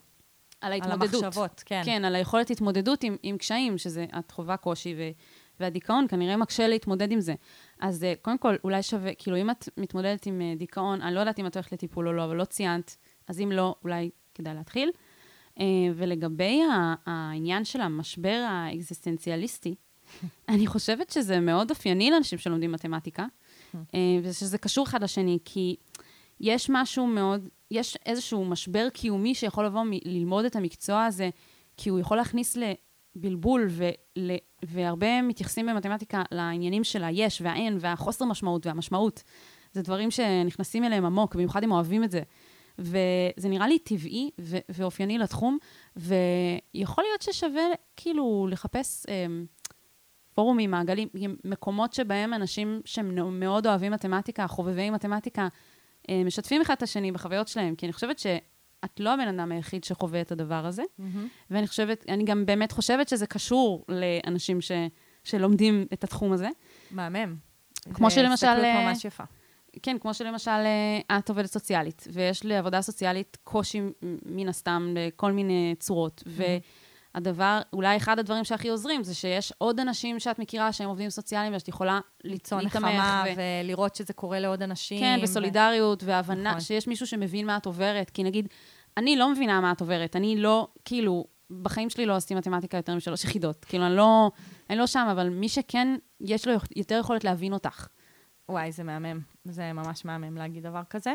על 0.62 0.74
על 0.74 0.82
ההתמודדות. 0.82 1.24
המחשבות, 1.24 1.64
כן. 1.66 1.82
כן, 1.86 2.06
על 2.06 2.16
היכולת 2.16 2.50
התמודדות 2.50 3.04
עם, 3.04 3.16
עם 3.24 3.38
קשיים, 3.38 3.78
שזה, 3.78 4.06
את 4.20 4.32
חווה 4.32 4.58
קושי, 4.58 4.96
ו, 4.98 5.02
והדיכאון 5.60 6.06
כנראה 6.10 6.38
מקשה 6.38 6.68
להתמודד 6.68 7.12
עם 7.12 7.20
זה. 7.22 7.34
אז 7.80 8.04
אה, 8.04 8.14
קודם 8.22 8.38
כל, 8.38 8.56
אולי 8.64 8.84
שווה, 8.84 9.14
כאילו, 9.14 9.38
אם 9.38 9.50
את 9.50 9.70
מתמודדת 9.78 10.26
עם 10.26 10.42
אה, 10.42 10.54
דיכאון, 10.58 11.02
אני 11.02 11.16
לא 11.16 11.20
יודעת 11.20 11.40
אם 11.40 11.48
את 11.48 11.56
הולכת 11.56 11.72
לטיפול 11.72 12.08
או 12.08 12.14
לא, 12.14 12.24
אבל 12.26 12.36
לא 12.36 12.46
ציינת, 12.46 12.96
אז 13.28 13.42
אם 13.42 13.52
לא, 13.52 13.76
אולי 13.84 14.10
כדאי 14.36 14.54
להתחיל. 14.56 14.92
אה, 15.60 15.66
ולגבי 15.96 16.62
ה- 16.64 16.94
העניין 17.06 17.66
של 17.66 17.82
המשבר 17.82 18.46
האקזיסטנציאליסטי, 18.50 19.76
אני 20.50 20.68
חושבת 20.68 21.10
שזה 21.10 21.40
מאוד 21.40 21.70
אופייני 21.70 22.12
לאנשים 22.12 22.40
שלומדים 22.40 22.72
מתמטיקה, 22.72 23.26
אה, 23.76 23.80
ושזה 24.24 24.58
קשור 24.58 24.86
אחד 24.86 25.04
לשני, 25.04 25.38
כי 25.46 25.76
יש 26.42 26.70
משהו 26.70 27.08
מאוד, 27.08 27.50
יש 27.72 27.98
איזשהו 28.06 28.46
משבר 28.46 28.90
קיומי 28.90 29.36
שיכול 29.36 29.66
לבוא 29.66 29.84
מללמוד 29.86 30.46
את 30.46 30.56
המקצוע 30.56 31.06
הזה, 31.06 31.30
כי 31.78 31.90
הוא 31.90 32.00
יכול 32.00 32.18
להכניס 32.18 32.58
לבלבול, 32.58 33.68
ול, 33.70 34.30
והרבה 34.66 35.22
מתייחסים 35.22 35.66
במתמטיקה 35.66 36.24
לעניינים 36.32 36.84
של 36.84 37.04
היש 37.04 37.42
והאין 37.42 37.78
והחוסר 37.80 38.26
משמעות 38.26 38.66
והמשמעות. 38.66 39.24
זה 39.74 39.82
דברים 39.82 40.12
שנכנסים 40.12 40.84
אליהם 40.84 41.06
עמוק, 41.06 41.36
במיוחד 41.36 41.64
אם 41.64 41.72
אוהבים 41.72 42.04
את 42.04 42.12
זה. 42.12 42.22
וזה 42.80 43.50
נראה 43.50 43.68
לי 43.68 43.80
טבעי 43.80 44.30
ו- 44.40 44.58
ואופייני 44.70 45.18
לתחום, 45.18 45.58
ויכול 45.96 47.04
להיות 47.04 47.22
ששווה 47.22 47.64
כאילו 47.98 48.48
לחפש 48.52 49.06
אה, 49.10 49.26
פורומים, 50.34 50.72
מעגלים, 50.72 51.08
מקומות 51.46 51.94
שבהם 51.94 52.34
אנשים 52.34 52.82
שהם 52.86 53.40
מאוד 53.40 53.68
אוהבים 53.68 53.92
מתמטיקה, 53.92 54.48
חובבי 54.48 54.90
מתמטיקה, 54.90 55.48
משתפים 56.26 56.62
אחד 56.62 56.74
את 56.74 56.84
השני 56.84 57.12
בחוויות 57.12 57.48
שלהם, 57.48 57.76
כי 57.76 57.86
אני 57.86 57.94
חושבת 57.94 58.20
שאת 58.20 59.00
לא 59.00 59.14
הבן 59.14 59.28
אדם 59.28 59.52
היחיד 59.52 59.84
שחווה 59.84 60.22
את 60.22 60.32
הדבר 60.32 60.66
הזה, 60.66 60.84
מהמם. 60.98 61.28
ואני 61.52 61.68
חושבת, 61.68 62.06
אני 62.10 62.24
גם 62.24 62.46
באמת 62.46 62.72
חושבת 62.72 63.10
שזה 63.10 63.28
קשור 63.28 63.86
לאנשים 63.90 64.62
ש, 64.62 64.72
שלומדים 65.24 65.86
את 65.94 66.04
התחום 66.04 66.32
הזה. 66.32 66.50
מהמם. 66.92 67.36
כמו 67.94 68.10
זה 68.10 68.16
שלמשל, 68.16 68.48
הסתכלות 68.48 68.66
אה, 68.66 68.86
ממש 68.86 69.06
יפה. 69.06 69.24
כן, 69.84 69.98
כמו 70.00 70.14
שלמשל 70.14 70.52
אה, 70.52 71.18
את 71.18 71.30
עובדת 71.30 71.52
סוציאלית, 71.52 72.08
ויש 72.14 72.46
לעבודה 72.46 72.82
סוציאלית 72.82 73.38
קושי 73.44 73.82
מן 74.26 74.50
הסתם 74.50 74.94
בכל 74.96 75.32
מיני 75.32 75.76
צורות. 75.80 76.24
והדבר, 77.16 77.62
אולי 77.74 77.98
אחד 77.98 78.20
הדברים 78.20 78.44
שהכי 78.44 78.70
עוזרים, 78.70 79.04
זה 79.04 79.14
שיש 79.16 79.54
עוד 79.58 79.80
אנשים 79.80 80.20
שאת 80.20 80.40
מכירה 80.40 80.74
שהם 80.74 80.90
עובדים 80.90 81.10
סוציאליים, 81.10 81.56
ושאת 81.56 81.68
יכולה 81.68 82.00
ליצור 82.24 82.62
נחמה 82.62 83.24
ו- 83.28 83.42
ולראות 83.64 83.96
שזה 83.96 84.14
קורה 84.14 84.40
לעוד 84.40 84.62
אנשים. 84.64 85.00
כן, 85.00 85.18
ו- 85.20 85.24
וסולידריות, 85.24 86.04
והבנה 86.04 86.50
נכון. 86.50 86.62
שיש 86.62 86.88
מישהו 86.88 87.08
שמבין 87.08 87.46
מה 87.46 87.58
את 87.58 87.66
עוברת. 87.66 88.10
כי 88.10 88.24
נגיד, 88.24 88.48
אני 88.98 89.16
לא 89.16 89.32
מבינה 89.32 89.62
מה 89.62 89.72
את 89.72 89.82
עוברת, 89.82 90.16
אני 90.16 90.36
לא, 90.38 90.68
כאילו, 90.86 91.26
בחיים 91.62 91.90
שלי 91.90 92.06
לא 92.06 92.16
עשיתי 92.16 92.36
מתמטיקה 92.36 92.78
יותר 92.78 92.96
משלוש 92.96 93.24
יחידות. 93.26 93.66
כאילו, 93.66 93.86
אני 93.86 93.96
לא, 93.96 94.32
אני 94.70 94.78
לא 94.78 94.88
שם, 94.88 95.08
אבל 95.12 95.30
מי 95.30 95.50
שכן, 95.50 95.96
יש 96.22 96.48
לו 96.48 96.54
יותר 96.76 96.98
יכולת 97.00 97.24
להבין 97.24 97.54
אותך. 97.54 97.88
וואי, 98.50 98.72
זה 98.72 98.84
מהמם. 98.84 99.20
זה 99.46 99.74
ממש 99.74 100.06
מהמם 100.06 100.38
להגיד 100.38 100.64
דבר 100.64 100.82
כזה. 100.90 101.14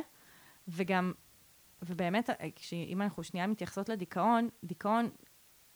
וגם, 0.68 1.12
ובאמת, 1.82 2.30
כש- 2.56 2.72
אם 2.72 3.02
אנחנו 3.02 3.22
שנייה 3.24 3.46
מתייחסות 3.46 3.88
לדיכאון, 3.88 4.48
דיכאון, 4.64 5.08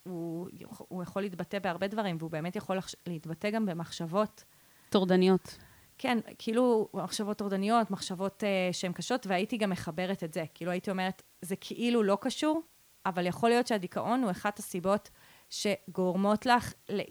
הוא, 0.02 0.48
הוא 0.78 1.02
יכול 1.02 1.22
להתבטא 1.22 1.58
בהרבה 1.58 1.86
דברים, 1.88 2.16
והוא 2.18 2.30
באמת 2.30 2.56
יכול 2.56 2.76
לחש- 2.76 2.94
להתבטא 3.06 3.50
גם 3.50 3.66
במחשבות. 3.66 4.44
טורדניות. 4.90 5.58
כן, 5.98 6.18
כאילו, 6.38 6.88
מחשבות 6.94 7.38
טורדניות, 7.38 7.90
מחשבות 7.90 8.42
uh, 8.42 8.72
שהן 8.72 8.92
קשות, 8.92 9.26
והייתי 9.26 9.56
גם 9.56 9.70
מחברת 9.70 10.24
את 10.24 10.34
זה. 10.34 10.44
כאילו, 10.54 10.70
הייתי 10.70 10.90
אומרת, 10.90 11.22
זה 11.42 11.56
כאילו 11.56 12.02
לא 12.02 12.18
קשור, 12.20 12.62
אבל 13.06 13.26
יכול 13.26 13.48
להיות 13.48 13.66
שהדיכאון 13.66 14.22
הוא 14.22 14.30
אחת 14.30 14.58
הסיבות 14.58 15.10
שגורמות 15.50 16.46
לך 16.46 16.72
ל, 16.88 17.00
uh, 17.00 17.04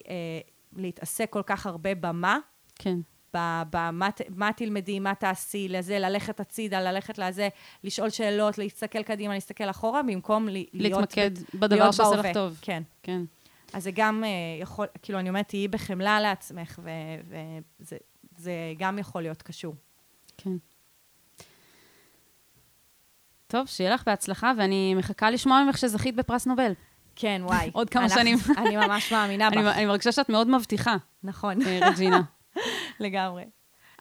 להתעסק 0.76 1.30
כל 1.30 1.44
כך 1.46 1.66
הרבה 1.66 1.96
במה, 1.96 2.38
כן. 2.76 2.98
במה 3.34 3.89
מה 4.36 4.51
תלמדי, 4.55 4.99
מה 4.99 5.15
תעשי, 5.15 5.67
לזה, 5.69 5.99
ללכת 5.99 6.39
הצידה, 6.39 6.82
ללכת 6.82 7.17
לזה, 7.17 7.49
לשאול 7.84 8.09
שאלות, 8.09 8.57
להסתכל 8.57 9.03
קדימה, 9.03 9.34
להסתכל 9.34 9.69
אחורה, 9.69 10.03
במקום 10.03 10.49
ל- 10.49 10.63
להיות... 10.73 10.99
להתמקד 11.01 11.32
בדבר 11.53 11.91
שעושה 11.91 12.15
לך. 12.15 12.25
טוב. 12.34 12.57
כן. 12.61 12.84
כן. 13.03 13.21
אז 13.73 13.84
זה 13.84 13.91
גם 13.93 14.23
אה, 14.23 14.30
יכול, 14.61 14.88
כאילו, 15.01 15.19
אני 15.19 15.30
אומרת, 15.30 15.47
תהיי 15.47 15.67
בחמלה 15.67 16.19
לעצמך, 16.21 16.80
וזה 17.80 17.97
זה 18.38 18.51
גם 18.77 18.99
יכול 18.99 19.21
להיות 19.21 19.41
קשור. 19.41 19.75
כן. 20.38 20.51
טוב, 23.47 23.67
שיהיה 23.67 23.89
לך 23.93 24.03
בהצלחה, 24.05 24.51
ואני 24.57 24.95
מחכה 24.95 25.30
לשמוע 25.32 25.63
ממך 25.63 25.77
שזכית 25.77 26.15
בפרס 26.15 26.47
נובל. 26.47 26.71
כן, 27.15 27.41
וואי. 27.45 27.69
עוד 27.73 27.89
כמה 27.89 28.03
אנחנו- 28.03 28.19
שנים. 28.19 28.38
אני 28.57 28.77
ממש 28.77 29.13
מאמינה 29.13 29.47
אני, 29.53 29.57
בך. 29.63 29.75
אני 29.75 29.86
מרגישה 29.86 30.11
שאת 30.11 30.30
מאוד 30.30 30.47
מבטיחה, 30.47 30.95
נכון, 31.23 31.61
אה, 31.61 31.80
רג'ינה. 31.91 32.21
לגמרי. 33.02 33.45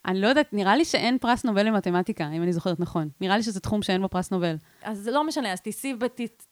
אני 0.06 0.20
לא 0.20 0.26
יודעת, 0.26 0.52
נראה 0.52 0.76
לי 0.76 0.84
שאין 0.84 1.18
פרס 1.18 1.44
נובל 1.44 1.66
למתמטיקה, 1.66 2.30
אם 2.30 2.42
אני 2.42 2.52
זוכרת 2.52 2.80
נכון. 2.80 3.08
נראה 3.20 3.36
לי 3.36 3.42
שזה 3.42 3.60
תחום 3.60 3.82
שאין 3.82 4.02
בו 4.02 4.08
פרס 4.08 4.30
נובל. 4.30 4.56
אז 4.82 4.98
זה 4.98 5.10
לא 5.10 5.24
משנה, 5.24 5.52
אז 5.52 5.60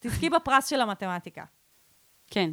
תזכי 0.01 0.31
בפרס 0.31 0.67
של 0.69 0.81
המתמטיקה. 0.81 1.45
כן. 2.27 2.51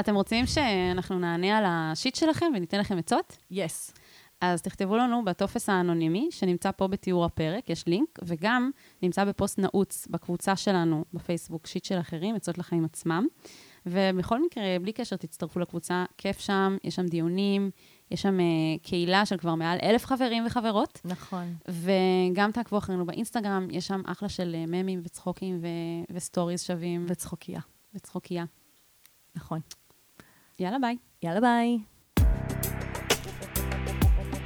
אתם 0.00 0.14
רוצים 0.14 0.46
שאנחנו 0.46 1.18
נענה 1.18 1.58
על 1.58 1.64
השיט 1.66 2.14
שלכם 2.14 2.46
וניתן 2.54 2.80
לכם 2.80 2.98
עצות? 2.98 3.36
יס. 3.50 3.92
אז 4.40 4.62
תכתבו 4.62 4.96
לנו 4.96 5.24
בטופס 5.24 5.68
האנונימי, 5.68 6.28
שנמצא 6.30 6.70
פה 6.70 6.88
בתיאור 6.88 7.24
הפרק, 7.24 7.70
יש 7.70 7.86
לינק, 7.86 8.18
וגם 8.22 8.70
נמצא 9.02 9.24
בפוסט 9.24 9.58
נעוץ 9.58 10.06
בקבוצה 10.10 10.56
שלנו 10.56 11.04
בפייסבוק, 11.12 11.66
שיט 11.66 11.84
של 11.84 12.00
אחרים, 12.00 12.34
עצות 12.34 12.58
לחיים 12.58 12.84
עצמם. 12.84 13.26
ובכל 13.86 14.42
מקרה, 14.42 14.64
בלי 14.80 14.92
קשר, 14.92 15.16
תצטרפו 15.16 15.60
לקבוצה, 15.60 16.04
כיף 16.18 16.40
שם, 16.40 16.76
יש 16.84 16.94
שם 16.94 17.06
דיונים, 17.06 17.70
יש 18.10 18.22
שם 18.22 18.38
uh, 18.38 18.42
קהילה 18.82 19.26
של 19.26 19.36
כבר 19.36 19.54
מעל 19.54 19.78
אלף 19.82 20.06
חברים 20.06 20.46
וחברות, 20.46 21.00
נכון. 21.04 21.54
וגם 21.68 22.52
תעקבו 22.52 22.78
אחרינו 22.78 23.06
באינסטגרם, 23.06 23.68
יש 23.70 23.86
שם 23.86 24.02
אחלה 24.06 24.28
של 24.28 24.56
uh, 24.64 24.70
ממים 24.70 25.00
וצחוקים 25.04 25.60
ו- 25.62 26.14
וסטוריז 26.14 26.62
שווים, 26.62 27.06
וצחוקייה. 27.08 27.60
וצחוקייה. 27.94 28.44
נכון. 29.34 29.60
יאללה, 30.58 30.78
ביי. 30.78 30.96
יאללה 31.22 31.40
ביי. 31.40 31.78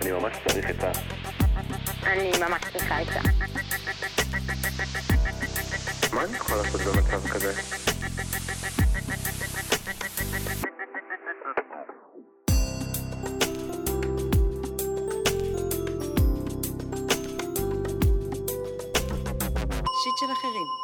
אני 0.03 0.13
ממש 0.13 0.37
צריך 0.49 0.71
את 0.71 0.85
ה... 0.85 0.93
אני 2.03 2.31
ממש 2.49 2.63
צריכה 2.73 2.99
עצה. 2.99 3.21
מה 6.15 6.25
אני 6.25 6.37
יכול 6.37 6.57
לעשות 6.57 6.81
במצב 6.81 7.29
כזה? 7.29 7.53
של 20.17 20.33
אחרים. 20.33 20.84